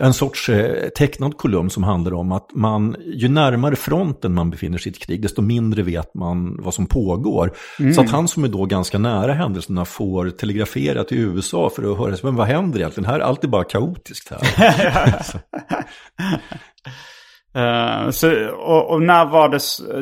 en 0.03 0.13
sorts 0.13 0.49
eh, 0.49 0.89
tecknad 0.89 1.37
kolumn 1.37 1.69
som 1.69 1.83
handlar 1.83 2.13
om 2.13 2.31
att 2.31 2.49
man, 2.53 2.95
ju 3.05 3.29
närmare 3.29 3.75
fronten 3.75 4.33
man 4.33 4.49
befinner 4.49 4.77
sig 4.77 4.91
i 4.91 4.95
ett 4.95 5.01
krig, 5.01 5.21
desto 5.21 5.41
mindre 5.41 5.83
vet 5.83 6.13
man 6.13 6.57
vad 6.61 6.73
som 6.73 6.85
pågår. 6.85 7.53
Så 7.95 8.01
att 8.01 8.09
han 8.09 8.27
som 8.27 8.43
är 8.43 8.47
då 8.47 8.65
ganska 8.65 8.99
nära 8.99 9.33
händelserna 9.33 9.85
får 9.85 10.29
telegrafera 10.29 11.03
till 11.03 11.17
USA 11.17 11.71
för 11.75 11.91
att 11.91 11.97
höra, 11.97 12.17
men 12.23 12.35
vad 12.35 12.47
händer 12.47 12.79
egentligen? 12.79 13.09
Här, 13.09 13.19
allt 13.19 13.43
är 13.43 13.47
bara 13.47 13.63
kaotiskt 13.63 14.29
här. 14.29 14.39
Eh, 17.55 18.09
så, 18.11 18.47
och, 18.49 18.91
och 18.91 19.01
när 19.01 19.25
var 19.25 19.49
det, 19.49 19.59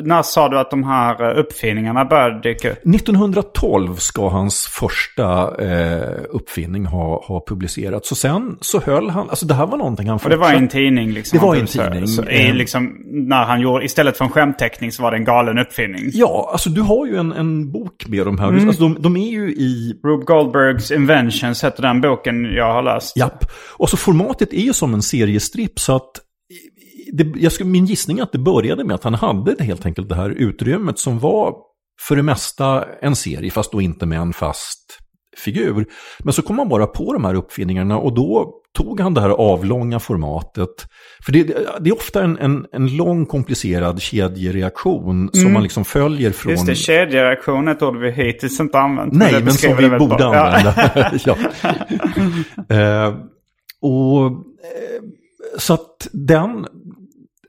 när 0.08 0.22
sa 0.22 0.48
du 0.48 0.58
att 0.58 0.70
de 0.70 0.84
här 0.84 1.30
eh, 1.30 1.38
uppfinningarna 1.40 2.04
började 2.04 2.40
dyka 2.40 2.70
upp? 2.70 2.78
1912 2.86 3.96
ska 3.96 4.28
hans 4.28 4.66
första 4.66 5.54
eh, 5.64 6.14
uppfinning 6.30 6.86
ha, 6.86 7.24
ha 7.26 7.44
publicerats. 7.46 8.10
Och 8.10 8.16
sen 8.16 8.56
så 8.60 8.80
höll 8.80 9.10
han, 9.10 9.30
alltså 9.30 9.46
det 9.46 9.54
här 9.54 9.66
var 9.66 9.78
någonting 9.78 10.08
han 10.08 10.18
Och 10.24 10.30
det 10.30 10.36
var 10.36 10.52
i 10.52 10.56
en 10.56 10.60
fortsatte- 10.62 10.72
tidning 10.72 11.10
liksom? 11.12 11.38
Det 11.38 11.46
var 11.46 11.56
i 11.56 11.60
en 11.60 11.66
tidning. 11.66 12.06
Så 12.06 12.22
i, 12.24 12.48
Eh. 12.48 12.54
liksom, 12.54 12.96
när 13.06 13.44
han 13.44 13.60
gjorde, 13.60 13.84
istället 13.84 14.16
för 14.16 14.24
en 14.24 14.30
skämtteckning 14.30 14.92
så 14.92 15.02
var 15.02 15.10
det 15.10 15.16
en 15.16 15.24
galen 15.24 15.58
uppfinning? 15.58 16.10
Ja, 16.12 16.48
alltså 16.52 16.70
du 16.70 16.80
har 16.80 17.06
ju 17.06 17.16
en, 17.16 17.32
en 17.32 17.72
bok 17.72 18.04
med 18.08 18.26
de 18.26 18.38
här. 18.38 18.48
Mm. 18.48 18.68
Alltså, 18.68 18.82
de, 18.82 18.96
de 19.02 19.16
är 19.16 19.30
ju 19.30 19.50
i... 19.52 20.00
Rube 20.04 20.24
Goldbergs 20.24 20.90
Inventions 20.90 21.64
heter 21.64 21.82
den 21.82 22.00
boken 22.00 22.44
jag 22.54 22.72
har 22.72 22.82
läst. 22.82 23.16
Japp. 23.16 23.44
Och 23.76 23.88
så 23.90 23.96
formatet 23.96 24.52
är 24.52 24.60
ju 24.62 24.72
som 24.72 24.94
en 24.94 25.02
seriestripp 25.02 25.78
så 25.80 25.96
att... 25.96 26.10
Det, 27.16 27.32
jag 27.36 27.52
ska, 27.52 27.64
min 27.64 27.84
gissning 27.86 28.18
är 28.18 28.22
att 28.22 28.32
det 28.32 28.38
började 28.38 28.84
med 28.84 28.94
att 28.94 29.04
han 29.04 29.14
hade 29.14 29.54
det, 29.54 29.64
helt 29.64 29.86
enkelt 29.86 30.08
det 30.08 30.14
här 30.14 30.30
utrymmet 30.30 30.98
som 30.98 31.18
var 31.18 31.54
för 32.08 32.16
det 32.16 32.22
mesta 32.22 32.84
en 33.00 33.16
serie, 33.16 33.50
fast 33.50 33.72
då 33.72 33.80
inte 33.80 34.06
med 34.06 34.18
en 34.18 34.32
fast 34.32 34.98
figur. 35.36 35.86
Men 36.18 36.32
så 36.32 36.42
kom 36.42 36.58
han 36.58 36.68
bara 36.68 36.86
på 36.86 37.12
de 37.12 37.24
här 37.24 37.34
uppfinningarna 37.34 37.98
och 37.98 38.14
då 38.14 38.54
tog 38.76 39.00
han 39.00 39.14
det 39.14 39.20
här 39.20 39.28
avlånga 39.30 39.98
formatet. 39.98 40.68
För 41.24 41.32
det, 41.32 41.42
det 41.80 41.90
är 41.90 41.94
ofta 41.94 42.22
en, 42.24 42.38
en, 42.38 42.66
en 42.72 42.96
lång 42.96 43.26
komplicerad 43.26 44.02
kedjereaktion 44.02 45.30
som 45.32 45.40
Mm. 45.40 45.52
man 45.52 45.62
liksom 45.62 45.84
följer 45.84 46.30
från... 46.30 46.52
Just 46.52 46.66
det, 46.66 46.74
kedjereaktion 46.74 47.68
är 47.68 47.72
ett 47.72 47.82
ord 47.82 47.96
vi 47.96 48.10
hittills 48.10 48.60
inte 48.60 48.78
använt. 48.78 49.12
Nej, 49.12 49.32
det 49.32 49.40
men 49.44 49.52
som 49.52 49.76
vi 49.76 49.90
borde 49.90 50.16
bra. 50.16 50.34
använda. 50.34 51.12
ja. 51.26 51.36
eh, 52.76 53.14
och 53.80 54.26
eh, 54.26 55.02
så 55.58 55.74
att 55.74 56.08
den, 56.12 56.66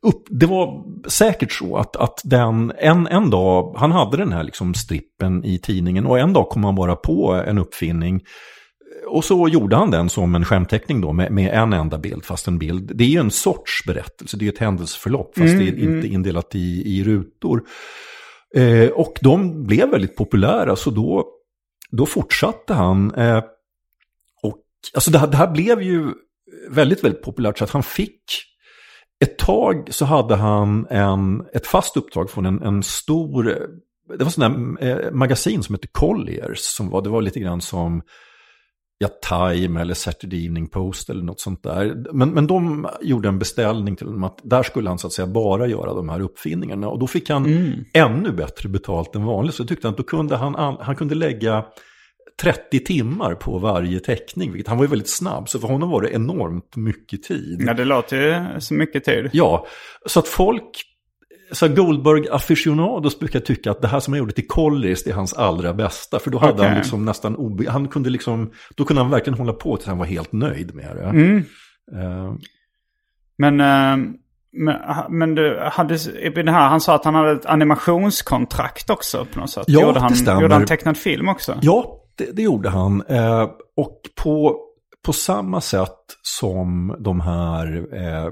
upp, 0.04 0.24
det 0.30 0.46
var 0.46 0.84
säkert 1.10 1.52
så 1.52 1.78
att, 1.78 1.96
att 1.96 2.22
den, 2.24 2.74
en, 2.78 3.08
en 3.08 3.30
dag, 3.30 3.76
han 3.78 3.92
hade 3.92 4.18
den 4.18 4.34
här 4.34 4.44
liksom 4.44 4.74
strippen 4.74 5.46
i 5.46 5.60
tidningen 5.60 6.06
och 6.06 6.20
en 6.20 6.34
dag 6.34 6.50
kom 6.50 6.64
han 6.64 6.76
bara 6.76 6.96
på 6.96 7.44
en 7.48 7.58
uppfinning. 7.58 8.22
Och 9.08 9.26
så 9.26 9.48
gjorde 9.48 9.76
han 9.76 9.92
den 9.92 10.10
som 10.10 10.36
en 10.36 10.46
skämtteckning 10.46 11.02
då 11.02 11.14
med, 11.14 11.32
med 11.32 11.54
en 11.54 11.74
enda 11.74 11.98
bild, 11.98 12.26
fast 12.26 12.48
en 12.48 12.60
bild. 12.60 12.92
Det 12.96 13.04
är 13.04 13.08
ju 13.08 13.20
en 13.20 13.32
sorts 13.32 13.86
berättelse, 13.88 14.38
det 14.38 14.44
är 14.44 14.46
ju 14.46 14.52
ett 14.52 14.60
händelseförlopp, 14.60 15.38
fast 15.38 15.54
Mm, 15.54 15.66
det 15.66 15.72
är 15.72 15.96
inte 15.96 16.08
indelat 16.08 16.56
i, 16.56 16.98
i 16.98 17.04
rutor. 17.04 17.64
Eh, 18.56 18.90
och 18.90 19.20
de 19.22 19.64
blev 19.64 19.90
väldigt 19.90 20.16
populära, 20.16 20.76
så 20.76 20.90
då, 20.90 21.28
då 21.92 22.06
fortsatte 22.06 22.74
han. 22.74 23.16
Eh, 23.16 23.44
och 24.44 24.58
alltså 24.94 25.12
det 25.12 25.18
här, 25.18 25.28
det 25.28 25.38
här 25.38 25.52
blev 25.52 25.82
ju 25.82 26.14
väldigt, 26.70 27.04
väldigt 27.04 27.24
populärt, 27.24 27.58
så 27.58 27.64
att 27.64 27.72
han 27.72 27.84
fick 27.84 28.24
ett 29.24 29.38
tag 29.38 29.88
så 29.92 30.06
hade 30.06 30.36
han 30.36 30.88
en, 30.90 31.46
ett 31.54 31.68
fast 31.68 31.98
uppdrag 31.98 32.30
från 32.30 32.46
en, 32.46 32.62
en 32.62 32.84
stor, 32.84 33.44
det 34.18 34.24
var 34.24 34.32
sån 34.32 34.78
där 34.78 34.88
eh, 34.88 35.12
magasin 35.12 35.64
som 35.64 35.76
hette 35.76 35.88
Colliers, 35.88 36.60
som 36.60 36.90
var, 36.90 37.02
det 37.02 37.10
var 37.10 37.22
lite 37.22 37.40
grann 37.40 37.62
som 37.62 38.02
ja, 38.98 39.10
Time 39.30 39.82
eller 39.82 39.94
Saturday 39.94 40.46
Evening 40.46 40.68
Post 40.68 41.10
eller 41.10 41.24
något 41.24 41.40
sånt 41.40 41.64
där. 41.64 42.06
Men, 42.14 42.30
men 42.30 42.48
de 42.48 42.88
gjorde 43.02 43.28
en 43.28 43.40
beställning 43.40 43.96
till 43.96 44.08
honom 44.08 44.24
att 44.24 44.40
där 44.44 44.64
skulle 44.64 44.90
han 44.90 45.00
så 45.00 45.08
att 45.08 45.14
säga 45.14 45.28
bara 45.28 45.68
göra 45.68 45.94
de 45.94 46.10
här 46.10 46.20
uppfinningarna. 46.22 46.88
Och 46.88 47.00
då 47.00 47.08
fick 47.08 47.30
han 47.30 47.46
ännu 47.94 48.32
bättre 48.32 48.70
betalt 48.70 49.16
än 49.16 49.26
vanligt. 49.26 49.56
Så 49.56 49.62
jag 49.62 49.68
tyckte 49.68 49.90
att 49.90 49.98
då 49.98 50.04
kunde 50.04 50.36
han, 50.36 50.56
an- 50.56 50.78
han 50.80 50.96
kunde 50.96 51.16
lägga 51.16 51.66
30 52.42 52.80
timmar 52.80 53.36
på 53.36 53.58
varje 53.58 54.00
teckning. 54.00 54.52
Vilket 54.52 54.68
han 54.68 54.78
var 54.78 54.86
ju 54.86 54.90
väldigt 54.90 55.10
snabb, 55.10 55.50
så 55.50 55.60
för 55.60 55.68
honom 55.68 55.90
var 55.90 56.02
det 56.02 56.10
enormt 56.10 56.76
mycket 56.76 57.24
tid. 57.24 57.64
Ja, 57.68 57.74
det 57.74 57.86
låter 57.86 58.18
ju 58.18 58.62
så 58.62 58.74
mycket 58.74 59.04
tid. 59.04 59.30
Ja, 59.34 59.66
så 60.06 60.20
att 60.20 60.28
folk, 60.28 60.64
så 61.52 61.68
här 61.68 61.76
Goldberg 61.76 62.30
aficionados 62.32 63.20
brukar 63.20 63.40
tycka 63.40 63.72
att 63.72 63.82
det 63.82 63.88
här 63.88 64.00
som 64.00 64.14
han 64.14 64.20
gjorde 64.20 64.34
till 64.34 64.48
Colliers 64.48 65.04
det 65.04 65.10
är 65.12 65.16
hans 65.16 65.34
allra 65.34 65.74
bästa. 65.74 66.20
För 66.20 66.32
då 66.32 66.38
hade 66.38 66.54
Okej. 66.54 66.68
han 66.68 66.78
liksom 66.78 67.06
nästan, 67.06 67.36
obe, 67.36 67.72
han 67.72 67.88
kunde 67.88 68.10
liksom, 68.10 68.52
då 68.76 68.86
kunde 68.86 69.02
han 69.02 69.12
verkligen 69.12 69.40
hålla 69.40 69.54
på 69.54 69.78
tills 69.78 69.88
han 69.88 69.98
var 69.98 70.06
helt 70.06 70.32
nöjd 70.32 70.76
med 70.76 70.96
det. 70.96 71.04
Mm. 71.04 71.38
Eh, 71.92 72.34
Men, 73.38 73.60
eh, 73.60 74.10
men, 74.56 74.76
men 75.10 75.36
du, 75.36 75.60
hade, 75.72 75.98
den 76.36 76.48
här, 76.48 76.70
han 76.70 76.82
sa 76.82 76.96
att 76.96 77.06
han 77.06 77.16
hade 77.16 77.32
ett 77.32 77.46
animationskontrakt 77.46 78.90
också 78.90 79.26
på 79.34 79.40
något 79.40 79.50
sätt. 79.50 79.64
Ja, 79.68 79.82
gjorde, 79.82 79.94
det 79.94 80.00
han, 80.00 80.16
stämmer. 80.16 80.42
gjorde 80.42 80.54
han 80.54 80.66
tecknad 80.66 80.98
film 80.98 81.30
också? 81.30 81.60
ja, 81.62 82.00
det, 82.16 82.32
det 82.32 82.42
gjorde 82.42 82.70
han. 82.70 83.02
Eh, 83.08 83.44
och 83.78 84.02
på, 84.24 84.60
på 85.06 85.14
samma 85.14 85.62
sätt 85.62 85.98
som 86.22 86.96
de 87.00 87.22
här 87.22 87.88
eh, 87.94 88.26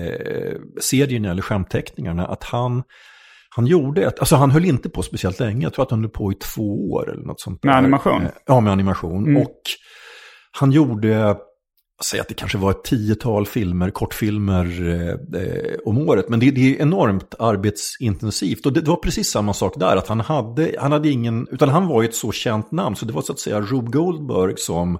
eh, 0.00 0.56
serierna 0.80 1.30
eller 1.30 1.42
skämtteckningarna, 1.42 2.26
att 2.26 2.44
han, 2.44 2.82
han 3.56 3.66
gjorde 3.66 4.04
ett, 4.06 4.18
alltså 4.18 4.36
han 4.36 4.50
höll 4.50 4.64
inte 4.64 4.88
på 4.88 5.02
speciellt 5.02 5.40
länge, 5.40 5.62
jag 5.66 5.72
tror 5.74 5.82
att 5.84 5.90
han 5.90 6.00
höll 6.00 6.10
på 6.10 6.32
i 6.32 6.34
två 6.34 6.90
år 6.92 7.12
eller 7.12 7.24
något 7.24 7.40
sånt 7.40 7.64
Med 7.64 7.74
där. 7.74 7.78
animation? 7.78 8.22
Eh, 8.22 8.28
Ja, 8.46 8.60
med 8.60 8.72
animation. 8.72 9.26
Mm. 9.26 9.42
Och 9.42 9.60
han 10.58 10.72
gjorde, 10.72 11.36
säg 12.04 12.20
att 12.20 12.28
det 12.28 12.34
kanske 12.34 12.58
var 12.58 12.70
ett 12.70 12.84
tiotal 12.84 13.46
filmer, 13.46 13.90
kortfilmer 13.90 14.88
eh, 14.88 15.40
eh, 15.42 15.76
om 15.84 15.98
året. 15.98 16.28
Men 16.28 16.40
det, 16.40 16.50
det 16.50 16.60
är 16.76 16.82
enormt 16.82 17.34
arbetsintensivt. 17.38 18.66
Och 18.66 18.72
det, 18.72 18.80
det 18.80 18.90
var 18.90 18.96
precis 18.96 19.30
samma 19.30 19.54
sak 19.54 19.74
där, 19.76 19.96
att 19.96 20.08
han 20.08 20.20
hade, 20.20 20.74
han 20.78 20.92
hade 20.92 21.08
ingen, 21.08 21.46
utan 21.50 21.68
han 21.68 21.86
var 21.86 22.02
ju 22.02 22.08
ett 22.08 22.14
så 22.14 22.32
känt 22.32 22.72
namn. 22.72 22.96
Så 22.96 23.06
det 23.06 23.12
var 23.12 23.22
så 23.22 23.32
att 23.32 23.38
säga 23.38 23.60
Rube 23.60 23.90
Goldberg 23.90 24.54
som, 24.56 24.98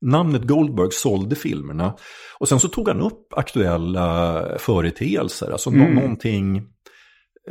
namnet 0.00 0.42
Goldberg 0.42 0.92
sålde 0.92 1.36
filmerna. 1.36 1.94
Och 2.38 2.48
sen 2.48 2.60
så 2.60 2.68
tog 2.68 2.88
han 2.88 3.00
upp 3.00 3.32
aktuella 3.36 4.44
företeelser, 4.58 5.50
alltså 5.50 5.70
nå- 5.70 5.88
någonting 5.88 6.56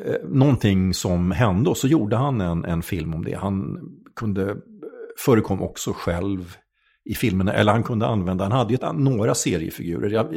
eh, 0.06 0.16
någonting 0.30 0.94
som 0.94 1.32
hände 1.32 1.70
och 1.70 1.78
så 1.78 1.88
gjorde 1.88 2.16
han 2.16 2.42
en, 2.42 2.66
en 2.66 2.82
film 2.82 3.14
om 3.14 3.24
det. 3.26 3.36
Han 3.36 3.80
kunde, 4.16 4.56
förekom 5.26 5.62
också 5.62 5.94
själv 5.94 6.56
i 7.08 7.16
filmerna, 7.16 7.54
eller 7.54 7.72
han 7.72 7.84
kunde 7.84 8.08
använda, 8.08 8.44
han 8.44 8.52
hade 8.52 8.74
ju 8.74 8.76
ett, 8.76 8.96
några 8.96 9.36
seriefigurer. 9.36 10.10
Jag, 10.10 10.28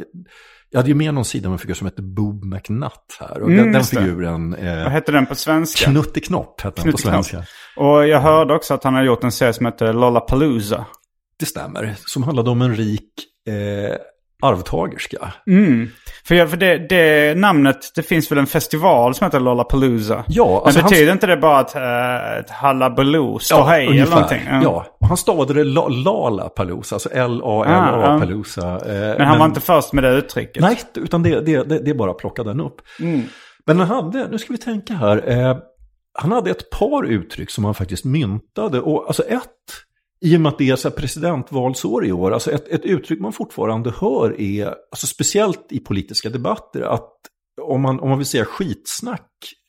jag 0.69 0.79
hade 0.79 0.89
ju 0.89 0.95
med 0.95 1.13
någon 1.13 1.25
sida 1.25 1.49
med 1.49 1.53
en 1.53 1.59
figur 1.59 1.73
som 1.73 1.85
hette 1.85 2.01
Bob 2.01 2.43
McNutt 2.43 3.17
här. 3.19 3.41
Och 3.41 3.49
Mm, 3.49 3.63
den, 3.63 3.71
den 3.73 3.83
figuren, 3.83 4.53
eh, 4.53 4.83
Vad 4.83 4.91
hette 4.91 5.11
den 5.11 5.25
på 5.25 5.35
svenska? 5.35 5.91
Knutteknopp 5.91 6.61
hette 6.61 6.81
han 6.81 6.91
på 6.91 6.97
svenska. 6.97 7.43
Och 7.75 8.07
jag 8.07 8.19
hörde 8.19 8.53
också 8.53 8.73
att 8.73 8.83
han 8.83 8.93
har 8.93 9.03
gjort 9.03 9.23
en 9.23 9.31
serie 9.31 9.53
som 9.53 9.65
heter 9.65 9.93
Lollapalooza. 9.93 10.85
Det 11.39 11.45
stämmer, 11.45 11.95
som 12.05 12.23
handlade 12.23 12.49
om 12.49 12.61
en 12.61 12.75
rik 12.75 13.11
eh, 13.47 13.97
arvtagerska. 14.41 15.33
Mm. 15.47 15.89
För, 16.25 16.35
jag, 16.35 16.49
för 16.49 16.57
det, 16.57 16.77
det 16.89 17.37
namnet, 17.37 17.77
det 17.95 18.03
finns 18.03 18.31
väl 18.31 18.37
en 18.37 18.47
festival 18.47 19.15
som 19.15 19.25
heter 19.25 19.39
Lollapalooza? 19.39 20.23
Ja, 20.27 20.45
Men 20.47 20.55
alltså 20.65 20.83
betyder 20.83 21.05
han- 21.07 21.15
inte 21.15 21.27
det 21.27 21.37
bara 21.37 21.57
att 21.59 21.75
uh, 21.75 22.39
ett 22.39 22.49
hallabaloo, 22.49 23.39
ståhej 23.39 23.87
eller 23.87 24.09
någonting? 24.11 24.41
Ja, 24.63 24.85
och 24.99 25.07
han 25.07 25.17
stavade 25.17 25.53
det 25.53 25.63
La- 25.63 25.87
Lala-Palooza, 25.87 26.95
alltså 26.95 27.09
Ah, 27.09 27.15
ja. 27.17 27.25
L-A-L-A-Palooza. 27.25 28.67
eh, 28.85 29.17
Men 29.17 29.27
han 29.27 29.39
var 29.39 29.45
inte 29.45 29.61
först 29.61 29.93
med 29.93 30.03
det 30.03 30.09
uttrycket? 30.13 30.61
Nej, 30.63 30.79
utan 30.95 31.23
det, 31.23 31.41
det, 31.41 31.63
det, 31.63 31.79
det 31.79 31.89
är 31.91 31.95
bara 31.95 32.11
att 32.11 32.17
plocka 32.17 32.43
den 32.43 32.59
upp. 32.61 32.75
Men 33.65 33.79
han 33.79 33.87
hade, 33.87 34.27
nu 34.27 34.37
ska 34.37 34.53
vi 34.53 34.57
tänka 34.59 34.93
här, 34.93 35.29
eh, 35.31 35.57
han 36.19 36.31
hade 36.31 36.51
ett 36.51 36.69
par 36.69 37.05
uttryck 37.05 37.49
som 37.51 37.65
han 37.65 37.73
faktiskt 37.73 38.05
myntade. 38.05 38.79
Och 38.81 39.03
alltså 39.07 39.23
ett, 39.23 39.41
i 40.25 40.37
och 40.37 40.41
med 40.41 40.49
att 40.49 40.57
det 40.57 40.69
är 40.69 40.75
så 40.75 40.91
presidentvalsår 40.91 42.05
i 42.05 42.11
år, 42.11 42.31
alltså 42.33 42.51
ett, 42.51 42.67
ett 42.67 42.85
uttryck 42.85 43.19
man 43.19 43.33
fortfarande 43.33 43.93
hör 44.01 44.41
är, 44.41 44.65
alltså 44.91 45.07
speciellt 45.07 45.65
i 45.69 45.79
politiska 45.79 46.29
debatter, 46.29 46.81
att 46.81 47.09
om 47.61 47.81
man, 47.81 47.99
om 47.99 48.09
man 48.09 48.17
vill 48.17 48.27
säga 48.27 48.45
skitsnack, 48.45 49.27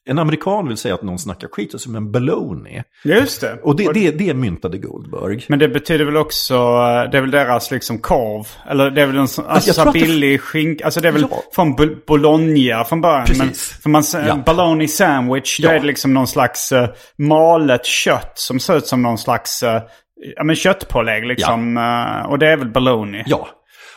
en 0.09 0.19
amerikan 0.19 0.69
vill 0.69 0.77
säga 0.77 0.95
att 0.95 1.03
någon 1.03 1.19
snackar 1.19 1.49
skit, 1.49 1.75
alltså 1.75 1.91
en 1.91 2.13
baloney. 2.13 2.83
Just 3.05 3.41
det. 3.41 3.59
Och 3.63 3.77
det, 3.77 3.93
det, 3.93 4.11
det 4.11 4.35
myntade 4.35 4.79
Goldberg. 4.79 5.45
Men 5.49 5.59
det 5.59 5.69
betyder 5.69 6.05
väl 6.05 6.17
också, 6.17 6.55
det 7.13 7.19
är 7.19 7.21
väl 7.21 7.31
deras 7.31 7.71
liksom 7.71 7.99
korv? 7.99 8.47
Eller 8.71 8.91
det 8.91 9.03
är 9.03 9.07
väl 9.07 9.17
en 9.17 9.29
sån, 9.29 9.45
alltså, 9.47 9.73
så 9.73 9.81
att 9.83 9.93
det- 9.93 10.01
billig 10.01 10.41
skink, 10.41 10.83
alltså 10.83 11.01
det 11.01 11.09
är 11.09 11.13
väl 11.13 11.27
Ja. 11.31 11.43
från 11.55 11.75
Bo- 11.77 11.97
Bologna 12.07 12.85
från 12.85 13.01
början. 13.01 13.25
Men, 13.39 13.49
Precis. 13.49 13.81
för 13.83 13.91
man, 13.91 14.03
Ja. 14.13 14.19
en 14.19 14.43
bologna 14.43 14.87
sandwich, 14.89 15.59
då 15.61 15.69
Ja. 15.69 15.73
är 15.73 15.81
det 15.81 15.87
liksom 15.87 16.15
någon 16.15 16.27
slags 16.27 16.73
uh, 16.73 16.87
malet 17.19 17.87
kött 17.87 18.33
som 18.35 18.61
ser 18.61 18.77
ut 18.77 18.87
som 18.87 19.03
någon 19.03 19.19
slags, 19.19 19.63
uh, 19.63 19.69
ja 20.37 20.45
men 20.45 20.57
köttpålägg 20.57 21.27
liksom. 21.27 21.77
eh, 21.77 22.31
och 22.31 22.39
det 22.39 22.49
är 22.49 22.57
väl 22.57 22.69
bologna. 22.69 23.19
Ja. 23.27 23.49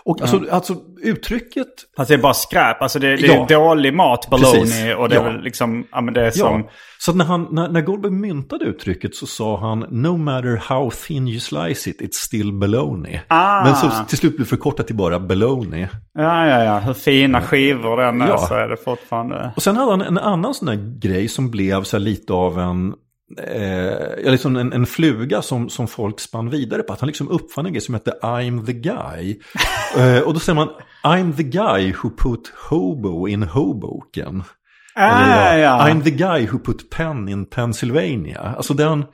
Och 0.04 0.22
alltså, 0.22 0.42
alltså 0.52 0.76
uttrycket 1.04 1.68
Alltså 1.98 2.14
det 2.14 2.20
är 2.20 2.22
bara 2.22 2.34
skräp, 2.34 2.82
alltså 2.82 3.00
det, 3.00 3.16
det 3.16 3.28
Ja. 3.28 3.44
är 3.44 3.48
dålig 3.48 3.94
mat. 3.94 4.28
Precis. 4.30 4.96
Och 4.98 5.10
det 5.10 5.16
är 5.16 5.20
Ja. 5.20 5.24
väl 5.24 5.42
liksom, 5.42 5.88
ja 5.92 6.02
men 6.02 6.14
det 6.14 6.26
är 6.28 6.32
som... 6.32 6.60
Ja, 6.62 6.70
så 7.00 7.14
när, 7.14 7.26
han, 7.26 7.48
när, 7.52 7.70
när 7.70 7.82
Goldberg 7.82 8.12
myntade 8.12 8.66
uttrycket 8.66 9.16
så 9.16 9.26
sa 9.28 9.58
han 9.60 9.80
No 9.90 10.18
matter 10.18 10.56
how 10.58 10.92
thin 10.92 11.28
you 11.28 11.40
slice 11.40 11.90
it, 11.90 12.02
it's 12.02 12.14
still 12.26 12.54
baloney. 12.54 13.20
Ah. 13.28 13.64
Men 13.64 13.76
så 13.76 13.90
till 14.08 14.18
slut 14.18 14.36
blev 14.36 14.46
förkortat 14.46 14.88
till 14.88 14.96
bara 14.96 15.20
baloney. 15.20 15.88
Ja, 16.14 16.48
ja, 16.48 16.64
ja. 16.64 16.80
Hur 16.80 16.94
fina 16.94 17.42
skivor 17.42 17.98
den 17.98 18.22
är 18.22 18.28
Ja. 18.28 18.38
så 18.38 18.54
är 18.54 18.68
det 18.70 18.78
fortfarande... 18.78 19.52
Och 19.56 19.64
sen 19.64 19.78
hade 19.78 19.92
han 19.92 20.02
en 20.02 20.18
annan 20.18 20.54
sån 20.54 20.68
här 20.68 21.00
grej 21.02 21.28
som 21.28 21.52
blev 21.52 21.84
så 21.84 21.98
här 21.98 22.04
lite 22.04 22.34
av 22.34 22.60
en, 22.60 22.94
eh, 23.38 24.32
liksom 24.32 24.56
en, 24.56 24.74
en 24.74 24.86
fluga 24.86 25.42
som, 25.42 25.70
som 25.70 25.88
folk 25.88 26.20
spann 26.20 26.50
vidare 26.50 26.84
på. 26.84 26.94
Att 26.94 27.00
han 27.00 27.08
liksom 27.08 27.30
uppfann 27.30 27.66
en 27.66 27.74
grej 27.74 27.82
som 27.82 27.94
hette 27.94 28.20
I'm 28.22 28.66
the 28.66 28.74
guy. 28.74 29.40
eh, 29.98 30.20
och 30.20 30.34
då 30.34 30.40
säger 30.40 30.56
man 30.56 30.70
I'm 31.04 31.36
the 31.36 31.44
guy 31.44 31.94
who 32.04 32.10
put 32.10 32.54
hobo 32.70 33.28
in 33.28 33.44
Hoboken. 33.44 34.44
Ah, 34.96 35.52
Eller, 35.52 35.64
ja. 35.64 35.88
I'm 35.88 36.04
the 36.04 36.12
guy 36.12 36.48
who 36.48 36.60
put 36.60 36.90
pen 36.90 37.30
in 37.30 37.46
Pennsylvania. 37.46 38.54
Alltså 38.58 38.74
den... 38.74 39.06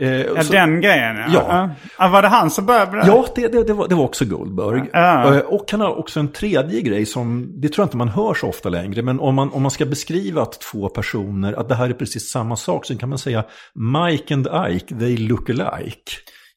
Eh, 0.00 0.42
så- 0.42 0.52
den 0.52 0.80
grejen 0.80 1.16
ja. 1.16 1.24
Ja. 1.32 1.70
ja. 1.98 2.08
Var 2.08 2.22
det 2.22 2.28
han 2.28 2.50
som 2.50 2.66
började 2.66 2.92
med 2.92 3.00
det? 3.00 3.06
Ja, 3.06 3.26
det, 3.34 3.48
det, 3.48 3.64
det, 3.64 3.72
var, 3.72 3.88
det 3.88 3.94
var 3.94 4.04
också 4.04 4.24
Goldberg. 4.24 4.82
Ja. 4.92 5.34
Eh, 5.34 5.40
Och 5.40 5.64
han 5.70 5.80
har 5.80 5.98
också 5.98 6.20
en 6.20 6.32
tredje 6.32 6.80
grej 6.80 7.06
som, 7.06 7.52
det 7.60 7.68
tror 7.68 7.82
jag 7.82 7.86
inte 7.86 7.96
man 7.96 8.08
hör 8.08 8.34
så 8.34 8.46
ofta 8.48 8.68
längre, 8.68 9.02
men 9.02 9.20
om 9.20 9.34
man, 9.34 9.50
om 9.52 9.62
man 9.62 9.70
ska 9.70 9.86
beskriva 9.86 10.42
att 10.42 10.60
två 10.60 10.88
personer, 10.88 11.52
att 11.52 11.68
det 11.68 11.74
här 11.74 11.88
är 11.88 11.92
precis 11.92 12.30
samma 12.30 12.56
sak, 12.56 12.86
så 12.86 12.98
kan 12.98 13.08
man 13.08 13.18
säga 13.18 13.44
Mike 13.74 14.34
and 14.34 14.48
Ike, 14.70 14.94
they 14.94 15.16
look 15.16 15.50
alike. 15.50 16.02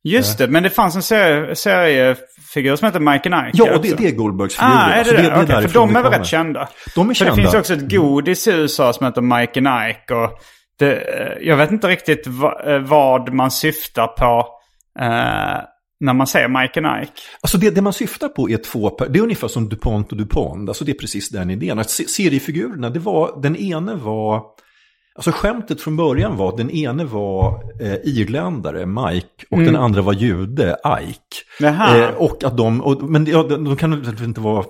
Just 0.04 0.38
det, 0.38 0.48
men 0.48 0.64
det 0.64 0.70
fanns 0.70 0.96
en 0.96 1.02
serie, 1.02 1.56
seriefigur 1.56 2.76
som 2.76 2.86
heter 2.86 3.00
Mike 3.00 3.30
and 3.30 3.48
Ike 3.50 3.58
Ja, 3.64 3.76
och 3.76 3.82
det, 3.82 3.98
det 3.98 4.08
är 4.08 4.12
Goldbergs 4.12 4.56
figurer. 4.56 4.74
Ah, 4.76 4.92
är 4.92 4.94
det 4.94 5.00
Alltså, 5.00 5.14
det? 5.16 5.28
Okej, 5.28 5.46
för 5.48 5.54
därifrån 5.54 5.88
de 5.88 5.94
det 5.94 6.00
är 6.00 6.04
väl 6.04 6.12
rätt 6.20 6.28
kända? 6.28 6.70
De 6.96 7.10
är 7.10 7.14
För 7.14 7.26
det 7.26 7.32
kända. 7.32 7.36
finns 7.36 7.54
ju 7.54 7.60
också 7.60 7.74
ett 7.74 7.92
godis 7.92 8.48
i 8.48 8.52
USA 8.52 8.94
som 8.94 9.06
heter 9.06 9.22
Mike 9.22 9.60
and 9.60 9.90
Ike. 9.92 10.14
Och 10.14 10.30
det, 10.86 10.96
eh, 10.96 11.48
jag 11.48 11.58
vet 11.58 11.72
inte 11.72 11.88
riktigt 11.88 12.28
va, 12.28 12.62
eh, 12.66 12.80
vad 12.80 13.34
man 13.34 13.52
syftar 13.52 14.08
på 14.08 14.48
eh, 15.00 15.62
när 16.00 16.14
man 16.14 16.28
säger 16.28 16.48
Mike 16.48 16.80
and 16.80 17.04
Ike? 17.04 17.14
Alltså 17.42 17.58
det, 17.58 17.70
det 17.70 17.82
man 17.82 17.94
syftar 17.94 18.28
på 18.28 18.50
är 18.50 18.58
två, 18.58 18.98
det 19.10 19.20
är 19.20 19.24
ungefär 19.24 19.48
som 19.48 19.70
DuPont 19.70 20.12
och 20.12 20.18
DuPont, 20.18 20.70
alltså 20.70 20.86
det 20.86 20.92
är 20.92 21.00
precis 21.00 21.30
den 21.30 21.50
idén. 21.50 21.80
Att 21.80 21.90
se- 21.90 22.08
seriefigurerna, 22.08 22.90
det 22.90 23.00
var, 23.00 23.42
den 23.42 23.56
ene 23.56 23.96
var, 23.96 24.44
alltså 25.16 25.32
skämtet 25.32 25.82
från 25.82 25.98
början 25.98 26.38
var 26.38 26.50
att 26.50 26.58
den 26.58 26.70
ene 26.72 27.04
var 27.06 27.64
eh, 27.82 27.96
irländare, 28.04 28.86
Mike, 28.86 29.28
och 29.50 29.58
den 29.66 29.76
andra 29.76 30.02
var 30.02 30.14
jude, 30.14 30.78
Ike. 31.02 31.20
Eh, 32.06 32.16
och 32.16 32.44
att 32.44 32.58
de, 32.58 32.82
och, 32.82 33.10
men 33.10 33.26
ja, 33.26 33.44
de, 33.44 33.64
de 33.66 33.76
kan 33.76 34.02
väl 34.02 34.24
inte 34.24 34.42
vara, 34.42 34.66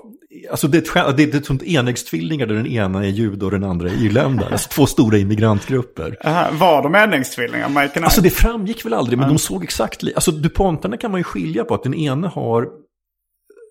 alltså 0.52 0.68
det 0.68 0.78
är 0.96 1.10
ett, 1.10 1.18
det 1.18 1.24
är 1.24 1.36
ett 1.38 1.46
sånt 1.46 1.64
enäggstvillingar 1.64 2.46
där 2.46 2.56
den 2.56 2.68
ena 2.68 3.06
är 3.06 3.10
jude 3.10 3.46
och 3.46 3.52
den 3.52 3.64
andra 3.64 3.90
är 3.90 3.94
irländare. 4.06 4.50
Alltså 4.52 4.70
två 4.70 4.86
stora 4.86 5.18
immigrantgrupper. 5.18 6.18
Aha, 6.26 6.48
var 6.52 6.84
de 6.84 6.96
enäggstvillingar, 6.96 7.70
Mike 7.70 7.80
and 7.82 7.90
Ike? 7.92 8.04
Alltså 8.04 8.22
det 8.22 8.30
framgick 8.30 8.86
väl 8.86 8.94
aldrig, 8.94 9.20
men 9.20 9.28
de 9.30 9.38
såg 9.38 9.64
exakt 9.64 10.04
li- 10.04 10.14
Alltså 10.16 10.32
DuPontarna 10.32 10.98
kan 10.98 11.12
man 11.12 11.20
ju 11.20 11.24
skilja 11.24 11.64
på 11.64 11.74
att 11.76 11.84
den 11.84 11.94
ene 11.94 12.28
har 12.28 12.68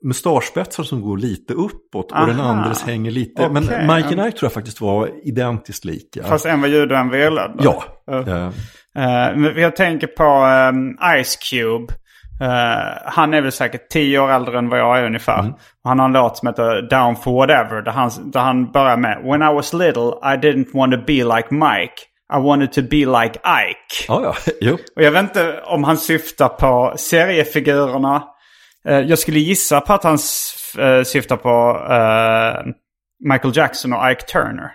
mustaschspetsar 0.05 0.83
som 0.83 1.01
går 1.03 1.17
lite 1.19 1.53
uppåt 1.55 2.13
och 2.13 2.27
den 2.27 2.41
Aha. 2.41 2.51
andres 2.53 2.83
hänger 2.83 3.11
lite. 3.11 3.49
Men 3.51 3.65
Okej. 3.65 3.81
Mike 3.87 4.09
and 4.21 4.29
Ike 4.29 4.39
tror 4.39 4.47
jag 4.47 4.53
faktiskt 4.53 4.81
var 4.81 5.11
identiskt 5.25 5.85
lika. 5.85 6.23
Fast 6.25 6.47
en 6.47 6.61
var 6.61 6.69
jude 6.69 6.95
och 6.95 7.01
en 7.01 7.09
var 7.09 7.17
irländare? 7.17 7.57
ja. 7.65 7.85
Eh, 8.13 8.51
Eh, 8.97 9.37
men 9.37 9.57
jag 9.57 9.77
tänker 9.77 10.07
på 10.07 10.23
ehm, 10.25 10.97
Ice 11.25 11.37
Cube. 11.37 11.95
Eh, 12.41 12.99
han 13.05 13.35
är 13.35 13.41
väl 13.41 13.53
säkert 13.53 13.89
tio 13.89 14.19
år 14.19 14.31
äldre 14.31 14.59
än 14.59 14.69
vad 14.69 14.79
jag 14.79 14.99
är 14.99 15.05
ungefär. 15.05 15.41
Mm. 15.41 15.53
Han 15.85 15.99
har 15.99 16.07
en 16.07 16.13
låt 16.13 16.37
som 16.37 16.49
heter 16.49 16.83
Down 16.83 17.17
for 17.17 17.33
Whatever. 17.33 17.83
Där 17.83 17.93
han, 17.93 18.31
där 18.31 18.41
han 18.41 18.73
börjar 18.73 18.97
med 18.97 19.23
When 19.25 19.43
I 19.43 19.55
was 19.55 19.73
little 19.73 20.11
I 20.23 20.37
didn't 20.37 20.73
want 20.75 20.93
to 20.93 20.99
be 21.07 21.13
like 21.13 21.47
Mike. 21.51 21.95
I 22.33 22.41
wanted 22.43 22.73
to 22.73 22.83
be 22.83 22.97
like 22.97 23.39
Ike. 23.39 24.05
ja, 24.09 24.23
ja, 24.25 24.35
jo. 24.61 24.79
Och 24.97 25.03
jag 25.03 25.11
vet 25.11 25.23
inte 25.23 25.61
om 25.65 25.85
han 25.85 25.99
syftar 25.99 26.49
på 26.49 26.95
seriefigurerna. 26.97 28.23
Eh, 28.89 29.01
jag 29.01 29.19
skulle 29.19 29.39
gissa 29.39 29.81
på 29.81 29.93
att 29.93 30.05
han 30.05 30.19
eh, 30.79 31.03
syftar 31.03 31.37
på 31.37 31.77
Michael 33.29 33.57
Jackson 33.57 33.93
och 33.93 34.11
Ike 34.11 34.23
Turner. 34.23 34.71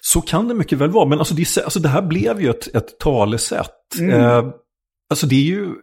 Så 0.00 0.20
kan 0.20 0.48
det 0.48 0.54
mycket 0.54 0.78
väl 0.78 0.90
vara. 0.90 1.08
Men 1.08 1.18
alltså 1.18 1.34
det, 1.34 1.58
alltså 1.64 1.80
det 1.80 1.88
här 1.88 2.02
blev 2.02 2.40
ju 2.40 2.50
ett, 2.50 2.74
ett 2.74 2.98
talesätt. 2.98 3.98
Mm. 4.00 4.52
Alltså 5.10 5.26
det 5.26 5.34
är 5.34 5.46
ju... 5.46 5.74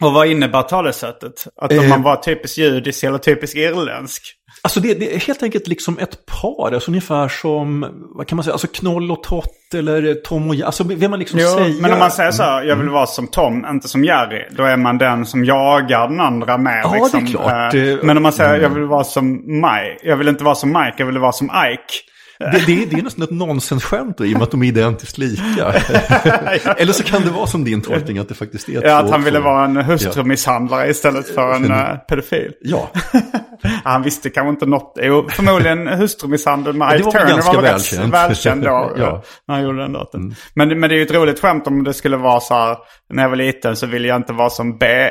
Och 0.00 0.12
vad 0.12 0.26
innebär 0.26 0.62
talesättet? 0.62 1.46
Att 1.62 1.72
Eh. 1.72 1.88
man 1.88 2.02
var 2.02 2.16
typiskt 2.16 2.58
judisk 2.58 3.02
eller 3.04 3.18
typiskt 3.18 3.56
irländsk? 3.56 4.22
Alltså 4.62 4.80
det, 4.80 4.94
det 4.94 5.14
är 5.14 5.18
helt 5.20 5.42
enkelt 5.42 5.66
liksom 5.68 5.98
ett 5.98 6.26
par, 6.26 6.72
alltså 6.74 6.90
ungefär 6.90 7.28
som, 7.28 7.86
vad 8.16 8.26
kan 8.26 8.36
man 8.36 8.44
säga, 8.44 8.52
alltså 8.52 8.66
Knoll 8.66 9.10
och 9.10 9.22
Tott 9.22 9.74
eller 9.74 10.14
Tom 10.14 10.48
och 10.48 10.54
Jerry. 10.54 10.66
Alltså 10.66 10.84
vill 10.84 11.10
man 11.10 11.18
liksom 11.18 11.38
Jo, 11.42 11.48
säga... 11.48 11.66
Mm. 11.66 11.78
men 11.78 11.92
om 11.92 11.98
man 11.98 12.10
säger 12.10 12.30
så 12.30 12.42
här, 12.42 12.62
jag 12.62 12.76
vill 12.76 12.88
vara 12.88 13.06
som 13.06 13.26
Tom, 13.26 13.66
inte 13.70 13.88
som 13.88 14.04
Jerry. 14.04 14.44
Då 14.50 14.62
är 14.64 14.76
man 14.76 14.98
den 14.98 15.26
som 15.26 15.44
jagar 15.44 16.08
den 16.08 16.20
andra 16.20 16.58
med. 16.58 16.80
Ja, 16.84 16.90
det 16.90 16.96
är 16.96 17.02
liksom. 17.02 17.26
klart. 17.26 17.74
Eh, 17.74 17.96
Men 18.02 18.16
om 18.16 18.22
man 18.22 18.32
säger, 18.32 18.50
Mm. 18.50 18.62
jag 18.62 18.70
vill 18.70 18.84
vara 18.84 19.04
som 19.04 19.32
Mike. 19.46 19.98
Jag 20.02 20.16
vill 20.16 20.28
inte 20.28 20.44
vara 20.44 20.54
som 20.54 20.68
Mike, 20.72 20.94
jag 20.96 21.06
vill 21.06 21.18
vara 21.18 21.32
som 21.32 21.46
Ike. 21.46 21.94
Det, 22.40 22.62
det, 22.66 22.82
är- 22.82 22.86
det 22.86 22.96
är 22.98 23.02
nästan 23.02 23.24
ett 23.24 23.30
nonsensskämt 23.30 24.20
i 24.20 24.24
och 24.24 24.38
med 24.38 24.42
att 24.42 24.50
de 24.50 24.62
är 24.62 24.66
identiskt 24.66 25.18
lika. 25.18 25.72
Eller 26.76 26.92
så 26.92 27.02
kan 27.02 27.22
det 27.22 27.30
vara 27.30 27.46
som 27.46 27.64
din 27.64 27.82
tolkning, 27.82 28.18
att 28.18 28.28
det 28.28 28.34
faktiskt 28.34 28.68
är 28.68 28.72
Ja, 28.72 28.80
två- 28.80 28.88
att 29.06 29.10
han 29.10 29.22
ville 29.24 29.38
två- 29.38 29.44
vara 29.44 29.64
en 29.64 29.76
hustrumisshandlare 29.76 30.90
istället 30.90 31.34
för 31.34 31.52
en 31.54 31.64
uh, 31.72 31.96
pedofil. 32.08 32.52
Ja, 32.60 32.90
Han 33.84 34.02
visste 34.02 34.30
kanske 34.30 34.48
inte 34.50 34.66
något. 34.66 34.98
Jo, 35.02 35.26
förmodligen 35.30 35.86
hustrumisshandel 35.88 36.74
med 36.74 36.86
Ja, 36.86 36.92
det 36.92 36.98
Ike 37.00 37.10
Turner 37.10 37.26
ganska 37.28 37.52
var 37.52 37.62
väl 37.62 37.70
välkänt. 37.72 38.00
rätt 38.04 38.12
välkänd 38.12 38.62
då. 38.64 38.68
Ja. 38.70 38.90
Mm. 38.94 39.00
ja. 39.00 39.22
När 39.48 39.54
han 39.54 39.64
gjorde 39.64 39.78
den 39.82 39.92
låten. 39.92 40.34
Men, 40.54 40.68
det- 40.68 40.74
men 40.76 40.88
det 40.90 40.94
är 40.94 40.96
ju 40.96 41.02
ett 41.02 41.14
roligt 41.14 41.40
skämt 41.40 41.66
om 41.66 41.84
det 41.84 41.94
skulle 41.94 42.16
vara 42.16 42.40
så 42.40 42.54
här. 42.54 42.76
När 43.12 43.22
jag 43.22 43.30
var 43.30 43.36
liten 43.36 43.76
så 43.76 43.86
ville 43.86 44.08
jag 44.08 44.16
inte 44.16 44.32
vara 44.32 44.50
som 44.50 44.78
B2. 44.78 45.10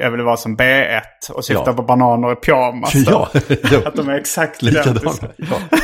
Jag 0.00 0.10
ville 0.10 0.22
vara 0.22 0.36
som 0.36 0.56
B1 0.56 1.00
och 1.32 1.44
syfta 1.44 1.62
Ja. 1.66 1.72
på 1.72 1.82
bananer 1.82 2.32
i 2.32 2.34
pyjamas. 2.36 2.94
ja, 2.94 3.28
ja. 3.48 3.78
Att 3.84 3.94
de 3.94 4.08
är 4.08 4.14
exakt 4.14 4.62
identiska. 4.62 5.26
Ja. 5.36 5.78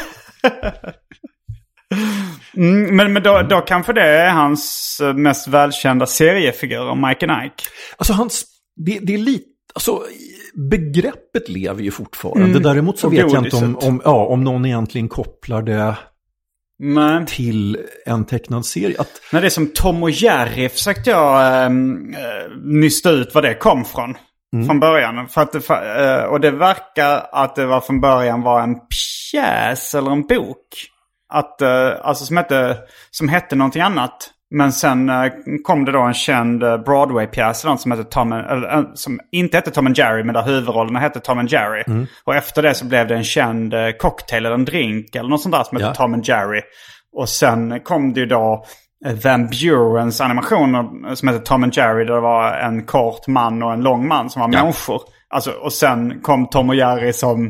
Mm, 2.56 2.96
men 2.96 3.12
men 3.12 3.22
då, 3.22 3.42
då 3.50 3.60
kanske 3.60 3.92
det 3.92 4.02
är 4.02 4.30
hans 4.30 4.98
eh, 5.02 5.14
mest 5.14 5.48
välkända 5.48 6.06
seriefigur, 6.06 7.08
Mike 7.08 7.26
and 7.26 7.46
Ike. 7.46 7.64
Alltså 7.96 8.12
hans, 8.12 8.44
det, 8.76 8.98
det 9.02 9.14
är 9.14 9.18
lite, 9.18 9.44
alltså 9.74 10.02
begreppet 10.70 11.48
lever 11.48 11.82
ju 11.82 11.90
fortfarande. 11.90 12.50
Mm. 12.50 12.62
Däremot 12.62 12.98
så 12.98 13.06
Och 13.06 13.12
vet 13.12 13.32
jag 13.32 13.44
inte 13.44 13.56
om, 13.56 13.76
om, 13.76 14.02
ja, 14.04 14.26
om 14.26 14.44
någon 14.44 14.66
egentligen 14.66 15.08
kopplar 15.08 15.62
det 15.62 15.96
Men... 16.78 17.26
till 17.26 17.78
en 18.06 18.24
tecknad 18.24 18.66
serie. 18.66 18.96
Att, 18.98 19.20
Nej, 19.32 19.42
det 19.42 19.48
är 19.48 19.50
som 19.50 19.66
Tom 19.74 20.02
och 20.02 20.10
Jerry 20.10 20.68
försökte 20.68 21.10
jag 21.10 21.64
äh, 21.64 21.70
nysta 22.64 23.10
ut 23.10 23.34
vad 23.34 23.44
det 23.44 23.54
kom 23.54 23.84
från. 23.84 24.14
Från 24.66 24.80
början. 24.80 25.28
För 25.28 25.40
att 25.40 25.52
det, 25.52 25.70
eh, 25.70 26.24
och 26.24 26.40
det 26.40 26.50
verkar 26.50 27.26
att 27.32 27.56
det 27.56 27.66
var 27.66 27.80
från 27.80 28.00
början 28.00 28.42
var 28.42 28.60
en 28.60 28.74
pjäs 28.74 29.94
eller 29.94 30.10
en 30.10 30.26
bok. 30.26 30.66
Att, 31.32 31.60
eh, 31.60 31.90
alltså 32.02 32.24
som 32.24 32.36
hette, 32.36 32.76
som 33.10 33.28
hette 33.28 33.56
någonting 33.56 33.82
annat. 33.82 34.30
Men 34.50 34.72
sen 34.72 35.08
eh, 35.08 35.32
kom 35.64 35.84
det 35.84 35.92
då 35.92 36.00
en 36.00 36.14
känd 36.14 36.60
Broadway-pjäs 36.60 37.60
som, 37.78 37.90
hette 37.90 38.04
Tom 38.04 38.32
eller, 38.32 38.90
som 38.94 39.20
inte 39.32 39.56
hette 39.56 39.70
Tom 39.70 39.86
and 39.86 39.98
Jerry 39.98 40.24
men 40.24 40.34
där 40.34 40.42
huvudrollerna 40.42 40.98
hette 40.98 41.20
Tom 41.20 41.38
and 41.38 41.48
Jerry. 41.48 42.06
Och 42.24 42.34
efter 42.34 42.62
det 42.62 42.74
så 42.74 42.84
blev 42.84 43.08
det 43.08 43.14
en 43.14 43.24
känd 43.24 43.74
cocktail 43.98 44.46
eller 44.46 44.54
en 44.54 44.64
drink 44.64 45.14
eller 45.14 45.28
något 45.28 45.42
sånt 45.42 45.54
där 45.54 45.64
som 45.64 45.76
hette 45.76 45.88
Ja. 45.88 45.94
Tom 45.94 46.14
and 46.14 46.24
Jerry. 46.28 46.60
Och 47.12 47.28
sen 47.28 47.80
kom 47.80 48.12
det 48.12 48.20
ju 48.20 48.26
då 48.26 48.64
Van 49.24 49.46
Burens 49.46 50.20
animationer 50.20 51.14
som 51.14 51.28
hette 51.28 51.40
Tom 51.46 51.62
and 51.64 51.76
Jerry. 51.76 52.04
Där 52.04 52.14
det 52.14 52.20
var 52.20 52.52
en 52.52 52.86
kort 52.86 53.26
man 53.26 53.62
och 53.62 53.72
en 53.72 53.80
lång 53.82 54.08
man 54.08 54.30
som 54.30 54.40
var 54.40 54.48
Ja. 54.52 54.62
människor. 54.62 55.02
Alltså, 55.28 55.50
och 55.50 55.72
sen 55.72 56.20
kom 56.20 56.46
Tom 56.48 56.68
och 56.68 56.74
Jerry 56.74 57.12
som 57.12 57.46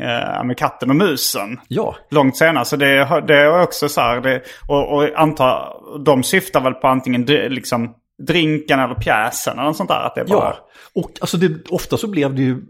eh, 0.00 0.44
med 0.44 0.56
katten 0.58 0.90
och 0.90 0.96
musen. 0.96 1.60
ja, 1.68 1.96
Långt 2.10 2.36
senare. 2.36 2.64
Så 2.64 2.76
det, 2.76 3.22
det 3.28 3.36
är 3.36 3.62
också 3.62 3.88
så 3.88 4.00
här. 4.00 4.20
Det, 4.20 4.42
och, 4.68 4.92
och 4.96 5.08
antar, 5.20 5.72
de 6.04 6.22
syftar 6.22 6.60
väl 6.60 6.74
på 6.74 6.88
antingen 6.88 7.22
liksom, 7.24 7.94
drinken 8.26 8.80
eller 8.80 8.94
pjäsen 8.94 9.52
eller 9.52 9.62
något 9.68 9.76
sånt 9.76 9.90
där. 9.90 10.06
Att 10.06 10.14
det 10.14 10.24
bara... 10.24 10.38
ja. 10.38 10.56
Och 10.94 11.10
alltså 11.20 11.36
det, 11.36 11.70
ofta 11.70 11.96
så 11.96 12.06
blev 12.10 12.34
det 12.34 12.42
ju, 12.42 12.62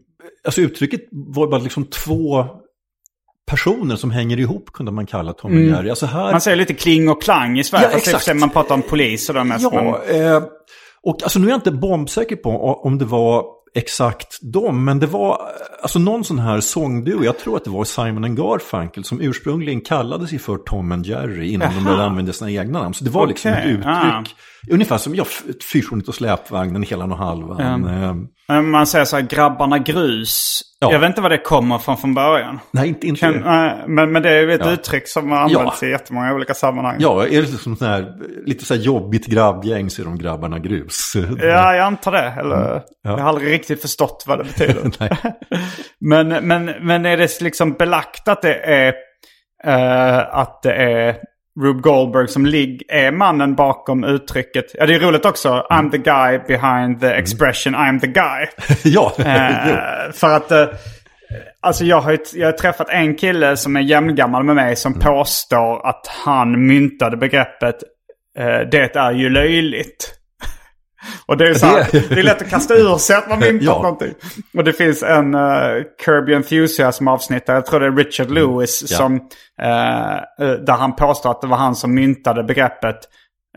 alltså 0.45 0.61
uttrycket 0.61 1.01
var 1.11 1.47
bara 1.47 1.61
liksom 1.61 1.85
två 1.85 2.47
personer 3.51 3.97
som 3.97 4.11
hänger 4.11 4.41
ihop 4.41 4.73
kunde 4.73 4.93
man 4.93 5.07
kalla 5.07 5.33
Tom 5.33 5.53
och 5.53 5.61
Jerry. 5.61 5.91
Alltså 5.91 6.07
här, 6.07 6.33
Man 6.33 6.41
säger 6.41 6.57
lite 6.57 6.75
kling 6.75 7.09
och 7.09 7.23
klang 7.23 7.59
i 7.59 7.65
Sverige. 7.65 7.85
Ja, 7.85 7.91
och 7.91 8.09
exakt. 8.09 8.41
man 8.41 8.51
pratar 8.51 8.75
om 8.75 8.83
poliser 8.83 9.35
då 9.35 9.45
mest. 9.45 9.73
men... 9.73 9.85
Ja, 9.85 10.05
eh, 10.05 10.43
och 11.03 11.23
alltså 11.23 11.39
nu 11.39 11.47
är 11.47 11.51
jag 11.51 11.59
inte 11.59 11.73
bombsäker 11.73 12.37
på 12.37 12.81
om 12.85 12.99
det 12.99 13.05
var 13.05 13.45
exakt 13.75 14.39
dem, 14.43 14.85
men 14.85 15.01
det 15.01 15.07
var 15.07 15.31
eh, 15.31 15.37
alltså 15.83 15.99
någon 15.99 16.25
sån 16.25 16.39
här 16.39 16.61
sångduo, 16.61 17.25
jag 17.25 17.39
tror 17.39 17.57
att 17.57 17.65
det 17.65 17.71
var 17.71 17.85
Simon 17.85 18.25
and 18.25 18.37
Garfunkel 18.37 19.05
som 19.05 19.21
ursprungligen 19.21 19.81
kallade 19.81 20.27
sig 20.27 20.39
för 20.39 20.57
Tom 20.57 20.93
and 20.93 21.07
Jerry 21.07 21.53
innan 21.53 21.69
de 21.69 21.75
Jaha. 21.75 21.85
började 21.85 22.05
använda 22.05 22.33
sina 22.33 22.51
egna 22.51 22.83
namn. 22.83 22.95
Så 22.95 23.05
det 23.05 23.11
var 23.11 23.27
liksom 23.27 23.51
ett 23.51 23.67
uttryck, 23.67 23.87
ah. 23.87 24.25
Ungefär 24.71 24.99
som 24.99 25.15
ja, 25.15 25.25
Fyrshornet 25.73 26.09
och 26.09 26.15
släpvagnen, 26.15 26.83
Helan 26.83 27.13
och 27.13 27.19
halvan. 27.19 27.81
Men 28.49 28.71
Man 28.71 28.87
säger 28.87 29.05
så 29.05 29.17
här, 29.17 29.23
grabbarna 29.23 29.79
grus. 29.79 30.61
Ja. 30.79 30.93
Jag 30.93 30.99
vet 30.99 31.09
inte 31.09 31.21
var 31.21 31.31
det 31.31 31.39
kommer 31.39 31.79
från 31.79 31.97
från 31.97 32.15
början. 32.15 32.59
nej, 32.71 32.89
inte, 32.89 33.07
inte 33.07 33.21
Kan, 33.21 33.41
nej, 33.41 33.85
men, 33.87 34.13
men 34.13 34.23
det 34.23 34.31
är 34.31 34.41
ju 34.43 34.53
ett 34.53 34.61
Ja. 34.65 34.71
uttryck 34.71 35.09
som 35.09 35.33
används 35.33 35.83
i 35.83 35.91
jättemånga 35.91 36.35
olika 36.35 36.55
sammanhang. 36.55 36.97
Ja, 36.99 37.23
är 37.27 37.29
det 37.43 37.51
liksom 37.51 37.77
sån 37.77 37.89
här, 37.89 38.13
lite 38.47 38.65
så 38.65 38.75
här 38.75 38.81
jobbigt 38.81 39.27
grabbgäng 39.27 39.91
så 39.91 40.03
är 40.03 40.07
de 40.07 40.19
grabbarna 40.19 40.59
grus. 40.59 41.13
Ja, 41.43 41.75
jag 41.75 41.85
antar 41.85 42.13
det. 42.13 42.35
Eller, 42.41 42.57
Ja. 42.57 43.11
Jag 43.11 43.19
har 43.19 43.29
aldrig 43.29 43.53
riktigt 43.53 43.83
förstått 43.83 44.25
vad 44.27 44.39
det 44.39 44.45
betyder. 44.45 44.91
Men, 46.01 46.29
men, 46.29 46.65
men 46.65 47.07
är 47.07 47.17
det 47.17 47.41
liksom 47.41 47.73
belagt 47.73 48.29
att 48.29 48.43
det 48.43 48.55
är, 48.55 48.95
eh, 49.65 50.19
att 50.39 50.63
det 50.63 50.73
är 50.73 51.17
Rube 51.61 51.81
Goldberg 51.81 52.29
som 52.29 52.47
ligg, 52.47 52.83
är 52.89 53.13
mannen 53.13 53.55
bakom 53.55 54.05
uttrycket? 54.05 54.65
Ja, 54.75 54.87
det 54.87 54.95
är 54.95 55.01
roligt 55.01 55.25
också. 55.25 55.67
I'm 55.71 55.91
the 55.91 55.99
guy 55.99 56.39
behind 56.39 57.01
the 57.01 57.07
expression 57.07 57.75
I'm 57.75 58.01
the 58.01 58.07
guy. 58.07 58.47
ja. 58.93 59.13
Eh, 59.19 60.13
för 60.13 60.37
att, 60.37 60.51
eh, 60.51 60.69
alltså 61.61 61.85
jag 61.85 62.01
har, 62.01 62.19
jag 62.35 62.47
har 62.47 62.53
träffat 62.53 62.89
en 62.91 63.15
kille 63.15 63.57
som 63.57 63.77
är 63.77 63.81
jämngammal 63.81 64.45
med 64.45 64.57
mig 64.57 64.77
som 64.77 64.95
påstår 64.95 65.87
att 65.87 66.07
han 66.25 66.67
myntade 66.67 67.17
begreppet 67.17 67.77
eh, 68.39 68.61
det 68.71 68.97
är 68.97 69.13
ju 69.13 69.31
löjligt. 69.31 70.20
Och 71.27 71.37
det 71.37 71.49
är, 71.49 71.55
så 71.55 71.67
här, 71.67 71.87
Det- 71.93 72.19
är 72.19 72.23
lätt 72.23 72.43
att 72.43 72.51
kasta 72.51 72.75
ur 72.75 72.97
sig 72.97 73.17
att 73.17 73.29
man 73.29 73.39
myntat 73.39 73.63
Ja. 73.67 73.83
någonting. 73.83 74.15
Och 74.57 74.65
det 74.65 74.73
finns 74.73 75.03
en 75.03 75.35
uh, 75.35 75.83
Kirby 76.05 76.35
Enthusiasm 76.35 77.09
avsnitt 77.09 77.47
där 77.47 77.55
jag 77.55 77.67
tror 77.67 77.81
det 77.81 77.87
är 77.87 77.93
Richard 77.93 78.31
Lewis 78.31 78.85
Ja. 78.91 78.97
som, 78.97 79.15
eh, 79.63 80.47
där 80.67 80.73
han 80.73 80.97
påstår 80.97 81.31
att 81.31 81.41
det 81.41 81.47
var 81.47 81.57
han 81.57 81.75
som 81.77 81.95
myntade 81.95 82.43
begreppet 82.45 82.97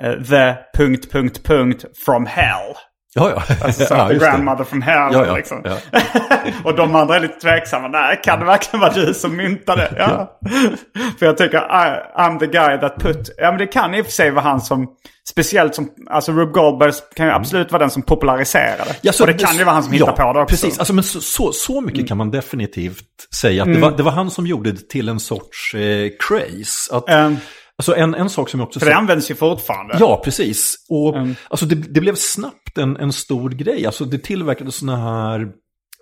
eh, 0.02 0.12
the 0.14 0.56
punkt, 0.78 1.12
punkt, 1.12 1.44
punkt 1.46 1.86
from 2.06 2.26
hell. 2.26 2.74
Ja, 3.16 3.30
ja. 3.36 3.56
Alltså 3.66 3.86
så 3.86 3.94
Ja, 3.98 4.08
the 4.08 4.14
det. 4.14 4.20
grandmother 4.20 4.64
from 4.64 4.82
hell. 4.82 5.14
Ja, 5.14 5.26
ja, 5.26 5.36
liksom. 5.36 5.62
ja. 5.64 6.00
och 6.64 6.76
de 6.76 6.96
andra 6.96 7.16
är 7.16 7.20
lite 7.20 7.40
tveksamma. 7.40 7.88
Nej, 7.88 8.20
kan 8.24 8.40
det 8.40 8.46
verkligen 8.46 8.80
vara 8.82 8.94
du 8.94 9.14
som 9.14 9.36
myntade? 9.36 9.94
Ja. 9.98 10.40
för 11.20 11.26
jag 11.26 11.38
tycker 11.38 11.58
I, 11.58 12.00
I'm 12.18 12.40
the 12.40 12.48
guy 12.48 12.78
that 12.80 12.96
put... 13.00 13.30
Ja, 13.38 13.52
men 13.52 13.58
det 13.58 13.68
kan 13.68 13.96
i 13.96 14.02
och 14.02 14.06
för 14.06 14.12
sig 14.14 14.32
vara 14.32 14.44
han 14.44 14.62
som... 14.62 14.88
Speciellt 15.30 15.76
som... 15.76 15.90
Alltså 16.10 16.32
Rube 16.32 16.52
Goldberg 16.52 16.92
kan 17.16 17.26
ju 17.26 17.32
absolut 17.32 17.72
vara 17.72 17.80
den 17.80 17.90
som 17.90 18.02
populariserade. 18.02 18.96
Ja, 19.02 19.14
så 19.14 19.24
och 19.24 19.28
det 19.28 19.34
kan 19.34 19.58
ju 19.58 19.64
vara 19.64 19.74
han 19.74 19.84
som 19.84 19.94
hittar 19.94 20.12
på 20.12 20.34
det 20.34 20.40
också. 20.42 20.46
Precis, 20.56 20.80
alltså, 20.80 20.94
men 20.94 21.04
så, 21.04 21.22
så, 21.22 21.52
så 21.52 21.82
mycket 21.82 21.98
Mm. 22.00 22.08
kan 22.08 22.18
man 22.18 22.32
definitivt 22.32 23.04
säga. 23.36 23.64
Att 23.64 23.74
det, 23.74 23.80
var, 23.80 23.92
det 23.92 24.04
var 24.04 24.12
han 24.12 24.32
som 24.32 24.48
gjorde 24.48 24.72
det 24.72 24.90
till 24.90 25.10
en 25.10 25.20
sorts 25.20 25.74
eh, 25.76 26.10
craze. 26.28 26.96
Att, 26.96 27.10
Ehm, 27.10 27.38
alltså 27.78 27.96
en, 27.96 28.16
en 28.16 28.30
sak 28.30 28.50
som 28.50 28.60
jag 28.60 28.68
också 28.68 28.80
för 28.80 28.86
det 28.88 28.96
används 28.96 29.32
ju 29.32 29.36
fortfarande. 29.36 29.98
Ja, 30.00 30.22
precis. 30.26 30.76
Och 30.90 31.16
Mm. 31.18 31.36
alltså, 31.50 31.66
det, 31.66 31.76
det 31.76 32.02
blev 32.02 32.16
snabbt 32.16 32.63
en, 32.78 32.98
en 32.98 33.14
stor 33.14 33.50
grej. 33.50 33.86
Alltså, 33.86 34.06
det 34.06 34.18
tillverkades 34.18 34.76
sådana 34.76 34.98
här, 35.30 35.48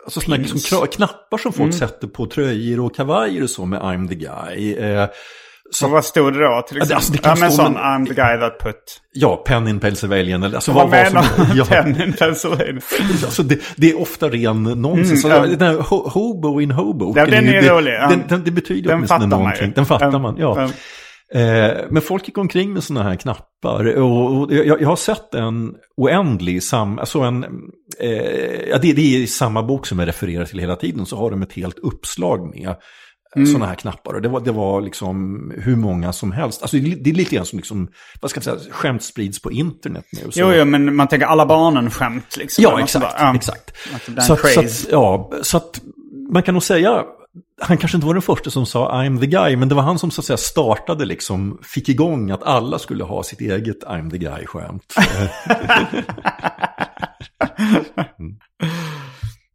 alltså, 0.06 0.20
såna 0.22 0.36
här 0.36 0.44
liksom, 0.44 0.88
knappar 0.88 1.38
som 1.38 1.54
folk 1.54 1.62
Mm. 1.74 1.80
sätter 1.80 2.08
på 2.08 2.26
tröjor 2.26 2.80
och 2.86 2.96
kavajer 2.96 3.44
och 3.44 3.50
så 3.50 3.66
med 3.66 3.80
I'm 3.82 4.08
the 4.10 4.16
guy. 4.16 4.74
Eh, 4.74 5.08
så, 5.74 5.88
vad 5.88 6.06
stod 6.06 6.34
det 6.34 6.40
då 6.40 6.62
till 6.68 6.76
det- 6.78 6.82
exempel? 6.82 6.96
alltså, 6.96 7.14
det 7.14 7.20
ja, 7.24 7.36
men 7.40 7.52
sån 7.52 7.78
I'm 7.78 8.08
the 8.08 8.14
guy 8.14 8.38
that 8.40 8.60
put... 8.60 8.76
ja, 9.14 9.36
Penn 9.48 9.68
in 9.68 9.80
Pennsylvania. 9.80 10.36
Alltså, 10.56 10.72
Vad 10.72 10.82
vad, 10.90 10.92
menar 10.92 11.26
du? 11.54 11.58
ja, 11.60 11.66
Penn 11.66 12.02
in 12.02 12.14
Pennsylvania. 12.14 12.82
alltså, 13.26 13.44
det, 13.44 13.60
det 13.76 13.90
är 13.92 14.02
ofta 14.02 14.30
ren 14.30 14.64
nonsens. 14.64 15.26
Mm, 15.26 15.38
alltså, 15.42 15.56
den 15.58 15.68
här 15.76 15.82
ho- 15.82 16.10
hobo 16.10 16.62
in 16.62 16.72
hobo. 16.72 17.14
Ja, 17.16 17.26
den 17.26 17.48
är 17.48 17.62
det, 17.62 17.70
rolig, 17.70 17.92
ja. 17.94 18.08
Den, 18.10 18.24
den, 18.30 18.44
det 18.44 18.52
betyder 18.52 18.90
Den 18.90 18.98
åtminstone 18.98 19.20
fattar 19.20 19.28
man 19.30 19.40
någonting. 19.40 19.68
ju. 19.68 19.74
Den 19.74 19.86
fattar 19.86 20.20
man, 20.20 20.36
ja. 20.38 20.70
Eh, 21.36 21.78
men 21.90 22.02
folk 22.02 22.28
gick 22.28 22.38
omkring 22.38 22.74
med 22.74 22.84
sådana 22.84 23.10
här 23.10 23.16
knappar. 23.16 23.86
Och, 23.98 24.38
och 24.38 24.54
jag, 24.54 24.82
jag 24.82 24.88
har 24.88 24.96
sett 24.96 25.34
en 25.34 25.74
oändlig, 25.98 26.64
sam, 26.64 27.00
alltså 27.00 27.20
en, 27.20 27.44
eh, 28.00 28.70
ja, 28.70 28.78
det, 28.82 28.94
det 28.94 29.24
är 29.24 29.28
samma 29.28 29.64
bok 29.64 29.88
som 29.88 30.00
jag 30.00 30.08
refererar 30.08 30.46
till 30.46 30.60
hela 30.60 30.76
tiden, 30.76 31.06
så 31.06 31.18
har 31.18 31.32
de 31.32 31.42
ett 31.42 31.54
helt 31.54 31.80
uppslag 31.80 32.56
med 32.56 32.76
Mm. 33.36 33.48
sådana 33.48 33.66
här 33.66 33.76
knappar. 33.76 34.14
Och 34.14 34.22
det 34.22 34.30
var, 34.30 34.40
det 34.40 34.52
var 34.52 34.82
liksom 34.82 35.52
hur 35.58 35.76
många 35.76 36.14
som 36.14 36.32
helst. 36.32 36.62
Alltså 36.62 36.78
det 36.78 36.92
är, 36.92 36.96
det 36.96 37.10
är 37.10 37.14
lite 37.14 37.36
grann 37.36 37.46
som 37.46 37.60
liksom, 37.60 37.88
vad 38.22 38.32
ska 38.32 38.38
jag 38.38 38.44
säga, 38.44 38.74
skämt 38.74 39.04
sprids 39.04 39.42
på 39.42 39.52
internet 39.52 40.06
nu. 40.12 40.32
Så. 40.32 40.40
Jo, 40.40 40.52
jo, 40.54 40.66
men 40.66 40.96
man 40.96 41.08
tänker 41.08 41.28
alla 41.28 41.46
barnen-skämt 41.46 42.38
liksom. 42.38 42.64
Ja, 42.64 42.80
exakt. 42.80 43.18
där. 43.18 43.24
Ja. 43.26 43.36
exakt. 43.36 43.72
Så, 44.22 44.34
att, 44.34 44.40
så, 44.40 44.60
att, 44.60 44.88
ja, 44.92 45.32
så 45.42 45.58
att 45.58 45.82
man 46.34 46.44
kan 46.44 46.54
nog 46.54 46.64
säga, 46.64 47.04
han 47.62 47.78
kanske 47.78 47.98
inte 47.98 48.08
var 48.08 48.14
den 48.14 48.22
första 48.22 48.50
som 48.50 48.66
sa 48.66 49.04
I'm 49.04 49.20
the 49.20 49.28
guy, 49.28 49.56
men 49.56 49.70
det 49.70 49.76
var 49.76 49.82
han 49.82 50.00
som 50.00 50.12
så 50.12 50.22
att 50.22 50.26
säga 50.26 50.38
startade, 50.38 51.06
liksom, 51.06 51.60
fick 51.64 51.90
igång 51.90 52.32
att 52.32 52.44
alla 52.44 52.80
skulle 52.80 53.04
ha 53.04 53.24
sitt 53.24 53.42
eget 53.42 53.84
I'm 53.84 54.12
the 54.12 54.18
guy-skämt. 54.18 54.96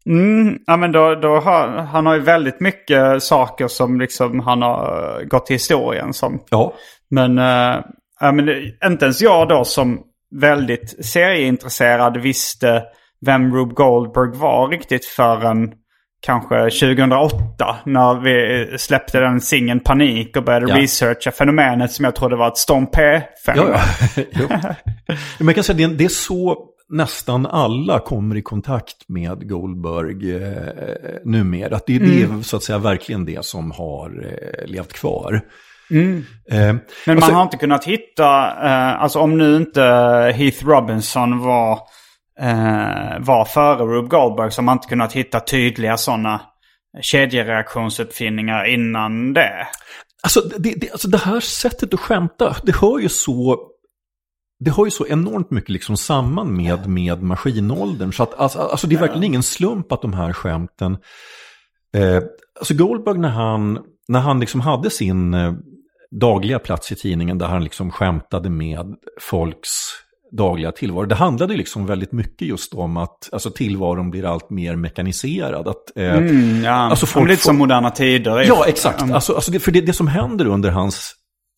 Mm, 0.06 0.58
ja, 0.66 0.76
men 0.76 0.92
då, 0.92 1.14
då 1.14 1.40
har, 1.40 1.68
han 1.68 2.06
har 2.06 2.14
ju 2.14 2.20
väldigt 2.20 2.60
mycket 2.60 3.22
saker 3.22 3.68
som 3.68 4.00
liksom 4.00 4.40
han 4.40 4.62
har 4.62 5.18
eh, 5.20 5.26
gått 5.26 5.46
till 5.46 5.54
historien 5.54 6.12
som. 6.12 6.40
ja, 6.50 6.74
Men, 7.10 7.38
uh, 7.38 7.84
ja, 8.20 8.32
men 8.32 8.48
inte 8.84 9.04
ens 9.04 9.20
jag 9.20 9.48
då 9.48 9.64
som 9.64 10.00
väldigt 10.34 11.06
serieintresserad 11.06 12.16
visste 12.16 12.82
vem 13.26 13.54
Rube 13.54 13.74
Goldberg 13.74 14.38
var 14.38 14.68
riktigt 14.68 15.04
förrän 15.04 15.72
kanske 16.20 16.54
2008 16.70 17.76
när 17.84 18.14
vi 18.20 18.78
släppte 18.78 19.20
den 19.20 19.40
singeln 19.40 19.80
Panik 19.80 20.36
och 20.36 20.44
började 20.44 20.68
Ja. 20.68 20.76
researcha 20.78 21.30
fenomenet 21.30 21.92
som 21.92 22.04
jag 22.04 22.14
trodde 22.16 22.36
var 22.36 22.48
ett 22.48 22.56
Storm 22.56 22.86
P-fenomen. 22.86 23.78
ja, 24.16 24.22
ja. 24.50 24.58
Men 25.38 25.46
jag 25.46 25.54
kan 25.54 25.64
säga 25.64 25.76
det, 25.76 25.84
är- 25.84 25.88
det 25.98 26.04
är 26.04 26.08
så 26.08 26.56
nästan 26.88 27.46
alla 27.46 27.98
kommer 27.98 28.36
i 28.36 28.42
kontakt 28.42 28.96
med 29.08 29.48
Goldberg 29.48 30.36
eh, 30.36 30.52
numera. 31.24 31.76
Att 31.76 31.86
det, 31.86 31.98
det 31.98 32.22
är 32.22 32.42
så 32.42 32.56
att 32.56 32.62
säga 32.62 32.78
verkligen 32.78 33.24
det 33.24 33.44
som 33.44 33.70
har 33.70 34.26
eh, 34.26 34.66
levt 34.66 34.92
kvar. 34.92 35.40
Eh, 35.90 35.96
Men 36.50 36.80
man 37.06 37.16
alltså- 37.16 37.32
har 37.32 37.42
inte 37.42 37.56
kunnat 37.56 37.84
hitta, 37.84 38.46
eh, 38.66 39.02
alltså 39.02 39.18
om 39.18 39.38
nu 39.38 39.56
inte 39.56 39.82
Heath 40.36 40.66
Robinson 40.66 41.38
var, 41.38 41.78
eh, 42.40 43.18
var 43.20 43.44
före 43.44 43.82
Rube 43.82 44.08
Goldberg 44.08 44.50
så 44.50 44.60
har 44.60 44.64
man 44.64 44.76
inte 44.76 44.88
kunnat 44.88 45.12
hitta 45.12 45.40
tydliga 45.40 45.96
sådana 45.96 46.40
kedjereaktionsuppfinningar 47.00 48.64
innan 48.64 49.32
det. 49.32 49.66
Alltså 50.22 50.40
det, 50.40 50.74
det, 50.80 50.90
alltså 50.90 51.08
det 51.08 51.18
här 51.18 51.40
sättet 51.40 51.94
att 51.94 52.00
skämta, 52.00 52.56
det 52.62 52.76
hör 52.76 52.98
ju 52.98 53.08
så, 53.08 53.58
det 54.64 54.70
har 54.70 54.84
ju 54.84 54.90
så 54.90 55.06
enormt 55.06 55.50
mycket 55.50 55.70
liksom 55.70 55.96
samman 55.96 56.56
med, 56.56 56.88
med 56.88 57.22
maskinåldern. 57.22 58.12
Så 58.12 58.22
att, 58.22 58.34
alltså, 58.34 58.58
alltså 58.58 58.86
det 58.86 58.94
är 58.94 59.00
verkligen 59.00 59.24
ingen 59.24 59.42
slump 59.42 59.92
att 59.92 60.02
de 60.02 60.12
här 60.12 60.32
skämten... 60.32 60.98
Eh, 61.94 62.22
alltså 62.58 62.74
Goldberg 62.74 63.18
när 63.18 63.28
han, 63.28 63.78
när 64.08 64.20
han 64.20 64.40
liksom 64.40 64.60
hade 64.60 64.90
sin 64.90 65.34
eh, 65.34 65.54
dagliga 66.10 66.58
plats 66.58 66.92
i 66.92 66.96
tidningen 66.96 67.38
där 67.38 67.46
han 67.46 67.64
liksom 67.64 67.90
skämtade 67.90 68.50
med 68.50 68.96
folks 69.20 69.70
dagliga 70.36 70.72
tillvaro. 70.72 71.06
Det 71.06 71.14
handlade 71.14 71.56
liksom 71.56 71.86
väldigt 71.86 72.12
mycket 72.12 72.48
just 72.48 72.74
om 72.74 72.96
att 72.96 73.28
alltså, 73.32 73.50
tillvaron 73.50 74.10
blir 74.10 74.24
allt 74.24 74.50
mer 74.50 74.76
mekaniserad. 74.76 75.68
Att, 75.68 75.96
eh, 75.96 76.14
Mm, 76.16 76.64
ja. 76.64 76.70
Alltså, 76.72 77.06
folk 77.06 77.28
lite 77.28 77.42
får- 77.42 77.48
som 77.48 77.58
moderna 77.58 77.90
tider. 77.90 78.44
Ja, 78.48 78.64
exakt. 78.66 79.02
Mm. 79.02 79.14
Alltså, 79.14 79.34
alltså 79.34 79.50
det, 79.50 79.60
för 79.60 79.72
det, 79.72 79.80
det 79.80 79.92
som 79.92 80.06
händer 80.06 80.46
under 80.46 80.70
hans 80.70 81.12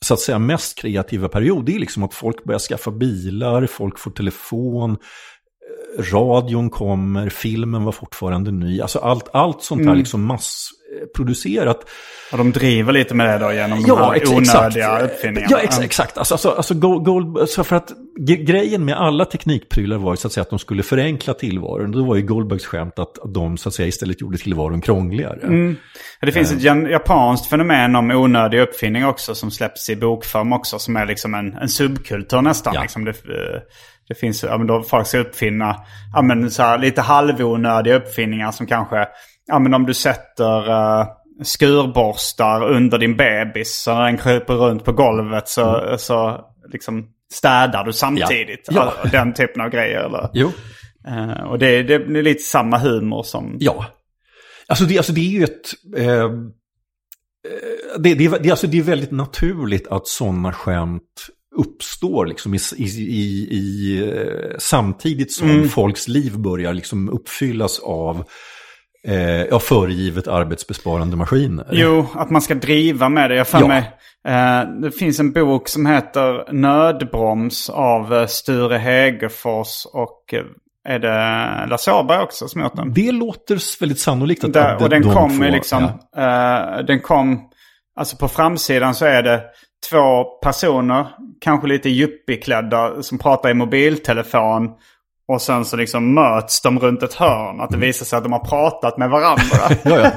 så 0.04 0.14
att 0.14 0.20
säga 0.20 0.38
mest 0.38 0.78
kreativa 0.78 1.28
period, 1.28 1.64
det 1.66 1.74
är 1.74 1.78
liksom 1.78 2.02
att 2.02 2.14
folk 2.14 2.44
börjar 2.44 2.58
skaffa 2.58 2.90
bilar, 2.90 3.66
folk 3.66 3.98
får 3.98 4.10
telefon, 4.10 4.90
eh, 4.90 6.02
radion 6.12 6.70
kommer, 6.70 7.28
filmen 7.28 7.84
var 7.84 7.92
fortfarande 7.92 8.50
ny. 8.50 8.80
Alltså 8.80 8.98
allt, 8.98 9.28
allt 9.32 9.62
sånt 9.62 9.80
Mm. 9.80 9.88
här 9.88 9.96
liksom 9.96 10.24
massproducerat. 10.92 11.88
Och 12.32 12.38
de 12.38 12.52
driver 12.52 12.92
lite 12.92 13.14
med 13.14 13.28
det 13.40 13.46
då 13.46 13.52
genom 13.52 13.82
de 13.82 13.88
Ja, 13.88 13.96
här 14.10 14.14
ex- 14.14 14.30
onödiga 14.30 14.66
exakt. 14.68 15.04
uppfinningarna. 15.04 15.46
Ja, 15.50 15.58
ex, 15.58 15.78
exakt. 15.80 16.18
Alltså, 16.18 16.34
alltså, 16.34 16.50
alltså 16.50 16.74
Gold, 16.74 17.04
Gold, 17.04 17.48
så 17.48 17.64
för 17.64 17.76
att 17.76 17.92
grejen 18.46 18.84
med 18.84 18.96
alla 18.96 19.24
teknikprylar 19.24 19.96
var 19.98 20.12
ju 20.12 20.16
så 20.16 20.26
att 20.26 20.32
säga 20.32 20.42
att 20.42 20.50
de 20.50 20.58
skulle 20.58 20.82
förenkla 20.82 21.34
tillvaron. 21.34 21.92
Då 21.92 22.04
var 22.04 22.16
ju 22.16 22.22
Goldbergs 22.22 22.66
skämt 22.66 22.98
att 22.98 23.14
de 23.34 23.56
så 23.56 23.68
att 23.68 23.74
säga 23.74 23.86
istället 23.88 24.20
gjorde 24.20 24.38
tillvaron 24.38 24.80
krångligare. 24.80 25.40
Mm. 25.42 25.76
Det 26.20 26.32
finns 26.32 26.52
ett 26.52 26.62
jan- 26.62 26.90
japanskt 26.90 27.46
fenomen 27.50 27.96
om 27.96 28.10
onödig 28.10 28.60
uppfinning 28.60 29.06
också 29.06 29.34
som 29.34 29.50
släpps 29.50 29.90
i 29.90 29.96
bokform 29.96 30.52
också. 30.52 30.78
Som 30.78 30.96
är 30.96 31.06
liksom 31.06 31.34
en, 31.34 31.52
en 31.56 31.68
subkultur 31.68 32.42
nästan. 32.42 32.74
Ja. 32.74 32.82
Liksom 32.82 33.04
det, 33.04 33.10
eh, 33.10 33.60
det 34.08 34.14
finns, 34.14 34.42
ja 34.42 34.58
men 34.58 34.66
då 34.66 34.82
folk 34.82 35.06
ska 35.06 35.18
uppfinna, 35.18 35.76
ja 36.14 36.22
men 36.22 36.50
så 36.50 36.62
här, 36.62 36.78
lite 36.78 37.00
halvonödiga 37.02 37.96
uppfinningar 37.96 38.52
som 38.52 38.66
kanske, 38.66 39.06
ja 39.48 39.58
men 39.58 39.74
om 39.74 39.86
du 39.86 39.94
sätter 39.94 40.70
uh, 40.70 41.06
skurborstar 41.42 42.68
under 42.70 42.98
din 42.98 43.16
bebis 43.16 43.82
så 43.82 43.94
när 43.94 44.04
den 44.04 44.18
kryper 44.18 44.54
runt 44.54 44.84
på 44.84 44.92
golvet 44.92 45.48
så, 45.48 45.94
så 45.98 46.40
liksom 46.72 47.06
städar 47.32 47.84
du 47.84 47.92
samtidigt. 47.92 48.68
Mm. 48.68 48.82
Ja. 48.82 48.94
All- 49.02 49.10
Den 49.10 49.34
typen 49.34 49.62
av 49.62 49.70
grejer. 49.70 50.00
Eller? 50.04 50.30
Jo. 50.32 50.52
Eh, 51.08 51.42
och 51.44 51.58
det, 51.58 51.82
det 51.82 51.94
är 51.94 52.22
lite 52.22 52.42
samma 52.42 52.78
humor 52.78 53.22
som... 53.22 53.56
Ja. 53.60 53.86
Alltså 54.68 54.84
det, 54.84 54.96
alltså 54.96 55.12
det 55.12 55.20
är 55.20 55.30
ju 55.38 55.44
ett... 55.44 55.70
Eh, 55.96 56.08
eh, 56.08 56.28
det, 57.98 58.14
det, 58.14 58.24
är, 58.24 58.38
det, 58.38 58.50
alltså 58.50 58.66
det 58.66 58.78
är 58.78 58.82
väldigt 58.82 59.10
naturligt 59.10 59.86
att 59.88 60.06
sådana 60.06 60.52
skämt 60.52 61.26
uppstår 61.56 62.26
liksom 62.26 62.54
i, 62.54 62.58
i, 62.76 62.84
i, 62.84 63.56
i, 63.56 64.12
samtidigt 64.58 65.32
som 65.32 65.50
Mm. 65.50 65.68
folks 65.68 66.08
liv 66.08 66.38
börjar 66.38 66.72
liksom 66.72 67.08
uppfyllas 67.08 67.78
av 67.78 68.24
eh, 69.06 69.42
ja, 69.42 69.58
föregivet 69.58 70.28
arbetsbesparande 70.28 71.16
maskiner. 71.16 71.66
Jo, 71.70 72.06
att 72.14 72.30
man 72.30 72.42
ska 72.42 72.54
driva 72.54 73.08
med 73.08 73.30
det. 73.30 73.36
Jag 73.36 73.48
för 73.48 73.60
Ja. 73.60 73.66
mig, 73.68 73.90
eh, 74.28 74.70
det 74.82 74.90
finns 74.90 75.20
en 75.20 75.32
bok 75.32 75.68
som 75.68 75.86
heter 75.86 76.52
Nödbroms 76.52 77.70
av 77.70 78.14
eh, 78.14 78.26
Sture 78.26 78.78
Hägerfors 78.78 79.86
och 79.92 80.34
eh, 80.34 80.42
är 80.88 80.98
det 80.98 81.66
Lasse 81.70 81.92
Åberg 81.92 82.22
också 82.22 82.48
som 82.48 82.60
gjort 82.60 82.76
den? 82.76 82.92
Det 82.92 83.12
låter 83.12 83.80
väldigt 83.80 83.98
sannolikt 83.98 84.44
att, 84.44 84.52
Där, 84.52 84.74
att 84.74 84.82
och 84.82 84.90
den 84.90 85.02
de 85.02 85.14
kom 85.14 85.42
i 85.44 85.50
liksom, 85.50 85.84
eh, 86.16 86.84
den 86.86 87.00
kom, 87.00 87.40
alltså 88.00 88.16
på 88.16 88.28
framsidan 88.28 88.94
så 88.94 89.04
är 89.04 89.22
det 89.22 89.42
två 89.90 90.24
personer, 90.42 91.06
kanske 91.40 91.66
lite 91.68 91.88
yuppie-klädda, 91.88 93.02
som 93.02 93.18
pratar 93.18 93.50
i 93.50 93.54
mobiltelefon. 93.54 94.70
Och 95.28 95.42
sen 95.42 95.64
så 95.64 95.76
liksom 95.76 96.14
möts 96.14 96.60
de 96.60 96.78
runt 96.78 97.02
ett 97.02 97.14
hörn. 97.14 97.60
Att 97.60 97.70
det 97.70 97.76
visar 97.76 98.06
sig 98.06 98.16
att 98.16 98.22
de 98.22 98.32
har 98.32 98.44
pratat 98.44 98.98
med 98.98 99.10
varandra. 99.10 99.44
Ja, 99.84 99.98
ja. 99.98 100.10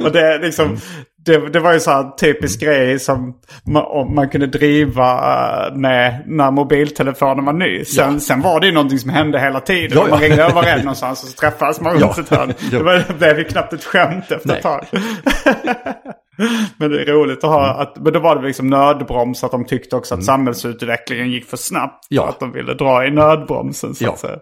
och 0.06 0.12
det, 0.12 0.20
är 0.20 0.38
liksom, 0.38 0.78
det, 1.24 1.48
det 1.48 1.60
var 1.60 1.72
ju 1.72 1.80
så 1.80 1.90
här 1.90 2.10
typisk 2.10 2.60
grej 2.60 2.98
som 2.98 3.34
man, 3.66 3.84
om 3.86 4.14
man 4.14 4.28
kunde 4.28 4.46
driva 4.46 5.12
eh, 5.66 5.76
med 5.76 6.22
när 6.26 6.50
mobiltelefonen 6.50 7.44
var 7.44 7.52
ny. 7.52 7.84
Sen, 7.84 8.20
sen 8.20 8.40
var 8.40 8.60
det 8.60 8.66
ju 8.66 8.72
någonting 8.72 8.98
som 8.98 9.10
hände 9.10 9.40
hela 9.40 9.60
tiden. 9.60 9.98
Ja, 9.98 10.04
ja. 10.04 10.10
Man 10.10 10.20
ringde 10.20 10.42
över 10.44 10.62
en 10.62 10.78
någonstans 10.78 11.22
och 11.22 11.28
så 11.28 11.36
träffades 11.36 11.80
man 11.80 11.92
runt 11.92 12.02
Ja. 12.16 12.22
ett 12.22 12.28
hörn. 12.28 12.54
Ja. 12.72 12.78
Det, 13.08 13.18
blev 13.18 13.38
ju 13.38 13.44
knappt 13.44 13.72
ett 13.72 13.84
skämt 13.84 14.30
efter 14.30 14.48
Nej. 14.48 14.56
ett 14.56 14.62
tag. 14.62 14.86
men 16.76 16.90
det 16.90 17.02
är 17.02 17.06
roligt 17.12 17.44
att 17.44 17.50
ha, 17.50 17.66
att, 17.82 17.96
men 17.96 18.12
då 18.12 18.20
var 18.20 18.36
det 18.36 18.46
liksom 18.46 18.66
nödbroms 18.66 19.44
att 19.44 19.50
de 19.50 19.64
tyckte 19.64 19.96
också 19.96 20.14
att 20.14 20.24
samhällsutvecklingen 20.24 21.30
gick 21.30 21.50
för 21.50 21.56
snabbt. 21.56 22.10
Mm. 22.10 22.22
Ja. 22.22 22.28
Att 22.28 22.40
de 22.40 22.52
ville 22.52 22.74
dra 22.74 23.06
i 23.06 23.10
nödbromsen 23.10 23.94
så 23.94 24.04
Ja. 24.04 24.12
att 24.12 24.18
säga. 24.18 24.38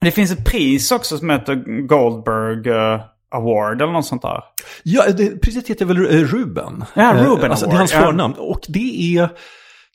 Det 0.00 0.10
finns 0.10 0.32
ett 0.32 0.44
pris 0.44 0.92
också 0.92 1.18
som 1.18 1.30
heter 1.30 1.86
Goldberg 1.86 2.68
eh, 2.70 3.00
Award 3.36 3.82
eller 3.82 3.92
något 3.92 4.06
sånt 4.06 4.22
där. 4.22 4.40
Ja, 4.82 5.04
det, 5.16 5.42
priset 5.42 5.68
heter 5.68 5.84
väl 5.84 5.96
eh, 5.96 6.24
Ruben. 6.24 6.84
Ja, 6.94 7.14
Ruben 7.18 7.44
Eh, 7.44 7.50
alltså, 7.50 7.66
Det 7.66 7.70
är 7.70 7.74
Award, 7.74 7.78
hans 7.78 7.92
ja. 7.92 8.00
förnamn. 8.00 8.34
Och 8.38 8.60
det 8.68 9.16
är... 9.18 9.28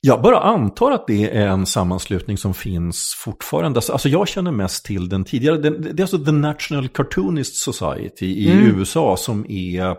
Jag 0.03 0.21
bara 0.21 0.39
antar 0.39 0.91
att 0.91 1.07
det 1.07 1.37
är 1.37 1.47
en 1.47 1.65
sammanslutning 1.65 2.37
som 2.37 2.53
finns 2.53 3.15
fortfarande. 3.17 3.77
Alltså, 3.77 3.91
Alltså 3.91 4.09
jag 4.09 4.27
känner 4.27 4.51
mest 4.51 4.85
till 4.85 5.09
den 5.09 5.23
tidigare. 5.23 5.57
Det 5.57 5.67
är 5.67 6.01
alltså 6.01 6.25
The 6.25 6.31
National 6.31 6.87
Cartoonist 6.89 7.55
Society 7.55 8.25
i 8.25 8.51
Mm. 8.51 8.79
USA 8.79 9.17
som 9.17 9.45
är... 9.49 9.95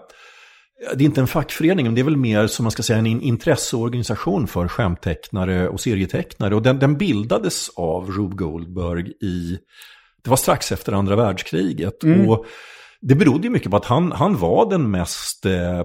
Det 0.95 1.05
är 1.05 1.07
inte 1.07 1.21
en 1.21 1.27
fackförening, 1.27 1.87
men 1.87 1.95
det 1.95 2.01
är 2.01 2.05
väl 2.05 2.17
mer 2.17 2.47
som 2.47 2.65
man 2.65 2.71
ska 2.71 2.83
säga 2.83 2.99
en 2.99 3.07
in- 3.07 3.21
intresseorganisation 3.23 4.47
för 4.47 4.69
skämttecknare 4.69 5.69
och 5.69 5.81
serietecknare. 5.81 6.55
Och 6.55 6.63
den, 6.63 6.79
den 6.79 6.97
bildades 6.99 7.69
av 7.77 8.11
Rube 8.11 8.37
Goldberg 8.37 9.09
i... 9.09 9.59
Det 10.25 10.31
var 10.31 10.37
strax 10.37 10.73
efter 10.73 10.93
andra 10.93 11.17
världskriget. 11.17 12.03
Mm. 12.05 12.29
Och 12.31 12.47
det 13.03 13.15
berodde 13.15 13.45
ju 13.47 13.51
mycket 13.51 13.71
på 13.71 13.77
att 13.77 13.85
han, 13.85 14.13
han 14.13 14.37
var 14.37 14.71
den 14.71 14.91
mest 14.91 15.47
eh, 15.47 15.83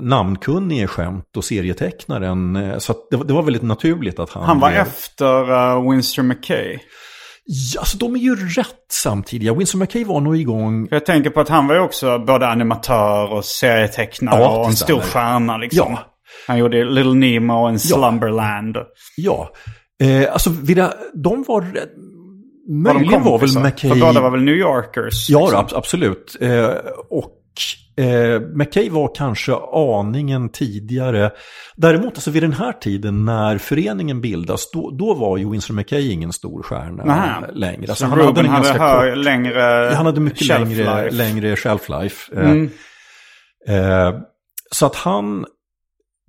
namnkunnige 0.00 0.86
skämt 0.86 1.36
och 1.36 1.44
serietecknaren. 1.44 2.56
Eh, 2.56 2.78
så 2.78 2.94
det, 3.10 3.16
var- 3.16 3.24
det 3.24 3.32
var 3.32 3.42
väldigt 3.42 3.62
naturligt 3.62 4.18
att 4.18 4.30
han... 4.30 4.42
Han 4.44 4.60
var 4.60 4.70
blev- 4.70 4.80
efter 4.80 5.50
uh, 5.76 5.90
Winston 5.90 6.28
McKay. 6.28 6.78
Ja, 7.46 7.80
alltså 7.80 7.98
de 7.98 8.14
är 8.14 8.18
ju 8.18 8.36
rätt 8.36 8.86
samtidiga. 8.92 9.54
Winston 9.54 9.78
McKay 9.80 10.04
var 10.04 10.20
nog 10.20 10.36
igång... 10.36 10.88
För 10.88 10.96
jag 10.96 11.06
tänker 11.06 11.30
på 11.30 11.40
att 11.40 11.48
han 11.48 11.66
var 11.66 11.74
ju 11.74 11.80
också 11.80 12.18
både 12.18 12.48
animatör 12.48 13.32
och 13.32 13.44
serietecknare 13.44 14.40
Ja, 14.40 14.58
och 14.58 14.66
en 14.66 14.76
stor 14.76 15.00
stjärna 15.00 15.56
liksom. 15.56 15.92
Ja. 15.92 15.98
Han 16.46 16.58
gjorde 16.58 16.84
Little 16.84 17.14
Nemo 17.14 17.62
och 17.62 17.68
en 17.68 17.78
Slumberland. 17.78 18.76
Ja, 19.16 19.52
eh, 20.02 20.32
alltså 20.32 20.50
de 21.14 21.44
var... 21.48 21.66
Möjligen 22.68 23.22
var 23.22 23.38
väl? 23.38 23.62
McKay... 23.62 23.90
För 23.90 24.00
båda 24.00 24.20
var 24.20 24.30
väl 24.30 24.42
New 24.42 24.54
Yorkers? 24.54 25.30
Ja, 25.30 25.40
liksom. 25.40 25.52
då, 25.52 25.58
ab- 25.58 25.78
absolut. 25.78 26.36
Eh, 26.40 26.66
och 27.10 27.32
eh, 28.04 28.40
McKay 28.40 28.90
var 28.90 29.14
kanske 29.14 29.52
aningen 29.72 30.48
tidigare. 30.48 31.30
Däremot, 31.76 32.14
alltså 32.14 32.30
vid 32.30 32.42
den 32.42 32.52
här 32.52 32.72
tiden 32.72 33.24
när 33.24 33.58
föreningen 33.58 34.20
bildas, 34.20 34.70
då, 34.70 34.90
då 34.90 35.14
var 35.14 35.36
ju 35.38 35.50
Winston 35.50 35.76
McKay 35.76 36.10
ingen 36.10 36.32
stor 36.32 36.62
stjärna 36.62 37.04
Nähä. 37.04 37.50
längre. 37.52 37.86
Så 37.86 37.92
Alltså, 37.92 38.04
han 38.06 38.18
Ruben 38.18 38.46
hade 38.46 38.68
hade, 38.68 38.78
ganska 38.78 39.08
kort... 39.10 39.24
längre 39.24 39.60
Ja, 39.60 39.94
han 39.94 40.06
hade 40.06 40.20
mycket 40.20 40.46
shelf 40.48 40.68
längre, 40.70 41.10
längre 41.10 41.56
shelf 41.56 41.88
life. 41.88 42.32
Eh, 42.40 42.50
Mm. 42.50 42.70
Eh, 43.68 44.14
så 44.70 44.86
att 44.86 44.96
han 44.96 45.46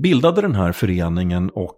bildade 0.03 0.41
den 0.41 0.55
här 0.55 0.71
föreningen 0.71 1.49
och 1.49 1.73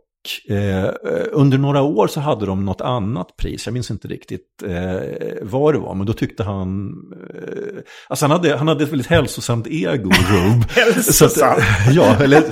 eh, 0.49 0.89
under 1.31 1.57
några 1.57 1.81
år 1.81 2.07
så 2.07 2.19
hade 2.19 2.45
de 2.45 2.65
något 2.65 2.81
annat 2.81 3.37
pris. 3.37 3.65
Jag 3.65 3.73
minns 3.73 3.91
inte 3.91 4.07
riktigt 4.07 4.63
eh, 4.65 5.01
vad 5.41 5.73
det 5.73 5.79
var, 5.79 5.95
men 5.95 6.05
då 6.07 6.13
tyckte 6.13 6.43
han... 6.43 6.93
Eh, 7.35 7.79
alltså 8.07 8.25
han 8.25 8.31
hade, 8.31 8.57
han 8.57 8.67
hade 8.67 8.83
ett 8.83 8.91
väldigt 8.91 9.07
hälsosamt 9.07 9.67
ego, 9.67 10.09
Rube. 10.09 10.65
Hälsosamt? 10.81 11.57
Att, 11.57 11.93
ja, 11.93 12.15
eller... 12.15 12.43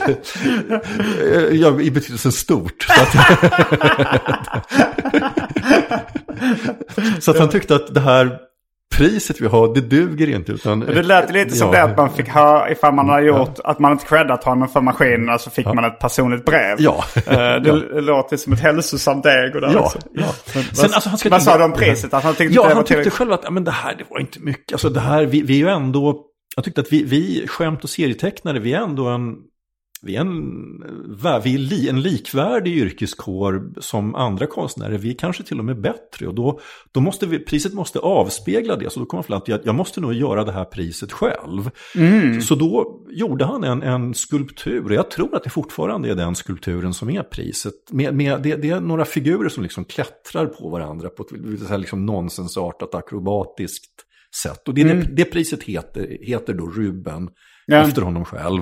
eh, 1.21 1.55
ja, 1.55 1.81
i 1.81 1.91
betydelsen 1.91 2.31
stort. 2.31 2.83
Så 2.83 3.01
att, 3.01 3.15
så 7.23 7.31
att 7.31 7.39
han 7.39 7.49
tyckte 7.49 7.75
att 7.75 7.93
det 7.93 7.99
här 7.99 8.39
priset 8.95 9.41
vi 9.41 9.47
har, 9.47 9.73
det 9.75 9.81
duger 9.81 10.29
inte. 10.29 10.51
Utan, 10.51 10.79
Det 10.79 11.03
lät 11.03 11.31
lite 11.31 11.55
som 11.55 11.67
Ja. 11.67 11.73
det 11.73 11.83
att 11.83 11.97
man 11.97 12.09
fick 12.13 12.27
höra, 12.27 12.71
ifall 12.71 12.93
man 12.93 13.09
hade 13.09 13.25
gjort, 13.25 13.59
att 13.63 13.79
man 13.79 13.91
inte 13.91 14.05
creddat 14.05 14.43
honom 14.43 14.67
för 14.67 14.81
maskinerna 14.81 15.37
så 15.37 15.49
fick 15.49 15.65
man 15.65 15.83
ett 15.85 15.99
personligt 15.99 16.45
brev. 16.45 16.75
Ja. 16.79 17.03
Eh, 17.15 17.33
det 17.35 18.01
låter 18.01 18.37
som 18.37 18.53
ett 18.53 18.59
hälsosamt 18.59 19.25
ego 19.25 19.59
där. 19.59 19.73
Ja, 19.73 19.79
också. 19.79 19.99
ja. 20.13 20.25
Men 20.55 20.63
Sen, 20.63 20.89
alltså, 20.93 21.09
han 21.09 21.19
vad 21.31 21.43
sa 21.43 21.57
du 21.57 21.63
om 21.63 21.73
priset? 21.73 22.13
Att 22.13 22.23
han 22.23 22.33
tyckte 22.35 22.55
ja, 22.55 22.71
han 22.73 22.83
tyckte 22.83 23.09
själv 23.09 23.31
att 23.31 23.41
ja, 23.43 23.49
men 23.51 23.63
det 23.63 23.71
här 23.71 23.95
det 23.97 24.03
var 24.09 24.19
inte 24.19 24.39
mycket. 24.39 24.71
Alltså 24.73 24.89
det 24.89 24.99
här, 24.99 25.25
vi, 25.25 25.41
vi 25.41 25.53
är 25.53 25.57
ju 25.57 25.69
ändå, 25.69 26.21
jag 26.55 26.65
tyckte 26.65 26.81
att 26.81 26.91
vi, 26.93 27.03
vi 27.03 27.47
skämt 27.47 27.83
och 27.83 27.89
serietecknare, 27.89 28.59
vi 28.59 28.73
är 28.73 28.79
ändå 28.81 29.07
en, 29.07 29.35
vi 30.05 30.15
är 30.15 30.21
en, 30.21 30.83
vi 31.43 31.85
är 31.85 31.89
en 31.89 32.01
likvärdig 32.01 32.77
yrkeskår 32.77 33.71
som 33.79 34.15
andra 34.15 34.47
konstnärer. 34.47 34.97
Vi 34.97 35.09
är 35.09 35.13
kanske 35.13 35.43
till 35.43 35.59
och 35.59 35.65
med 35.65 35.81
bättre 35.81 36.27
och 36.27 36.35
då, 36.35 36.59
då 36.91 36.99
måste 36.99 37.27
vi, 37.27 37.39
priset 37.39 37.73
måste 37.73 37.99
avspegla 37.99 38.75
det. 38.75 38.89
Så 38.89 38.99
då 38.99 39.05
kom 39.05 39.17
han 39.17 39.23
fram 39.23 39.41
till 39.41 39.53
att 39.53 39.65
jag 39.65 39.75
måste 39.75 40.01
nog 40.01 40.13
göra 40.13 40.43
det 40.43 40.51
här 40.51 40.65
priset 40.65 41.11
själv. 41.11 41.69
Så 42.41 42.55
då 42.55 43.01
gjorde 43.09 43.45
han 43.45 43.63
en, 43.63 43.83
en 43.83 44.13
skulptur 44.13 44.85
och 44.85 44.93
jag 44.93 45.11
tror 45.11 45.35
att 45.35 45.43
det 45.43 45.49
fortfarande 45.49 46.09
är 46.09 46.15
den 46.15 46.35
skulpturen 46.35 46.93
som 46.93 47.09
är 47.09 47.23
priset. 47.23 47.73
Med, 47.91 48.15
med, 48.15 48.41
det, 48.41 48.55
det 48.55 48.69
är 48.69 48.79
några 48.79 49.05
figurer 49.05 49.49
som 49.49 49.63
liksom 49.63 49.85
klättrar 49.85 50.45
på 50.45 50.69
varandra 50.69 51.09
på 51.09 51.23
ett 51.23 51.59
så 51.67 51.77
liksom 51.77 52.05
nonsensartat 52.05 52.95
akrobatiskt 52.95 53.91
sätt. 54.43 54.67
Och 54.67 54.73
det, 54.73 54.83
det, 54.83 55.01
det 55.15 55.25
priset 55.25 55.63
heter, 55.63 56.17
heter 56.21 56.53
då 56.53 56.67
Ruben, 56.67 57.29
Ja. 57.67 57.77
efter 57.87 58.01
honom 58.01 58.25
själv. 58.25 58.61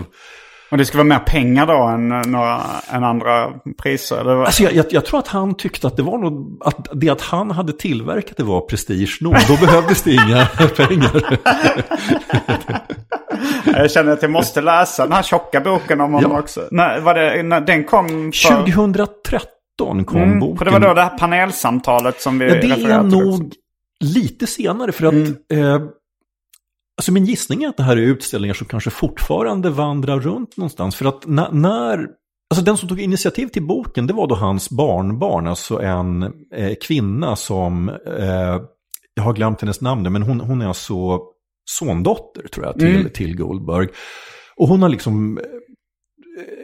Och 0.73 0.77
det 0.77 0.85
ska 0.85 0.97
vara 0.97 1.07
mer 1.07 1.19
pengar 1.19 1.67
då 1.67 1.73
än, 1.87 2.11
eh, 2.11 2.21
några, 2.27 2.61
än 2.91 3.03
andra 3.03 3.49
priser? 3.83 4.21
Eller? 4.21 4.43
Alltså 4.43 4.63
jag, 4.63 4.73
jag, 4.73 4.85
jag 4.89 5.05
tror 5.05 5.19
att 5.19 5.27
han 5.27 5.55
tyckte 5.57 5.87
att 5.87 5.97
det 5.97 6.03
var 6.03 6.17
nog, 6.17 6.57
att 6.65 6.87
det 6.93 7.09
att 7.09 7.21
han 7.21 7.51
hade 7.51 7.73
tillverkat 7.73 8.37
det 8.37 8.43
var 8.43 8.61
prestige 8.61 9.17
nog. 9.21 9.35
Då 9.47 9.65
behövdes 9.65 10.01
det 10.01 10.11
inga 10.13 10.45
pengar. 10.77 11.39
Jag 13.65 13.91
känner 13.91 14.11
att 14.11 14.21
jag 14.21 14.31
måste 14.31 14.61
läsa 14.61 15.03
den 15.03 15.11
här 15.11 15.23
tjocka 15.23 15.59
boken 15.61 16.01
om 16.01 16.13
honom 16.13 16.31
Ja. 16.31 16.39
också. 16.39 16.61
När, 16.71 16.99
var 16.99 17.13
det, 17.13 17.43
när 17.43 17.61
den 17.61 17.83
kom 17.83 18.07
för... 18.31 18.65
2013 18.65 20.05
kom 20.05 20.21
Mm, 20.21 20.39
boken. 20.39 20.57
För 20.57 20.65
det 20.65 20.71
var 20.71 20.79
då 20.79 20.93
det 20.93 21.01
här 21.01 21.17
panelsamtalet 21.17 22.21
som 22.21 22.39
vi 22.39 22.45
Ja, 22.47 22.53
det 22.53 22.59
är 22.59 22.75
till 22.75 22.85
också. 22.85 23.19
nog 23.19 23.53
lite 23.99 24.47
senare 24.47 24.91
för 24.91 25.05
att 25.05 25.13
eh, 25.53 25.81
alltså 27.03 27.11
min 27.11 27.25
gissning 27.25 27.63
är 27.63 27.67
att 27.69 27.77
det 27.77 27.83
här 27.83 27.97
är 27.97 28.01
utställningar 28.01 28.53
som 28.53 28.67
kanske 28.67 28.89
fortfarande 28.89 29.69
vandrar 29.69 30.19
runt 30.19 30.57
någonstans. 30.57 30.95
För 30.95 31.05
att 31.05 31.25
na- 31.25 31.53
när, 31.53 32.07
alltså 32.49 32.65
den 32.65 32.77
som 32.77 32.89
tog 32.89 33.01
initiativ 33.01 33.47
till 33.47 33.63
boken 33.67 34.07
det 34.07 34.13
var 34.13 34.27
då 34.27 34.35
hans 34.35 34.69
barnbarn, 34.69 35.47
alltså 35.47 35.79
en 35.81 36.23
eh, 36.55 36.73
kvinna 36.81 37.35
som, 37.35 37.89
eh, 37.89 38.61
jag 39.13 39.23
har 39.23 39.33
glömt 39.33 39.61
hennes 39.61 39.81
namn 39.81 40.03
nu, 40.03 40.09
men 40.09 40.21
hon, 40.23 40.39
hon 40.41 40.61
är 40.61 40.67
alltså 40.67 41.21
sondotter 41.65 42.47
tror 42.47 42.65
jag 42.65 42.79
till, 42.79 42.95
Mm. 42.95 43.09
till 43.09 43.37
Goldberg. 43.37 43.87
Och 44.55 44.67
hon 44.67 44.81
har 44.81 44.89
liksom 44.89 45.37
eh, 45.37 45.43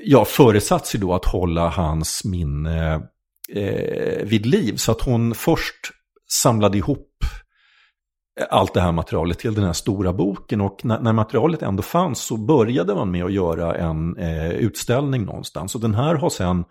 ja, 0.03 0.25
föresatt 0.25 0.87
sig 0.87 0.99
då 0.99 1.13
att 1.13 1.25
hålla 1.25 1.69
hans 1.69 2.25
minne 2.25 2.93
eh, 3.55 4.23
vid 4.25 4.45
liv. 4.45 4.75
Så 4.75 4.91
att 4.91 5.01
hon 5.01 5.35
först 5.35 5.91
samlade 6.43 6.77
ihop 6.77 7.05
allt 8.49 8.73
det 8.73 8.81
här 8.81 8.91
materialet 8.91 9.39
till 9.39 9.53
den 9.53 9.63
här 9.63 9.73
stora 9.73 10.13
boken. 10.13 10.61
Och 10.61 10.85
när, 10.85 10.99
när 10.99 11.13
materialet 11.13 11.61
ändå 11.61 11.83
fanns 11.83 12.21
så 12.21 12.37
började 12.37 12.95
man 12.95 13.11
med 13.11 13.25
att 13.25 13.33
göra 13.33 13.75
en 13.75 14.17
eh, 14.17 14.51
utställning 14.51 15.25
någonstans. 15.25 15.75
Och 15.75 15.81
den 15.81 15.95
här 15.95 16.15
har 16.15 16.29
sen 16.29 16.63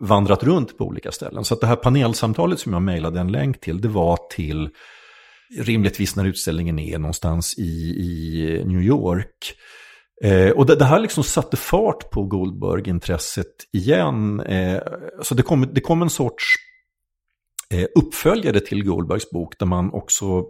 vandrat 0.00 0.42
runt 0.42 0.78
på 0.78 0.84
olika 0.84 1.12
ställen. 1.12 1.44
Så 1.44 1.54
att 1.54 1.60
det 1.60 1.66
här 1.66 1.76
panelsamtalet 1.76 2.60
som 2.60 2.72
jag 2.72 2.82
mejlade 2.82 3.20
en 3.20 3.32
länk 3.32 3.60
till, 3.60 3.80
det 3.80 3.88
var 3.88 4.18
till 4.30 4.68
rimligtvis 5.58 6.16
när 6.16 6.24
utställningen 6.24 6.78
är 6.78 6.98
någonstans 6.98 7.58
i, 7.58 7.62
i 7.98 8.62
New 8.64 8.82
York. 8.82 9.54
Eh, 10.22 10.50
och 10.50 10.66
det, 10.66 10.76
det 10.76 10.84
här 10.84 11.00
liksom 11.00 11.24
satte 11.24 11.56
fart 11.56 12.10
på 12.10 12.24
Goldberg-intresset 12.24 13.54
igen. 13.72 14.40
Eh, 14.40 14.82
så 15.22 15.34
det 15.34 15.42
kom, 15.42 15.68
det 15.72 15.80
kom 15.80 16.02
en 16.02 16.10
sorts 16.10 16.44
eh, 17.70 17.86
uppföljare 17.94 18.60
till 18.60 18.84
Goldbergs 18.84 19.30
bok 19.30 19.58
där 19.58 19.66
man 19.66 19.92
också 19.92 20.44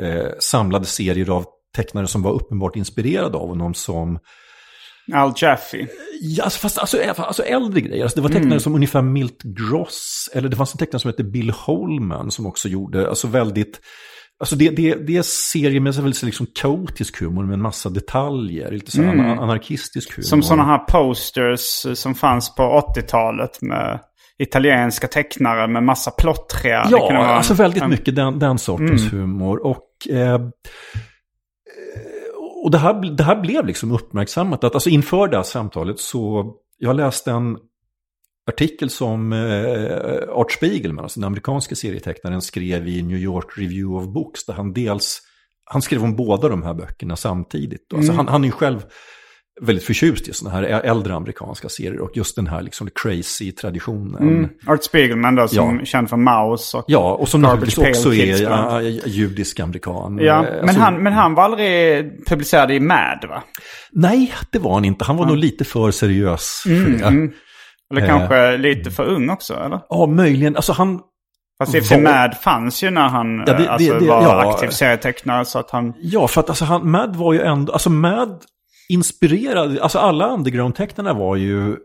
eh, 0.00 0.30
samlade 0.38 0.86
serier 0.86 1.30
av 1.30 1.44
tecknare 1.76 2.06
som 2.06 2.22
var 2.22 2.32
uppenbart 2.32 2.76
inspirerade 2.76 3.38
av 3.38 3.48
honom 3.48 3.74
som 3.74 4.18
Al 5.12 5.32
Jaffe. 5.36 5.86
Ja, 6.20 6.44
alltså, 6.44 6.58
fast 6.58 6.78
alltså, 6.78 6.96
ä- 6.96 7.14
alltså 7.16 7.42
äldre 7.42 7.80
grejer. 7.80 8.02
Alltså, 8.02 8.16
det 8.16 8.22
var 8.22 8.28
tecknare 8.28 8.60
som 8.60 8.74
ungefär 8.74 9.02
Milt 9.02 9.42
Gross, 9.42 10.30
eller 10.32 10.48
det 10.48 10.56
fanns 10.56 10.74
en 10.74 10.78
tecknare 10.78 11.00
som 11.00 11.08
hette 11.08 11.24
Bill 11.24 11.50
Holman 11.50 12.30
som 12.30 12.46
också 12.46 12.68
gjorde, 12.68 13.08
alltså 13.08 13.28
väldigt, 13.28 13.80
alltså 14.40 14.56
det, 14.56 14.70
det, 14.70 14.94
det 14.94 15.16
är 15.16 15.22
serier 15.22 15.80
med 15.80 15.94
väldigt 15.94 16.22
liksom 16.22 16.46
kaotisk 16.54 17.20
humor 17.20 17.44
med 17.44 17.54
en 17.54 17.62
massa 17.62 17.88
detaljer, 17.88 18.70
lite 18.70 18.90
så 18.90 19.02
mm. 19.02 19.38
anarkistisk 19.38 20.16
humor. 20.16 20.24
Som 20.24 20.42
sådana 20.42 20.64
här 20.64 20.78
posters 20.78 21.98
som 21.98 22.14
fanns 22.14 22.54
på 22.54 22.92
80-talet 22.96 23.62
med 23.62 24.00
italienska 24.38 25.06
tecknare 25.06 25.68
med 25.68 25.82
massa 25.82 26.10
plottriga. 26.10 26.86
Ja, 26.90 26.98
vara 26.98 27.26
alltså 27.26 27.54
väldigt 27.54 27.82
en- 27.82 27.90
mycket 27.90 28.16
den, 28.16 28.38
den 28.38 28.58
sortens 28.58 29.12
humor. 29.12 29.66
Och, 29.66 30.08
eh, 30.10 30.40
och 32.64 32.70
det, 32.70 32.78
här, 32.78 33.16
det 33.16 33.24
här 33.24 33.40
blev 33.40 33.66
liksom 33.66 33.92
uppmärksammat. 33.92 34.64
Att, 34.64 34.74
alltså 34.74 34.90
inför 34.90 35.28
det 35.28 35.36
här 35.36 35.42
samtalet 35.44 35.98
så, 35.98 36.52
jag 36.78 36.96
läste 36.96 37.30
en 37.30 37.56
artikel 38.50 38.90
som 38.90 39.32
eh, 39.32 40.28
Art 40.28 40.52
Spiegelman, 40.52 41.04
alltså 41.04 41.20
den 41.20 41.26
amerikanska 41.26 41.74
serietecknaren, 41.74 42.42
skrev 42.42 42.88
i 42.88 43.02
New 43.02 43.18
York 43.18 43.58
Review 43.58 44.04
of 44.04 44.14
Books. 44.14 44.46
Där 44.46 44.54
han 44.54 44.72
dels, 44.72 45.20
han 45.64 45.82
skrev 45.82 46.04
om 46.04 46.16
båda 46.16 46.48
de 46.48 46.62
här 46.62 46.74
böckerna 46.74 47.16
samtidigt. 47.16 47.94
Alltså 47.94 48.12
han, 48.12 48.28
han 48.28 48.44
är 48.44 48.48
ju 48.48 48.52
själv 48.52 48.84
väldigt 49.60 49.84
förtjust 49.84 50.28
i 50.28 50.32
sådana 50.32 50.56
här 50.56 50.62
äldre 50.64 51.14
amerikanska 51.14 51.68
serier 51.68 52.00
och 52.00 52.10
just 52.16 52.36
den 52.36 52.46
här 52.46 52.62
liksom 52.62 52.88
crazy-traditionen. 53.02 54.22
Mm. 54.22 54.48
Art 54.66 54.84
Spiegelman 54.84 55.34
då 55.34 55.48
som 55.48 55.78
Ja. 55.78 55.84
känd 55.84 56.10
för 56.10 56.16
Mouse 56.16 56.76
och 56.76 56.84
Ja, 56.86 57.14
och 57.14 57.28
som 57.28 57.40
naturligtvis 57.42 57.78
också 57.98 58.10
Kids, 58.10 58.40
är 58.40 58.44
ja, 58.44 58.80
judisk 59.06 59.60
amerikan. 59.60 60.18
Ja, 60.22 60.46
Eh, 60.46 60.50
men, 60.52 60.60
alltså- 60.62 60.80
han, 60.80 61.02
men 61.02 61.12
han 61.12 61.34
var 61.34 61.44
aldrig 61.44 62.04
publicerad 62.26 62.70
i 62.70 62.80
Mad 62.80 63.24
va? 63.28 63.42
Nej, 63.92 64.32
det 64.52 64.58
var 64.58 64.74
han 64.74 64.84
inte. 64.84 65.04
Han 65.04 65.16
var 65.16 65.26
nog 65.26 65.36
lite 65.36 65.64
för 65.64 65.90
seriös 65.90 66.60
för 66.62 66.70
Mm, 66.70 66.98
det. 66.98 67.04
mm. 67.06 67.32
Eller 67.92 68.02
Eh. 68.02 68.08
kanske 68.08 68.56
lite 68.56 68.90
för 68.90 69.04
ung 69.04 69.30
också 69.30 69.54
eller? 69.54 69.80
Ja, 69.88 70.06
möjligen. 70.06 70.56
Alltså 70.56 70.72
han... 70.72 71.00
Fast 71.58 71.72
sig 71.72 72.02
var- 72.02 72.12
Mad 72.12 72.34
fanns 72.42 72.82
ju 72.84 72.90
när 72.90 73.08
han 73.08 73.44
Ja, 73.46 73.52
det- 73.56 73.64
eh, 73.64 73.72
alltså, 73.72 73.92
det- 73.92 73.98
det- 73.98 74.06
var 74.06 74.22
ja. 74.22 74.54
aktiv 74.54 74.68
serietecknare 74.68 75.44
så 75.44 75.58
att 75.58 75.70
han... 75.70 75.92
Ja, 76.02 76.28
för 76.28 76.40
att 76.40 76.48
alltså 76.48 76.64
han, 76.64 76.90
Mad 76.90 77.16
var 77.16 77.32
ju 77.32 77.40
ändå... 77.40 77.72
Alltså 77.72 77.90
Mad 77.90 78.42
inspirerade... 78.88 79.82
Alltså 79.82 79.98
alla 79.98 80.28
underground-tecknarna 80.28 81.14
var 81.14 81.36
ju 81.36 81.76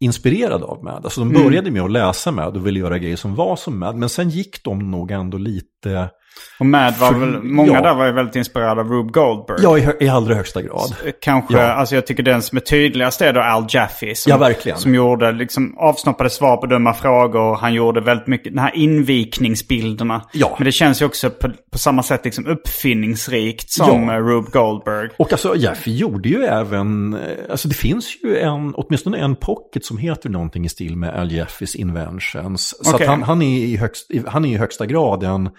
inspirerade 0.00 0.64
av 0.64 0.84
Mad. 0.84 1.04
Alltså 1.04 1.20
de 1.20 1.30
Mm. 1.30 1.42
började 1.42 1.70
med 1.70 1.82
att 1.82 1.90
läsa 1.90 2.30
Mad 2.30 2.56
och 2.56 2.66
ville 2.66 2.78
göra 2.78 2.98
grejer 2.98 3.16
som 3.16 3.34
var 3.34 3.56
som 3.56 3.78
Mad. 3.78 3.96
Men 3.96 4.08
sen 4.08 4.30
gick 4.30 4.64
de 4.64 4.90
nog 4.90 5.10
ändå 5.10 5.38
lite... 5.38 6.10
Och 6.58 6.66
Mad 6.66 6.94
var 6.98 7.08
För- 7.12 7.18
väl, 7.18 7.42
många 7.42 7.72
ja. 7.72 7.80
där 7.80 7.94
var 7.94 8.06
ju 8.06 8.12
väldigt 8.12 8.36
inspirerade 8.36 8.80
av 8.80 8.88
Rube 8.88 9.12
Goldberg. 9.12 9.58
Ja, 9.62 9.78
i, 9.78 10.04
i 10.04 10.08
allra 10.08 10.34
högsta 10.34 10.62
grad. 10.62 10.94
Kanske, 11.20 11.54
Ja. 11.54 11.62
alltså 11.72 11.94
jag 11.94 12.06
tycker 12.06 12.22
den 12.22 12.42
som 12.42 12.56
är 12.56 12.60
tydligast 12.62 13.22
är 13.22 13.32
då 13.32 13.40
Al 13.40 13.66
Jaffe. 13.68 14.14
Som, 14.14 14.30
Ja, 14.30 14.36
verkligen. 14.36 14.78
Som 14.78 14.94
gjorde 14.94 15.32
liksom 15.32 15.78
avsnoppade 15.78 16.30
svar 16.30 16.56
på 16.56 16.66
dumma 16.66 16.94
frågor. 16.94 17.56
Han 17.56 17.74
gjorde 17.74 18.00
väldigt 18.00 18.26
mycket, 18.26 18.52
den 18.52 18.58
här 18.58 18.76
invikningsbilderna. 18.76 20.22
Ja. 20.32 20.54
Men 20.58 20.64
det 20.64 20.72
känns 20.72 21.02
ju 21.02 21.06
också 21.06 21.30
på, 21.30 21.50
på 21.72 21.78
samma 21.78 22.02
sätt 22.02 22.24
liksom 22.24 22.46
uppfinningsrikt 22.46 23.70
som 23.70 24.04
Ja. 24.08 24.12
ja. 24.14 24.20
Rube 24.20 24.50
Goldberg. 24.50 25.08
Och 25.16 25.32
alltså 25.32 25.56
Jaffe 25.56 25.90
gjorde 25.90 26.28
ju 26.28 26.42
även, 26.44 27.14
eh, 27.14 27.20
alltså 27.50 27.68
det 27.68 27.74
finns 27.74 28.16
ju 28.24 28.38
en, 28.38 28.74
åtminstone 28.74 29.18
en 29.18 29.36
pocket 29.36 29.84
som 29.84 29.98
heter 29.98 30.28
någonting 30.28 30.64
i 30.64 30.68
stil 30.68 30.96
med 30.96 31.14
Al 31.20 31.32
Jaffes 31.32 31.74
Inventions. 31.74 32.74
Så 32.86 32.96
att 32.96 33.06
han, 33.06 33.22
han, 33.22 33.42
är 33.42 33.58
i 33.58 33.76
högst, 33.76 34.10
han 34.26 34.44
är 34.44 34.48
i 34.48 34.56
högsta 34.56 34.86
grad 34.86 35.22
en, 35.22 35.50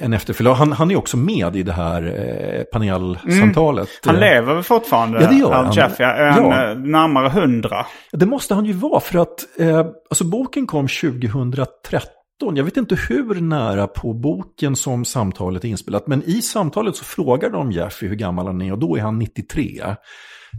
en 0.00 0.12
efterföljare. 0.12 0.54
Han, 0.54 0.72
han 0.72 0.90
är 0.90 0.96
också 0.96 1.16
med 1.16 1.56
i 1.56 1.62
det 1.62 1.72
här 1.72 2.02
eh, 2.02 2.62
panelsamtalet. 2.62 3.88
Han 4.06 4.14
Eh, 4.14 4.20
lever 4.20 4.54
väl 4.54 4.62
fortfarande? 4.62 5.22
Ja, 5.22 5.28
det 5.30 5.34
gör 5.34 5.52
han. 5.52 5.72
Jaffe, 5.72 6.04
är 6.04 6.30
han 6.30 6.44
Ja. 6.44 6.70
eh, 6.70 6.76
närmare 6.78 7.28
hundra? 7.28 7.86
Det 8.12 8.26
måste 8.26 8.54
han 8.54 8.64
ju 8.64 8.72
vara 8.72 9.00
för 9.00 9.18
att 9.18 9.60
eh, 9.60 9.78
alltså 10.10 10.24
boken 10.24 10.66
kom 10.66 10.88
2013. 10.88 12.56
Jag 12.56 12.64
vet 12.64 12.76
inte 12.76 12.96
hur 13.08 13.40
nära 13.40 13.86
på 13.86 14.14
boken 14.14 14.76
som 14.76 15.04
samtalet 15.04 15.64
är 15.64 15.68
inspelat. 15.68 16.06
Men 16.06 16.22
i 16.22 16.42
samtalet 16.42 16.96
så 16.96 17.04
frågar 17.04 17.50
de 17.50 17.72
Jeffy 17.72 18.06
hur 18.08 18.16
gammal 18.16 18.46
han 18.46 18.62
är 18.62 18.72
och 18.72 18.78
då 18.78 18.96
är 18.96 19.00
han 19.00 19.18
93. 19.18 19.80
Eh, 19.80 19.94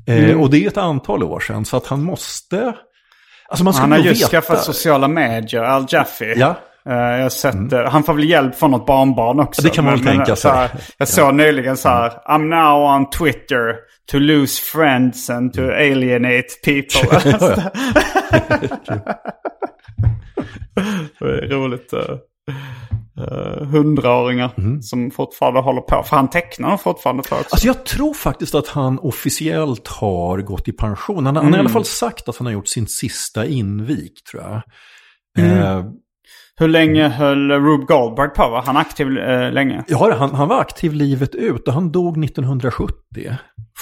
Mm. 0.08 0.40
Och 0.42 0.50
det 0.50 0.64
är 0.64 0.68
ett 0.68 0.78
antal 0.78 1.24
år 1.24 1.40
sedan 1.40 1.66
så 1.66 1.78
att 1.78 1.88
han 1.88 2.04
måste... 2.04 2.76
Alltså 3.48 3.64
man 3.64 3.74
ska 3.74 3.82
Han 3.82 3.92
har 3.92 4.00
just 4.00 4.22
veta. 4.22 4.30
skaffat 4.32 4.64
sociala 4.64 5.08
medier, 5.08 5.62
Al 5.62 5.86
Jaffe. 5.90 6.26
Ja. 6.38 6.56
Eh, 6.90 6.96
jag 6.96 7.24
har 7.24 7.30
sett, 7.30 7.74
eh, 7.74 7.84
han 7.84 8.04
får 8.04 8.14
väl 8.14 8.30
hjälp 8.30 8.56
från 8.56 8.72
något 8.72 8.86
barnbarn 8.86 9.40
också. 9.40 9.62
Ja, 9.62 9.70
det 9.70 9.76
kan 9.76 9.86
man 9.86 9.94
väl 9.94 10.04
tänka 10.06 10.26
här, 10.26 10.36
sig. 10.36 10.70
Jag 10.98 11.08
såg 11.08 11.36
nyligen 11.36 11.78
så 11.78 11.90
här, 11.90 12.10
I'm 12.10 12.44
now 12.44 12.96
on 12.96 13.10
Twitter 13.10 13.76
to 14.12 14.20
lose 14.20 14.62
friends 14.62 15.30
and 15.30 15.54
to 15.54 15.62
alienate 15.62 16.48
people. 16.64 17.20
det 21.20 21.26
är 21.26 21.48
roligt. 21.48 21.94
Uh, 21.94 23.64
hundraåringar 23.64 24.82
som 24.82 25.12
fortfarande 25.12 25.60
håller 25.60 25.82
på. 25.82 26.04
För 26.04 26.16
han 26.16 26.30
tecknar 26.30 26.78
fortfarande 26.78 27.24
på 27.24 27.36
också. 27.36 27.48
Alltså 27.52 27.68
jag 27.68 27.86
tror 27.86 28.14
faktiskt 28.14 28.56
att 28.56 28.68
han 28.68 29.00
officiellt 29.00 29.88
har 29.88 30.38
gått 30.38 30.68
i 30.68 30.72
pension. 30.72 31.26
Han, 31.26 31.36
han 31.36 31.46
har 31.46 31.58
i 31.58 31.60
alla 31.60 31.70
fall 31.70 31.86
sagt 31.86 32.30
att 32.30 32.38
han 32.38 32.46
har 32.46 32.54
gjort 32.54 32.68
sin 32.68 32.88
sista 32.88 33.46
invik 33.46 34.24
tror 34.32 34.44
jag. 34.44 34.62
Eh, 35.46 35.86
Hur 36.60 36.68
länge 36.68 37.08
höll 37.08 37.52
Rube 37.52 37.86
Goldberg 37.86 38.30
på? 38.30 38.50
Var 38.50 38.62
han 38.62 38.78
aktiv 38.78 39.18
eh, 39.18 39.52
länge? 39.52 39.84
ja, 39.88 40.16
han, 40.20 40.36
han 40.36 40.48
var 40.48 40.60
aktiv 40.60 40.94
livet 40.94 41.36
ut 41.36 41.68
och 41.68 41.74
han 41.74 41.92
dog 41.92 42.24
1970. 42.24 42.94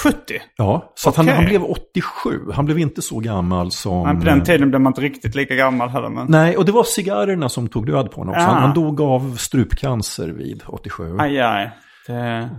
70? 0.03 0.13
Ja, 0.57 0.93
så 0.95 1.09
att 1.09 1.15
han, 1.15 1.28
han 1.28 1.45
blev 1.45 1.63
87. 1.63 2.39
Han 2.53 2.65
blev 2.65 2.80
inte 2.80 3.01
så 3.01 3.19
gammal 3.19 3.72
som... 3.72 4.03
Men 4.03 4.19
på 4.19 4.26
den 4.26 4.43
tiden 4.43 4.69
blev 4.69 4.82
man 4.82 4.89
inte 4.89 5.01
riktigt 5.01 5.36
lika 5.36 5.55
gammal 5.55 5.89
heller. 5.89 6.09
Men... 6.09 6.28
Nej, 6.30 6.57
och 6.57 6.65
det 6.65 6.72
var 6.72 6.84
cigarrerna 6.84 7.49
som 7.49 7.67
tog 7.67 7.86
död 7.86 8.11
på 8.11 8.22
honom 8.22 8.36
också. 8.36 8.47
Ah. 8.47 8.51
Han, 8.51 8.61
han 8.61 8.74
dog 8.74 9.01
av 9.01 9.36
strupcancer 9.36 10.28
vid 10.28 10.63
87. 10.67 11.17
Aj, 11.19 11.39
aj. 11.39 11.72
Det 12.07 12.49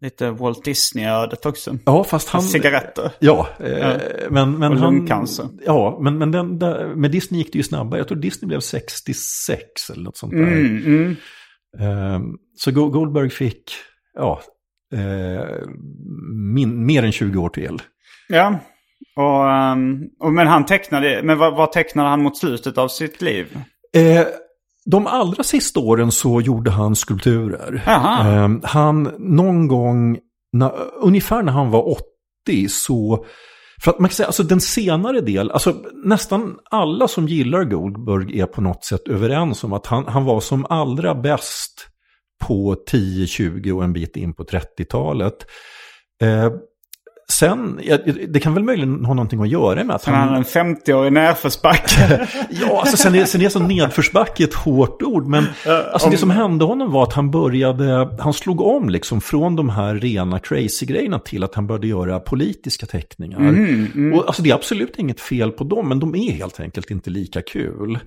lite 0.00 0.30
Walt 0.30 0.64
Disney-ödet 0.64 1.46
också. 1.46 1.78
Ja, 1.84 2.04
fast 2.04 2.28
han... 2.28 2.42
Cigaretter. 2.42 3.10
Ja, 3.18 3.48
eh, 3.60 3.96
men, 4.30 4.58
men 4.58 4.72
Och 4.72 4.78
han... 4.78 4.94
lungcancer. 4.94 5.48
Ja, 5.64 5.98
men, 6.02 6.18
men 6.18 6.30
den, 6.30 6.58
där, 6.58 6.94
med 6.94 7.10
Disney 7.10 7.40
gick 7.40 7.52
det 7.52 7.58
ju 7.58 7.62
snabbare. 7.62 8.00
Jag 8.00 8.08
tror 8.08 8.18
Disney 8.18 8.46
blev 8.48 8.60
66 8.60 9.90
eller 9.90 10.02
något 10.02 10.16
sånt 10.16 10.32
där. 10.32 10.38
Mm, 10.42 10.84
mm. 10.86 11.16
Eh, 11.80 12.20
så 12.56 12.70
Go- 12.70 12.90
Goldberg 12.90 13.30
fick, 13.30 13.72
ja, 14.14 14.40
eh, 14.94 15.66
min, 16.54 16.86
mer 16.86 17.02
än 17.02 17.12
20 17.12 17.38
år 17.38 17.48
till. 17.48 17.82
Ja. 18.28 18.60
Och, 19.16 19.50
ehm, 19.50 19.98
och, 20.20 20.32
men 20.32 20.46
han 20.46 20.66
tecknade, 20.66 21.20
men 21.24 21.38
vad, 21.38 21.56
vad 21.56 21.72
tecknade 21.72 22.08
han 22.08 22.22
mot 22.22 22.38
slutet 22.38 22.78
av 22.78 22.88
sitt 22.88 23.22
liv? 23.22 23.58
De 24.90 25.06
allra 25.06 25.42
sista 25.42 25.80
åren 25.80 26.12
så 26.12 26.40
gjorde 26.40 26.70
han 26.70 26.96
skulpturer. 26.96 27.82
Eh, 27.86 28.50
han, 28.62 29.02
någon 29.18 29.68
gång, 29.68 30.18
när, 30.52 30.72
ungefär 31.00 31.42
när 31.42 31.52
han 31.52 31.70
var 31.70 31.88
80 31.88 32.68
så, 32.68 33.24
för 33.84 33.90
att 33.90 33.98
man 33.98 34.08
kan 34.08 34.14
säga, 34.14 34.26
alltså 34.26 34.42
den 34.42 34.60
senare 34.60 35.20
del, 35.20 35.50
alltså 35.50 35.74
nästan 36.04 36.58
alla 36.70 37.08
som 37.08 37.28
gillar 37.28 37.64
Goldberg 37.64 38.40
är 38.40 38.46
på 38.46 38.60
något 38.60 38.84
sätt 38.84 39.08
överens 39.08 39.64
om 39.64 39.72
att 39.72 39.86
han, 39.86 40.06
han 40.06 40.24
var 40.24 40.40
som 40.40 40.66
allra 40.68 41.14
bäst 41.14 41.88
på 42.46 42.76
10, 42.86 43.26
20 43.26 43.72
och 43.72 43.84
en 43.84 43.92
bit 43.92 44.16
in 44.16 44.34
på 44.34 44.44
30-talet. 44.44 45.46
Eh, 46.22 46.52
sen, 47.32 47.80
det 48.28 48.40
kan 48.40 48.54
väl 48.54 48.62
möjligen 48.62 49.04
ha 49.04 49.14
någonting 49.14 49.42
att 49.42 49.48
göra 49.48 49.84
med 49.84 49.96
att 49.96 50.04
Han 50.04 50.14
hade 50.14 50.36
en 50.36 50.44
50-årig 50.44 51.12
nerförsbacke. 51.12 52.28
Ja, 52.50 52.80
alltså 52.80 52.96
sen 52.96 53.14
är, 53.14 53.24
sen 53.24 53.42
är 53.42 53.48
så 53.48 53.58
nedförsbacke 53.58 54.44
ett 54.44 54.54
hårt 54.54 55.02
ord. 55.02 55.26
Men 55.26 55.44
alltså 55.92 56.10
det 56.10 56.16
som 56.16 56.30
hände 56.30 56.64
honom 56.64 56.92
var 56.92 57.02
att 57.02 57.12
han 57.12 57.30
började, 57.30 58.16
han 58.18 58.32
slog 58.32 58.60
om 58.60 58.88
liksom 58.88 59.20
från 59.20 59.56
de 59.56 59.68
här 59.68 59.94
rena 59.94 60.38
crazy-grejerna 60.38 61.18
till 61.18 61.44
att 61.44 61.54
han 61.54 61.66
började 61.66 61.86
göra 61.86 62.20
politiska 62.20 62.86
teckningar. 62.86 63.38
Och 64.14 64.26
alltså 64.26 64.42
det 64.42 64.50
är 64.50 64.54
absolut 64.54 64.96
inget 64.98 65.20
fel 65.20 65.50
på 65.50 65.64
dem, 65.64 65.88
men 65.88 66.00
de 66.00 66.14
är 66.14 66.32
helt 66.32 66.60
enkelt 66.60 66.90
inte 66.90 67.10
lika 67.10 67.42
kul. 67.42 67.98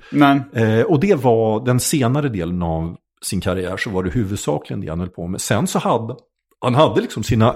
Eh, 0.53 0.82
och 0.82 0.99
det 0.99 1.15
var 1.15 1.65
den 1.65 1.80
senare 1.80 2.30
delen 2.30 2.61
av 2.61 2.95
sin 3.26 3.41
karriär 3.41 3.78
så 3.78 3.89
var 3.89 4.03
det 4.03 4.09
huvudsakligen 4.09 4.82
det 4.82 4.88
han 4.89 4.99
höll 4.99 5.09
på 5.09 5.28
med. 5.28 5.41
Sen 5.41 5.67
så 5.67 5.80
hade 5.80 6.15
han 6.61 6.76
hade 6.76 7.01
liksom 7.01 7.24
sina, 7.24 7.55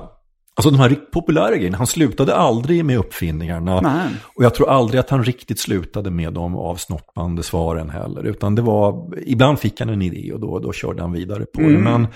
alltså 0.56 0.70
de 0.72 0.80
här 0.80 0.96
populära 1.14 1.56
grejerna, 1.56 1.78
han 1.78 1.88
slutade 1.88 2.36
aldrig 2.36 2.86
med 2.86 2.98
uppfinningarna. 2.98 3.82
Nej. 3.82 4.08
Och 4.36 4.44
jag 4.44 4.54
tror 4.56 4.70
aldrig 4.70 5.00
att 5.00 5.10
han 5.10 5.24
riktigt 5.24 5.60
slutade 5.60 6.12
med 6.12 6.34
de 6.34 6.56
avsnoppande 6.56 7.44
svaren 7.44 7.90
heller. 7.90 8.24
Utan 8.24 8.56
det 8.56 8.62
var, 8.62 9.10
ibland 9.26 9.60
fick 9.60 9.80
han 9.80 9.90
en 9.90 10.02
idé 10.02 10.34
och 10.34 10.40
då, 10.40 10.60
då 10.60 10.74
körde 10.74 11.02
han 11.02 11.12
vidare 11.12 11.46
på 11.46 11.62
det. 11.62 11.68
Men 11.68 12.08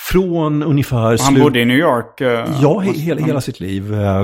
från 0.00 0.62
ungefär 0.62 1.18
han 1.24 1.34
bodde 1.40 1.60
i 1.60 1.64
New 1.64 1.78
York. 1.78 2.20
eh, 2.20 2.44
Ja, 2.62 2.78
he, 2.78 2.92
hela, 2.92 3.20
hela 3.20 3.40
sitt 3.40 3.60
liv. 3.60 3.94
Eh, 3.94 4.20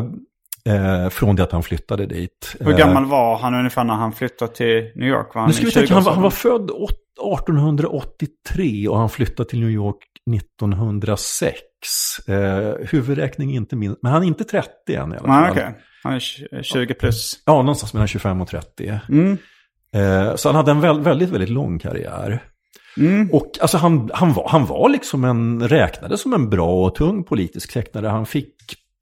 eh, 0.74 1.09
från 1.09 1.36
det 1.36 1.42
att 1.42 1.53
han 1.53 1.62
flyttade 1.62 2.07
dit. 2.07 2.57
Hur 2.61 2.70
Eh, 2.70 2.76
gammal 2.78 3.05
var 3.05 3.38
han 3.38 3.55
ungefär 3.55 3.84
när 3.84 3.94
han 3.94 4.12
flyttade 4.12 4.53
till 4.55 4.90
New 4.96 5.09
York? 5.09 5.34
Var 5.34 5.40
han 5.40 5.49
Nu 5.49 5.55
ska 5.55 5.64
vi 5.64 5.72
tänka, 5.72 5.94
han, 5.94 6.03
var, 6.05 6.12
20-årsåldern? 6.12 6.14
han 6.14 6.22
var 6.22 6.30
född 6.30 6.70
åt- 6.70 7.05
1883 7.18 8.88
och 8.88 8.98
han 8.98 9.08
flyttade 9.08 9.48
till 9.48 9.60
New 9.60 9.70
York 9.70 9.96
1906. 10.36 11.58
Eh, 12.28 12.74
huvudräkning 12.90 13.54
inte 13.54 13.76
minst, 13.76 13.98
men 14.02 14.12
han 14.12 14.22
är 14.22 14.26
inte 14.26 14.44
30 14.44 14.70
än 14.88 14.94
i 14.94 15.16
alla 15.16 15.18
fall. 15.18 15.42
Nej, 15.42 15.50
okej. 15.50 15.74
Han 16.02 16.12
är 16.12 16.18
20 16.20 16.62
20 16.62 16.94
plus. 16.94 17.42
Ja, 17.44 17.52
någonstans 17.52 17.94
mellan 17.94 18.08
25 18.08 18.40
och 18.40 18.48
30. 18.48 19.00
Mm. 19.08 19.38
Eh, 19.94 20.34
så 20.34 20.48
han 20.48 20.56
hade 20.56 20.70
en 20.70 20.80
väl, 20.80 21.00
väldigt, 21.00 21.30
väldigt 21.30 21.50
lång 21.50 21.78
karriär. 21.78 22.42
Mm. 22.96 23.30
Och 23.32 23.50
alltså 23.60 23.78
han, 23.78 24.10
han, 24.14 24.32
var, 24.32 24.48
han 24.48 24.66
var 24.66 24.88
liksom 24.88 25.24
en, 25.24 25.68
räknades 25.68 26.20
som 26.20 26.32
en 26.32 26.50
bra 26.50 26.86
och 26.86 26.94
tung 26.94 27.24
politisk 27.24 27.72
tecknare. 27.72 28.06
Han 28.06 28.26
fick 28.26 28.54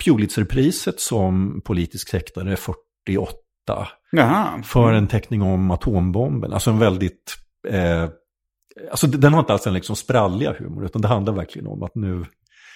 Pulitzerpriset 0.05 1.01
som 1.01 1.61
politisk 1.65 2.11
tecknare 2.11 2.57
48 2.57 3.87
Jaha. 4.11 4.63
för 4.63 4.93
en 4.93 5.07
teckning 5.07 5.43
om 5.43 5.71
atombomben. 5.71 6.53
Alltså 6.53 6.71
en 6.71 6.79
väldigt... 6.79 7.37
Eh, 7.67 8.09
alltså 8.91 9.07
den 9.07 9.33
har 9.33 9.41
inte 9.41 9.53
alls 9.53 9.67
en 9.67 9.75
liksom 9.75 9.97
spralliga 9.97 10.55
humor, 10.59 10.85
utan 10.85 11.03
det 11.03 11.09
handlar 11.09 11.33
verkligen 11.33 11.67
om 11.67 11.83
att 11.83 11.95
nu 11.95 12.25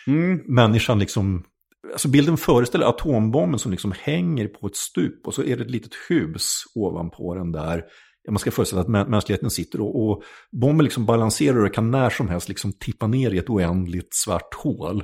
Mm. 0.07 0.41
människan 0.47 0.99
liksom... 0.99 1.45
Alltså 1.93 2.09
bilden 2.09 2.37
föreställer 2.37 2.87
atombomben 2.87 3.59
som 3.59 3.71
liksom 3.71 3.93
hänger 4.01 4.47
på 4.49 4.67
ett 4.67 4.77
stup 4.77 5.27
och 5.27 5.35
så 5.35 5.43
är 5.43 5.57
det 5.57 5.63
ett 5.65 5.71
litet 5.71 5.93
hus 6.09 6.63
ovanpå 6.75 7.35
den 7.35 7.53
där. 7.53 7.85
Man 8.31 8.39
ska 8.39 8.51
föreställa 8.51 8.83
att 8.83 8.89
mä- 8.89 9.09
mänskligheten 9.09 9.51
sitter 9.51 9.81
och, 9.81 10.09
och 10.11 10.23
bomben 10.53 10.85
liksom 10.85 11.07
balanserar 11.07 11.65
och 11.65 11.75
kan 11.75 11.91
när 11.91 12.11
som 12.11 12.29
helst 12.29 12.49
liksom 12.49 12.73
tippa 12.73 13.07
ner 13.07 13.31
i 13.31 13.39
ett 13.39 13.51
oändligt 13.51 14.15
svart 14.15 14.55
hål. 14.55 15.03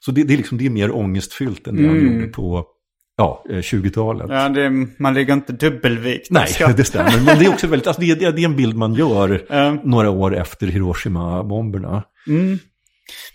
Så 0.00 0.10
det, 0.10 0.24
det, 0.24 0.32
är, 0.34 0.36
liksom, 0.36 0.58
det 0.58 0.66
är 0.66 0.70
mer 0.70 0.96
ångestfyllt 0.96 1.66
än 1.66 1.76
det 1.76 1.86
han 1.88 1.96
Mm. 1.98 2.14
gjorde 2.14 2.32
på 2.32 2.66
ja, 3.16 3.44
eh, 3.50 3.56
20-talet. 3.56 4.26
Ja, 4.28 4.48
det, 4.48 4.70
man 4.98 5.14
ligger 5.14 5.32
inte 5.34 5.52
dubbelvikt. 5.52 6.30
Nej, 6.30 6.46
Ska- 6.46 6.68
det 6.76 6.84
stämmer. 6.84 7.24
Men 7.26 7.38
det 7.38 7.44
är 7.44 7.48
också 7.48 7.66
väldigt, 7.66 7.86
alltså 7.86 8.00
det, 8.02 8.10
är, 8.10 8.32
det 8.32 8.42
är 8.42 8.44
en 8.44 8.56
bild 8.56 8.76
man 8.76 8.94
gör 8.94 9.42
Ja. 9.48 9.76
några 9.84 10.10
år 10.10 10.36
efter 10.36 10.66
Hiroshima-bomberna. 10.66 12.02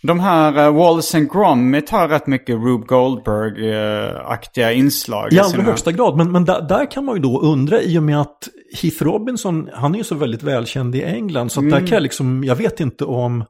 De 0.04 0.20
här 0.20 0.68
uh, 0.68 0.76
Wallace 0.76 1.18
and 1.18 1.32
Gromit 1.32 1.90
har 1.90 2.08
rätt 2.08 2.28
mycket 2.28 2.56
Rube 2.56 2.86
Goldberg-aktiga 2.88 4.72
inslag. 4.72 5.34
I 5.34 5.40
allra 5.40 5.50
sina- 5.50 5.64
högsta 5.64 5.92
grad, 5.92 6.18
men, 6.18 6.32
men 6.32 6.46
där, 6.46 6.62
där 6.70 6.92
kan 6.92 7.06
man 7.06 7.16
ju 7.16 7.22
då 7.22 7.42
undra 7.42 7.82
i 7.82 7.98
och 8.00 8.04
med 8.04 8.22
att 8.22 8.38
Heath 8.82 9.04
Robinson, 9.04 9.70
han 9.74 9.94
är 9.94 9.98
ju 9.98 10.04
så 10.04 10.16
väldigt 10.16 10.44
välkänd 10.44 10.96
i 10.96 11.04
England, 11.04 11.52
så 11.52 11.60
Mm. 11.60 11.72
där 11.72 11.80
kan 11.80 11.90
jag 11.90 12.04
liksom, 12.04 12.44
jag 12.44 12.56
vet 12.56 12.80
inte 12.80 13.06
om, 13.06 13.44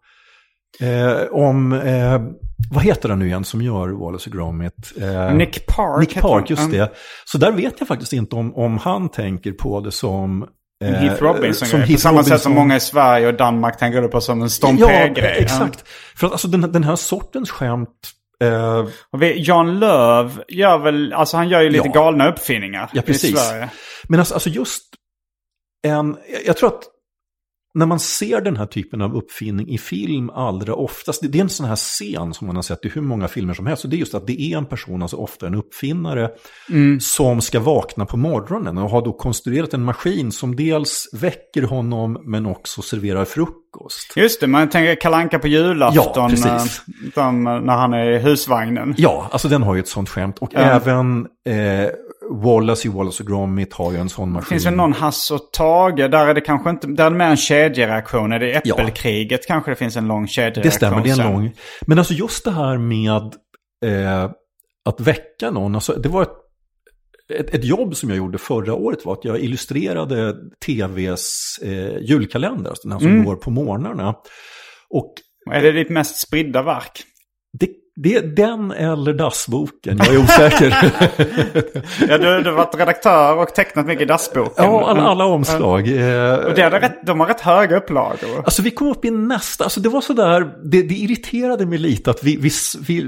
eh, 0.80 1.22
om, 1.32 1.74
eh, 1.74 2.22
vad 2.72 2.84
heter 2.84 3.10
han 3.10 3.20
nu 3.20 3.26
igen 3.28 3.44
som 3.44 3.62
gör 3.62 3.90
Wallace 3.90 4.30
och 4.30 4.36
Gromit? 4.36 4.94
Eh, 5.02 5.34
Nick 5.34 5.66
Park. 5.68 6.00
Nick 6.00 6.14
Park, 6.22 6.24
han. 6.34 6.46
just 6.48 6.74
Ja. 6.74 6.86
det. 6.86 6.92
Så 7.26 7.38
där 7.38 7.52
vet 7.52 7.74
jag 7.80 7.88
faktiskt 7.88 8.14
inte 8.14 8.36
om, 8.36 8.56
om 8.56 8.78
han 8.78 9.10
tänker 9.10 9.52
på 9.52 9.80
det 9.82 9.92
som... 9.92 10.48
eh, 10.84 10.90
Heath 10.92 11.24
Robinson 11.24 11.68
som 11.68 11.80
På 11.80 11.86
Heath 11.86 12.02
samma 12.02 12.24
sätt 12.24 12.28
som 12.28 12.32
Robinson. 12.52 12.54
många 12.54 12.76
i 12.76 12.80
Sverige 12.80 13.28
och 13.28 13.34
Danmark 13.34 13.78
tänker 13.80 14.08
på 14.08 14.22
som 14.22 14.42
en 14.42 14.50
Stom 14.50 14.78
Ja, 14.78 14.90
exakt. 14.90 15.84
För 16.16 16.28
att 16.28 16.32
alltså 16.34 16.48
den, 16.48 16.72
den 16.72 16.84
här 16.84 16.96
sortens 16.96 17.52
skämt, 17.52 17.90
Och 19.12 19.22
vi, 19.22 19.42
Jan 19.48 19.80
Löv 19.80 20.42
gör 20.48 20.78
väl, 20.78 21.14
alltså 21.14 21.38
han 21.38 21.50
gör 21.50 21.62
ju 21.62 21.70
lite 21.70 21.88
Ja. 21.88 21.94
galna 22.02 22.30
uppfinningar 22.30 22.90
Ja, 22.94 23.02
i 23.02 23.06
precis. 23.06 23.40
Sverige. 23.40 23.70
Men 24.08 24.20
alltså, 24.20 24.34
alltså 24.34 24.50
just 24.50 24.84
en, 25.88 26.18
jag 26.46 26.58
tror 26.58 26.70
att 26.70 26.84
när 27.74 27.86
man 27.86 28.00
ser 28.00 28.42
den 28.42 28.58
här 28.58 28.66
typen 28.66 29.02
av 29.02 29.16
uppfinning 29.16 29.70
i 29.70 29.78
film 29.78 30.30
allra 30.30 30.74
oftast, 30.76 31.32
det, 31.32 31.38
är 31.38 31.42
en 31.42 31.50
sån 31.50 31.66
här 31.66 31.76
scen 31.76 32.34
som 32.34 32.48
man 32.48 32.56
har 32.56 32.64
sett 32.64 32.86
i 32.86 32.90
hur 32.90 33.02
många 33.02 33.28
filmer 33.28 33.54
som 33.54 33.68
helst, 33.68 33.84
och 33.84 33.90
det 33.90 33.96
är 33.96 34.00
just 34.00 34.14
att 34.16 34.28
det 34.28 34.42
är 34.42 34.58
en 34.58 34.66
person, 34.66 35.02
alltså 35.02 35.18
ofta 35.18 35.48
en 35.48 35.56
uppfinnare, 35.56 36.30
som 37.00 37.42
ska 37.42 37.60
vakna 37.60 38.06
på 38.06 38.18
morgonen 38.18 38.78
och 38.78 38.90
har 38.90 39.02
då 39.02 39.14
konstruerat 39.14 39.74
en 39.74 39.84
maskin 39.84 40.32
som 40.32 40.56
dels 40.56 41.10
väcker 41.14 41.62
honom 41.64 42.22
men 42.26 42.46
också 42.46 42.82
serverar 42.82 43.26
frukost. 43.26 44.14
Just 44.16 44.42
det, 44.42 44.48
man 44.48 44.70
tänker 44.70 44.96
kalanka 44.96 45.40
på 45.40 45.48
julafton. 45.48 46.32
Ja, 46.36 46.66
eh, 47.16 47.34
när 47.42 47.76
han 47.76 47.94
är 47.94 48.12
i 48.12 48.20
husvagnen. 48.20 48.96
Ja, 48.98 49.30
alltså 49.32 49.48
den 49.48 49.64
har 49.64 49.76
ju 49.76 49.80
ett 49.80 49.88
sånt 49.88 50.10
skämt. 50.10 50.38
Och 50.40 50.50
Ja. 50.54 50.60
även 50.60 51.28
eh, 51.46 51.90
Wallace 52.32 52.88
i 52.88 52.92
Wallace 52.92 53.24
och 53.24 53.30
Gromit 53.30 53.74
har 53.74 53.92
ju 53.92 53.98
en 53.98 54.10
sån 54.10 54.32
maskin. 54.32 54.50
Finns 54.50 54.64
det 54.64 54.72
någon 54.72 54.94
Hasse 54.94 55.34
och 55.34 55.52
Tage? 55.54 55.96
Där 56.12 56.28
är 56.28 56.34
det 56.34 56.42
kanske 56.42 56.70
inte, 56.70 56.88
där 56.88 57.06
är 57.06 57.10
det 57.10 57.16
mer 57.18 57.26
en 57.26 57.38
kedjereaktion. 57.38 58.32
Är 58.32 58.40
det 58.40 58.62
Ja. 58.66 58.74
äppelkriget 58.76 59.48
kanske 59.48 59.72
det 59.72 59.76
finns 59.76 59.98
en 59.98 60.08
lång 60.08 60.28
kedjereaktion 60.28 60.64
Det 60.64 60.72
stämmer, 60.72 61.04
det 61.04 61.10
är 61.10 61.26
en 61.26 61.34
lång. 61.34 61.52
Men 61.88 61.98
alltså 62.00 62.14
just 62.14 62.46
det 62.46 62.52
här 62.52 62.78
med 62.78 63.34
eh, 63.86 64.32
att 64.86 65.00
väcka 65.02 65.52
någon, 65.52 65.76
alltså 65.76 65.94
det 65.94 66.10
var 66.10 66.22
ett, 66.22 66.30
ett, 67.34 67.50
ett 67.56 67.64
jobb 67.66 67.96
som 67.96 68.10
jag 68.10 68.18
gjorde 68.18 68.38
förra 68.38 68.74
året 68.74 69.06
var 69.06 69.14
att 69.14 69.26
jag 69.26 69.40
illustrerade 69.40 70.36
tvs 70.66 71.60
eh, 71.64 71.98
julkalender, 71.98 72.70
alltså 72.70 72.88
den 72.88 72.92
här 72.92 73.00
som 73.00 73.12
Mm. 73.12 73.26
går 73.26 73.36
på 73.36 73.52
morgnarna. 73.52 74.16
Och 74.90 75.14
Är 75.52 75.62
det 75.62 75.72
ditt 75.72 75.90
mest 75.90 76.16
spridda 76.28 76.62
verk? 76.64 77.04
det, 77.60 77.70
det, 78.04 78.36
den 78.36 78.72
eller 78.72 79.14
dassboken, 79.14 79.97
jag 79.97 80.08
är 80.16 80.18
osäker. 80.24 80.76
Ja, 82.10 82.18
du, 82.18 82.41
du 82.43 82.50
har 82.50 82.58
varit 82.58 82.76
redaktör 82.80 83.38
och 83.38 83.47
tecknat 83.56 83.86
mycket 83.86 84.02
i 84.02 84.06
dassboken. 84.06 84.54
ja, 84.66 84.89
alla, 84.89 85.02
alla 85.02 85.26
omslag. 85.26 85.80
Eh, 85.88 86.34
Och 86.36 86.54
det 86.54 86.62
är 86.62 86.72
det 86.72 86.80
rätt, 86.80 87.06
de 87.06 87.20
har 87.20 87.28
rätt 87.28 87.41
höga 87.41 87.78
upplagor. 87.78 88.38
Alltså 88.45 88.62
vi 88.62 88.72
kom 88.72 88.88
upp 88.88 89.06
i 89.06 89.12
nästa, 89.12 89.64
alltså 89.64 89.80
det 89.80 89.89
var 89.89 90.02
sådär, 90.02 90.41
det, 90.64 90.82
det 90.82 90.95
irriterade 90.95 91.66
mig 91.66 91.78
lite 91.78 92.12
att 92.12 92.24
vi, 92.24 92.36
vi, 92.36 92.50
vi, 92.88 93.06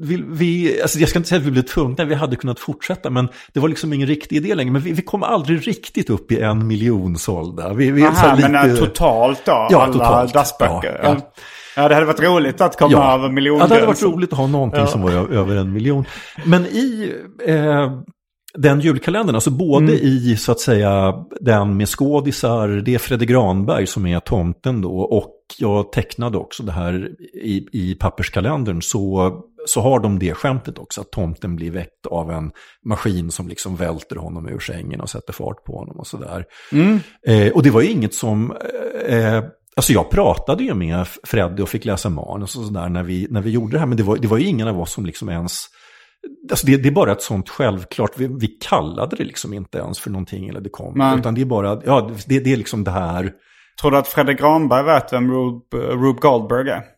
vi, 0.00 0.24
vi, 0.28 0.82
alltså 0.82 0.98
jag 0.98 1.08
ska 1.08 1.18
inte 1.18 1.28
säga 1.28 1.38
att 1.40 1.46
vi 1.46 1.50
blev 1.50 1.62
tvungna, 1.62 2.04
vi 2.04 2.14
hade 2.14 2.36
kunnat 2.36 2.60
fortsätta, 2.60 3.10
men 3.10 3.28
det 3.52 3.60
var 3.60 3.68
liksom 3.68 3.92
ingen 3.92 4.08
riktig 4.08 4.36
idé 4.36 4.54
längre, 4.54 4.72
men 4.72 4.82
vi, 4.82 4.92
vi 4.92 5.02
kom 5.02 5.22
aldrig 5.22 5.68
riktigt 5.68 6.10
upp 6.10 6.32
i 6.32 6.40
en 6.40 6.66
miljon 6.66 7.16
sålda. 7.18 7.72
Vi, 7.72 7.90
vi, 7.90 8.00
så 8.00 8.06
Aha, 8.06 8.36
men 8.40 8.52
lite- 8.52 8.68
äh, 8.68 8.76
totalt 8.88 9.40
då? 9.44 9.52
Ja, 9.70 9.82
alla 9.82 9.92
totalt. 9.92 10.32
dassböcker? 10.34 11.00
Ja, 11.02 11.08
Ja, 11.08 11.16
ja. 11.76 11.82
ja. 11.82 11.88
det 11.88 11.94
hade 11.94 12.06
varit 12.06 12.22
roligt 12.22 12.60
att 12.60 12.78
komma 12.78 12.92
Ja. 12.92 13.14
över 13.14 13.24
Ja, 13.24 13.30
miljongränsen. 13.32 13.68
det 13.68 13.74
hade 13.74 13.86
varit 13.86 14.02
roligt 14.02 14.32
att 14.32 14.38
ha 14.38 14.46
någonting 14.46 14.86
som 14.86 15.02
var 15.02 15.12
över 15.12 15.56
en 15.56 15.72
miljon. 15.72 16.04
Men 16.44 16.66
i 16.66 17.12
eh, 17.46 17.92
den 18.58 18.80
julkalendern, 18.80 19.34
alltså 19.34 19.50
både 19.50 19.84
Mm. 19.92 19.94
i 20.02 20.36
så 20.36 20.52
att 20.52 20.60
säga 20.60 21.14
den 21.40 21.76
med 21.76 21.88
skådisar, 21.88 22.68
det 22.68 22.94
är 22.94 22.98
Fredrik 22.98 23.28
Granberg 23.30 23.86
som 23.86 24.06
är 24.06 24.20
tomten 24.20 24.80
då, 24.82 24.98
och 25.00 25.30
jag 25.58 25.92
tecknade 25.92 26.38
också 26.38 26.62
det 26.62 26.72
här 26.72 27.08
i, 27.42 27.66
i 27.72 27.94
papperskalendern, 27.94 28.82
så, 28.82 29.32
så 29.66 29.80
har 29.80 30.00
de 30.00 30.18
det 30.18 30.34
skämtet 30.34 30.78
också, 30.78 31.00
att 31.00 31.10
tomten 31.10 31.56
blir 31.56 31.70
väckt 31.70 32.06
av 32.06 32.30
en 32.30 32.50
maskin 32.84 33.30
som 33.30 33.48
liksom 33.48 33.76
välter 33.76 34.16
honom 34.16 34.48
ur 34.48 34.58
sängen 34.58 35.00
och 35.00 35.10
sätter 35.10 35.32
fart 35.32 35.64
på 35.64 35.76
honom 35.78 35.96
och 35.98 36.06
sådär. 36.06 36.44
Mm. 36.72 37.00
Eh, 37.26 37.52
och 37.52 37.62
det 37.62 37.70
var 37.70 37.80
ju 37.80 37.90
inget 37.90 38.14
som... 38.14 38.52
Eh, 39.08 39.42
alltså 39.76 39.92
jag 39.92 40.10
pratade 40.10 40.64
ju 40.64 40.74
med 40.74 41.06
Freddy 41.24 41.62
och 41.62 41.68
fick 41.68 41.84
läsa 41.84 42.08
manus 42.08 42.56
och 42.56 42.64
sådär 42.64 42.88
när 42.88 43.02
vi, 43.02 43.26
när 43.30 43.40
vi 43.40 43.50
gjorde 43.50 43.72
det 43.72 43.78
här. 43.78 43.86
Men 43.86 43.96
det 43.96 44.02
var, 44.02 44.16
det 44.16 44.28
var 44.28 44.38
ju 44.38 44.46
ingen 44.46 44.68
av 44.68 44.80
oss 44.80 44.92
som 44.92 45.06
liksom 45.06 45.28
ens... 45.28 45.66
Alltså 46.50 46.66
det, 46.66 46.76
det 46.76 46.88
är 46.88 46.92
bara 46.92 47.12
ett 47.12 47.22
sånt 47.22 47.48
självklart, 47.48 48.12
vi, 48.16 48.26
vi 48.40 48.46
kallade 48.46 49.16
det 49.16 49.24
liksom 49.24 49.54
inte 49.54 49.78
ens 49.78 49.98
för 49.98 50.10
någonting 50.10 50.48
eller 50.48 50.60
det 50.60 50.70
kom. 50.70 50.92
Nej. 50.96 51.18
Utan 51.18 51.34
det 51.34 51.40
är 51.40 51.44
bara, 51.44 51.82
ja 51.86 52.10
det, 52.26 52.38
det 52.38 52.52
är 52.52 52.56
liksom 52.56 52.84
det 52.84 52.90
här. 52.90 53.32
Tror 53.80 53.90
du 53.90 53.96
att 53.96 54.08
Fredrik 54.08 54.40
Granberg 54.40 54.84
vet 54.84 55.12
vem 55.12 55.32
Rube, 55.32 55.76
Rube 55.76 56.20
Goldberg 56.20 56.70
är? 56.70 56.93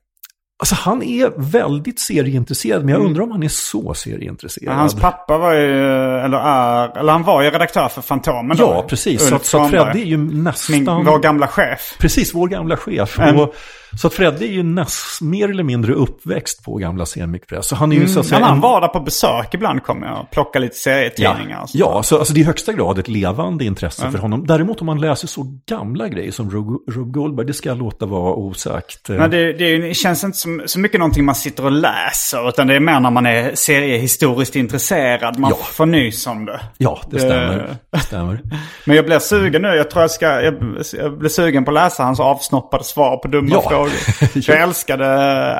Alltså 0.59 0.75
han 0.75 1.03
är 1.03 1.33
väldigt 1.37 2.01
serieintresserad, 2.01 2.85
men 2.85 2.95
jag 2.95 3.05
undrar 3.05 3.23
om 3.23 3.31
han 3.31 3.43
är 3.43 3.49
så 3.49 3.95
serieintresserad. 3.95 4.69
Mm. 4.69 4.79
Hans 4.79 4.95
pappa 4.95 5.39
var 5.39 5.55
ju, 5.55 5.81
eller 6.19 6.39
är, 6.39 6.99
eller 6.99 7.13
han 7.13 7.23
var 7.23 7.43
ju 7.43 7.51
redaktör 7.51 7.89
för 7.89 8.03
Fantomen 8.03 8.57
då. 8.57 8.65
Ja, 8.65 8.85
precis. 8.89 9.29
Så, 9.29 9.35
Ulf 9.35 9.45
så 9.45 9.59
Granberg. 9.59 9.85
Freddy 9.85 10.03
är 10.03 10.07
ju 10.07 10.17
nästan... 10.17 10.77
Min, 10.77 11.05
vår 11.05 11.19
gamla 11.19 11.49
chef. 11.49 11.97
Precis, 11.99 12.35
vår 12.35 12.49
gamla 12.49 12.77
chef. 12.77 13.19
Mm. 13.19 13.41
Och, 13.41 13.55
så 14.01 14.07
att 14.07 14.15
Freddy 14.15 14.45
är 14.47 14.53
ju 14.53 14.63
näst, 14.63 15.21
mer 15.23 15.49
eller 15.51 15.63
mindre 15.63 15.93
uppväxt 15.93 16.65
på 16.65 16.77
gamla 16.77 17.07
Semikpress. 17.07 17.67
Så 17.69 17.77
han 17.77 17.93
är 17.93 17.97
ju 17.97 18.09
så 18.09 18.21
att 18.21 18.27
Ja, 18.31 18.37
säga... 18.37 18.47
han 18.47 18.61
var 18.61 18.81
där 18.81 18.89
på 18.89 19.01
besök 19.01 19.55
ibland 19.55 19.83
kommer 19.83 20.07
jag. 20.07 20.27
Plocka 20.31 20.59
lite 20.59 20.75
Ja, 20.75 20.79
serietidningar. 20.79 21.63
och 21.63 21.71
så. 21.71 21.79
ja 21.79 22.03
så, 22.03 22.19
alltså 22.19 22.35
det 22.35 22.41
är 22.41 22.43
i 22.43 22.45
högsta 22.45 22.73
grad 22.73 22.99
ett 22.99 23.09
levande 23.09 23.65
intresse 23.65 24.11
för 24.11 24.19
honom. 24.19 24.47
Däremot 24.47 24.81
om 24.81 24.87
man 24.87 25.01
läser 25.01 25.29
så 25.29 25.47
gamla 25.69 26.09
grejer 26.09 26.33
som 26.33 26.51
Rube 26.51 27.11
Goldberg, 27.11 27.47
det 27.47 27.53
ska 27.53 27.69
jag 27.69 27.79
låta 27.79 28.07
vara 28.07 28.35
osagt. 28.35 29.09
Men 29.09 29.31
det, 29.31 29.53
det, 29.53 29.95
känns 29.97 30.25
inte 30.25 30.39
som, 30.39 30.63
så 30.67 30.79
mycket 30.79 30.99
någonting 31.01 31.25
man 31.25 31.35
sitter 31.35 31.65
och 31.65 31.73
läser. 31.73 32.49
Utan 32.49 32.67
det 32.67 32.75
är 32.77 32.81
mer 32.81 33.01
när 33.01 33.11
man 33.11 33.27
är 33.27 33.55
seriehistoriskt 33.55 34.57
intresserad. 34.57 35.39
Man 35.39 35.51
Ja. 35.51 35.57
får 35.57 35.87
nys 35.87 36.27
om 36.27 36.45
det. 36.45 36.61
Ja, 36.79 37.01
det 37.11 37.19
stämmer. 37.19 37.77
Det 37.93 37.99
stämmer. 37.99 38.41
Men 38.85 38.97
jag 38.97 39.05
blir 39.05 39.19
sugen 39.19 39.63
nu. 39.63 39.69
Jag 39.69 39.91
tror 39.91 40.03
jag 40.03 40.11
ska... 40.11 40.27
Jag, 40.43 40.55
jag 40.93 41.19
blir 41.19 41.29
sugen 41.31 41.65
på 41.65 41.71
att 41.71 41.75
läsa 41.75 42.03
hans 42.03 42.21
avsnoppade 42.21 42.85
svar 42.85 43.17
på 43.17 43.29
dumma 43.29 43.49
Ja. 43.53 43.69
frågor. 43.71 43.86
För 43.89 44.51
jag 44.53 44.63
älskade 44.63 45.07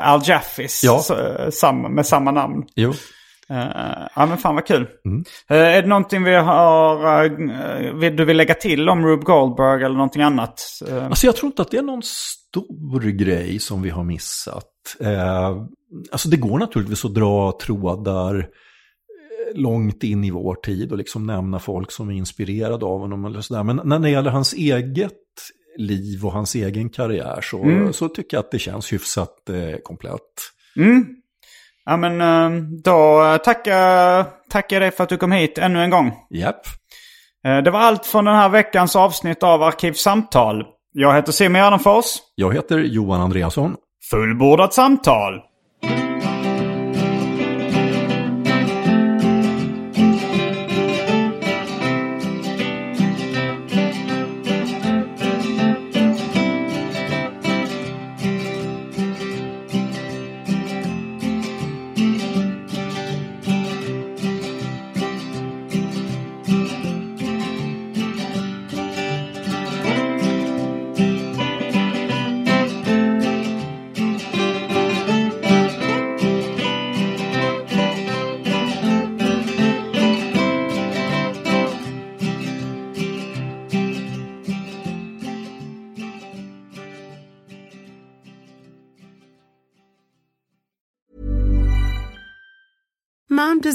Al 0.01 0.21
Jaffis 0.25 0.81
Ja. 0.83 1.71
med 1.89 2.05
samma 2.05 2.31
namn. 2.31 2.63
Jo. 2.75 2.93
Eh, 3.49 4.07
ja 4.15 4.25
men 4.25 4.37
fan 4.37 4.55
vad 4.55 4.65
kul. 4.65 4.87
Mm. 5.05 5.23
Eh, 5.49 5.57
är 5.77 5.81
det 5.81 5.87
någonting 5.87 6.23
vi 6.23 6.35
har, 6.35 7.23
eh, 7.25 7.93
vill, 7.93 8.15
du 8.15 8.25
vill 8.25 8.37
lägga 8.37 8.53
till 8.53 8.89
om 8.89 9.05
Rube 9.05 9.23
Goldberg 9.23 9.83
eller 9.83 9.95
någonting 9.95 10.21
annat? 10.21 10.63
Alltså 11.09 11.25
jag 11.25 11.35
tror 11.35 11.47
inte 11.47 11.61
att 11.61 11.71
det 11.71 11.77
är 11.77 11.81
någon 11.81 12.03
stor 12.03 13.01
grej 13.01 13.59
som 13.59 13.81
vi 13.81 13.89
har 13.89 14.03
missat. 14.03 14.65
Alltså 16.11 16.29
det 16.29 16.37
går 16.37 16.59
naturligtvis 16.59 17.05
att 17.05 17.13
dra 17.13 17.57
trådar 17.61 18.47
långt 19.55 20.03
in 20.03 20.23
i 20.23 20.31
vår 20.31 20.55
tid 20.55 20.91
och 20.91 20.97
liksom 20.97 21.25
nämna 21.25 21.59
folk 21.59 21.91
som 21.91 22.09
är 22.09 22.13
inspirerade 22.13 22.85
av 22.85 22.99
honom 22.99 23.25
eller 23.25 23.41
sådär. 23.41 23.63
Men 23.63 23.81
när 23.83 23.99
det 23.99 24.09
gäller 24.09 24.31
hans 24.31 24.53
eget 24.53 25.13
liv 25.77 26.25
och 26.25 26.31
hans 26.31 26.55
egen 26.55 26.89
karriär 26.89 27.41
så, 27.41 27.89
så 27.93 28.09
tycker 28.09 28.37
jag 28.37 28.43
att 28.43 28.51
det 28.51 28.59
känns 28.59 28.93
hyfsat 28.93 29.49
eh, 29.49 29.77
komplett. 29.83 30.21
Mm. 30.77 31.05
Ja 31.85 31.97
men 31.97 32.21
eh, 32.21 32.61
då 32.83 33.21
tackar, 33.43 34.23
tackar 34.49 34.75
jag 34.75 34.81
dig 34.83 34.91
för 34.91 35.03
att 35.03 35.09
du 35.09 35.17
kom 35.17 35.31
hit 35.31 35.57
ännu 35.57 35.83
en 35.83 35.89
gång. 35.89 36.13
Japp. 36.29 36.61
Eh, 37.45 37.57
Det 37.57 37.71
var 37.71 37.79
allt 37.79 38.05
från 38.05 38.25
den 38.25 38.35
här 38.35 38.49
veckans 38.49 38.95
avsnitt 38.95 39.43
av 39.43 39.63
Arkivsamtal. 39.63 40.63
Jag 40.93 41.15
heter 41.15 41.31
Simon 41.31 41.61
Gärdenfors. 41.61 42.05
Jag 42.35 42.53
heter 42.53 42.77
Johan 42.79 43.21
Andreasson. 43.21 43.75
Fullbordat 44.11 44.73
samtal. 44.73 45.33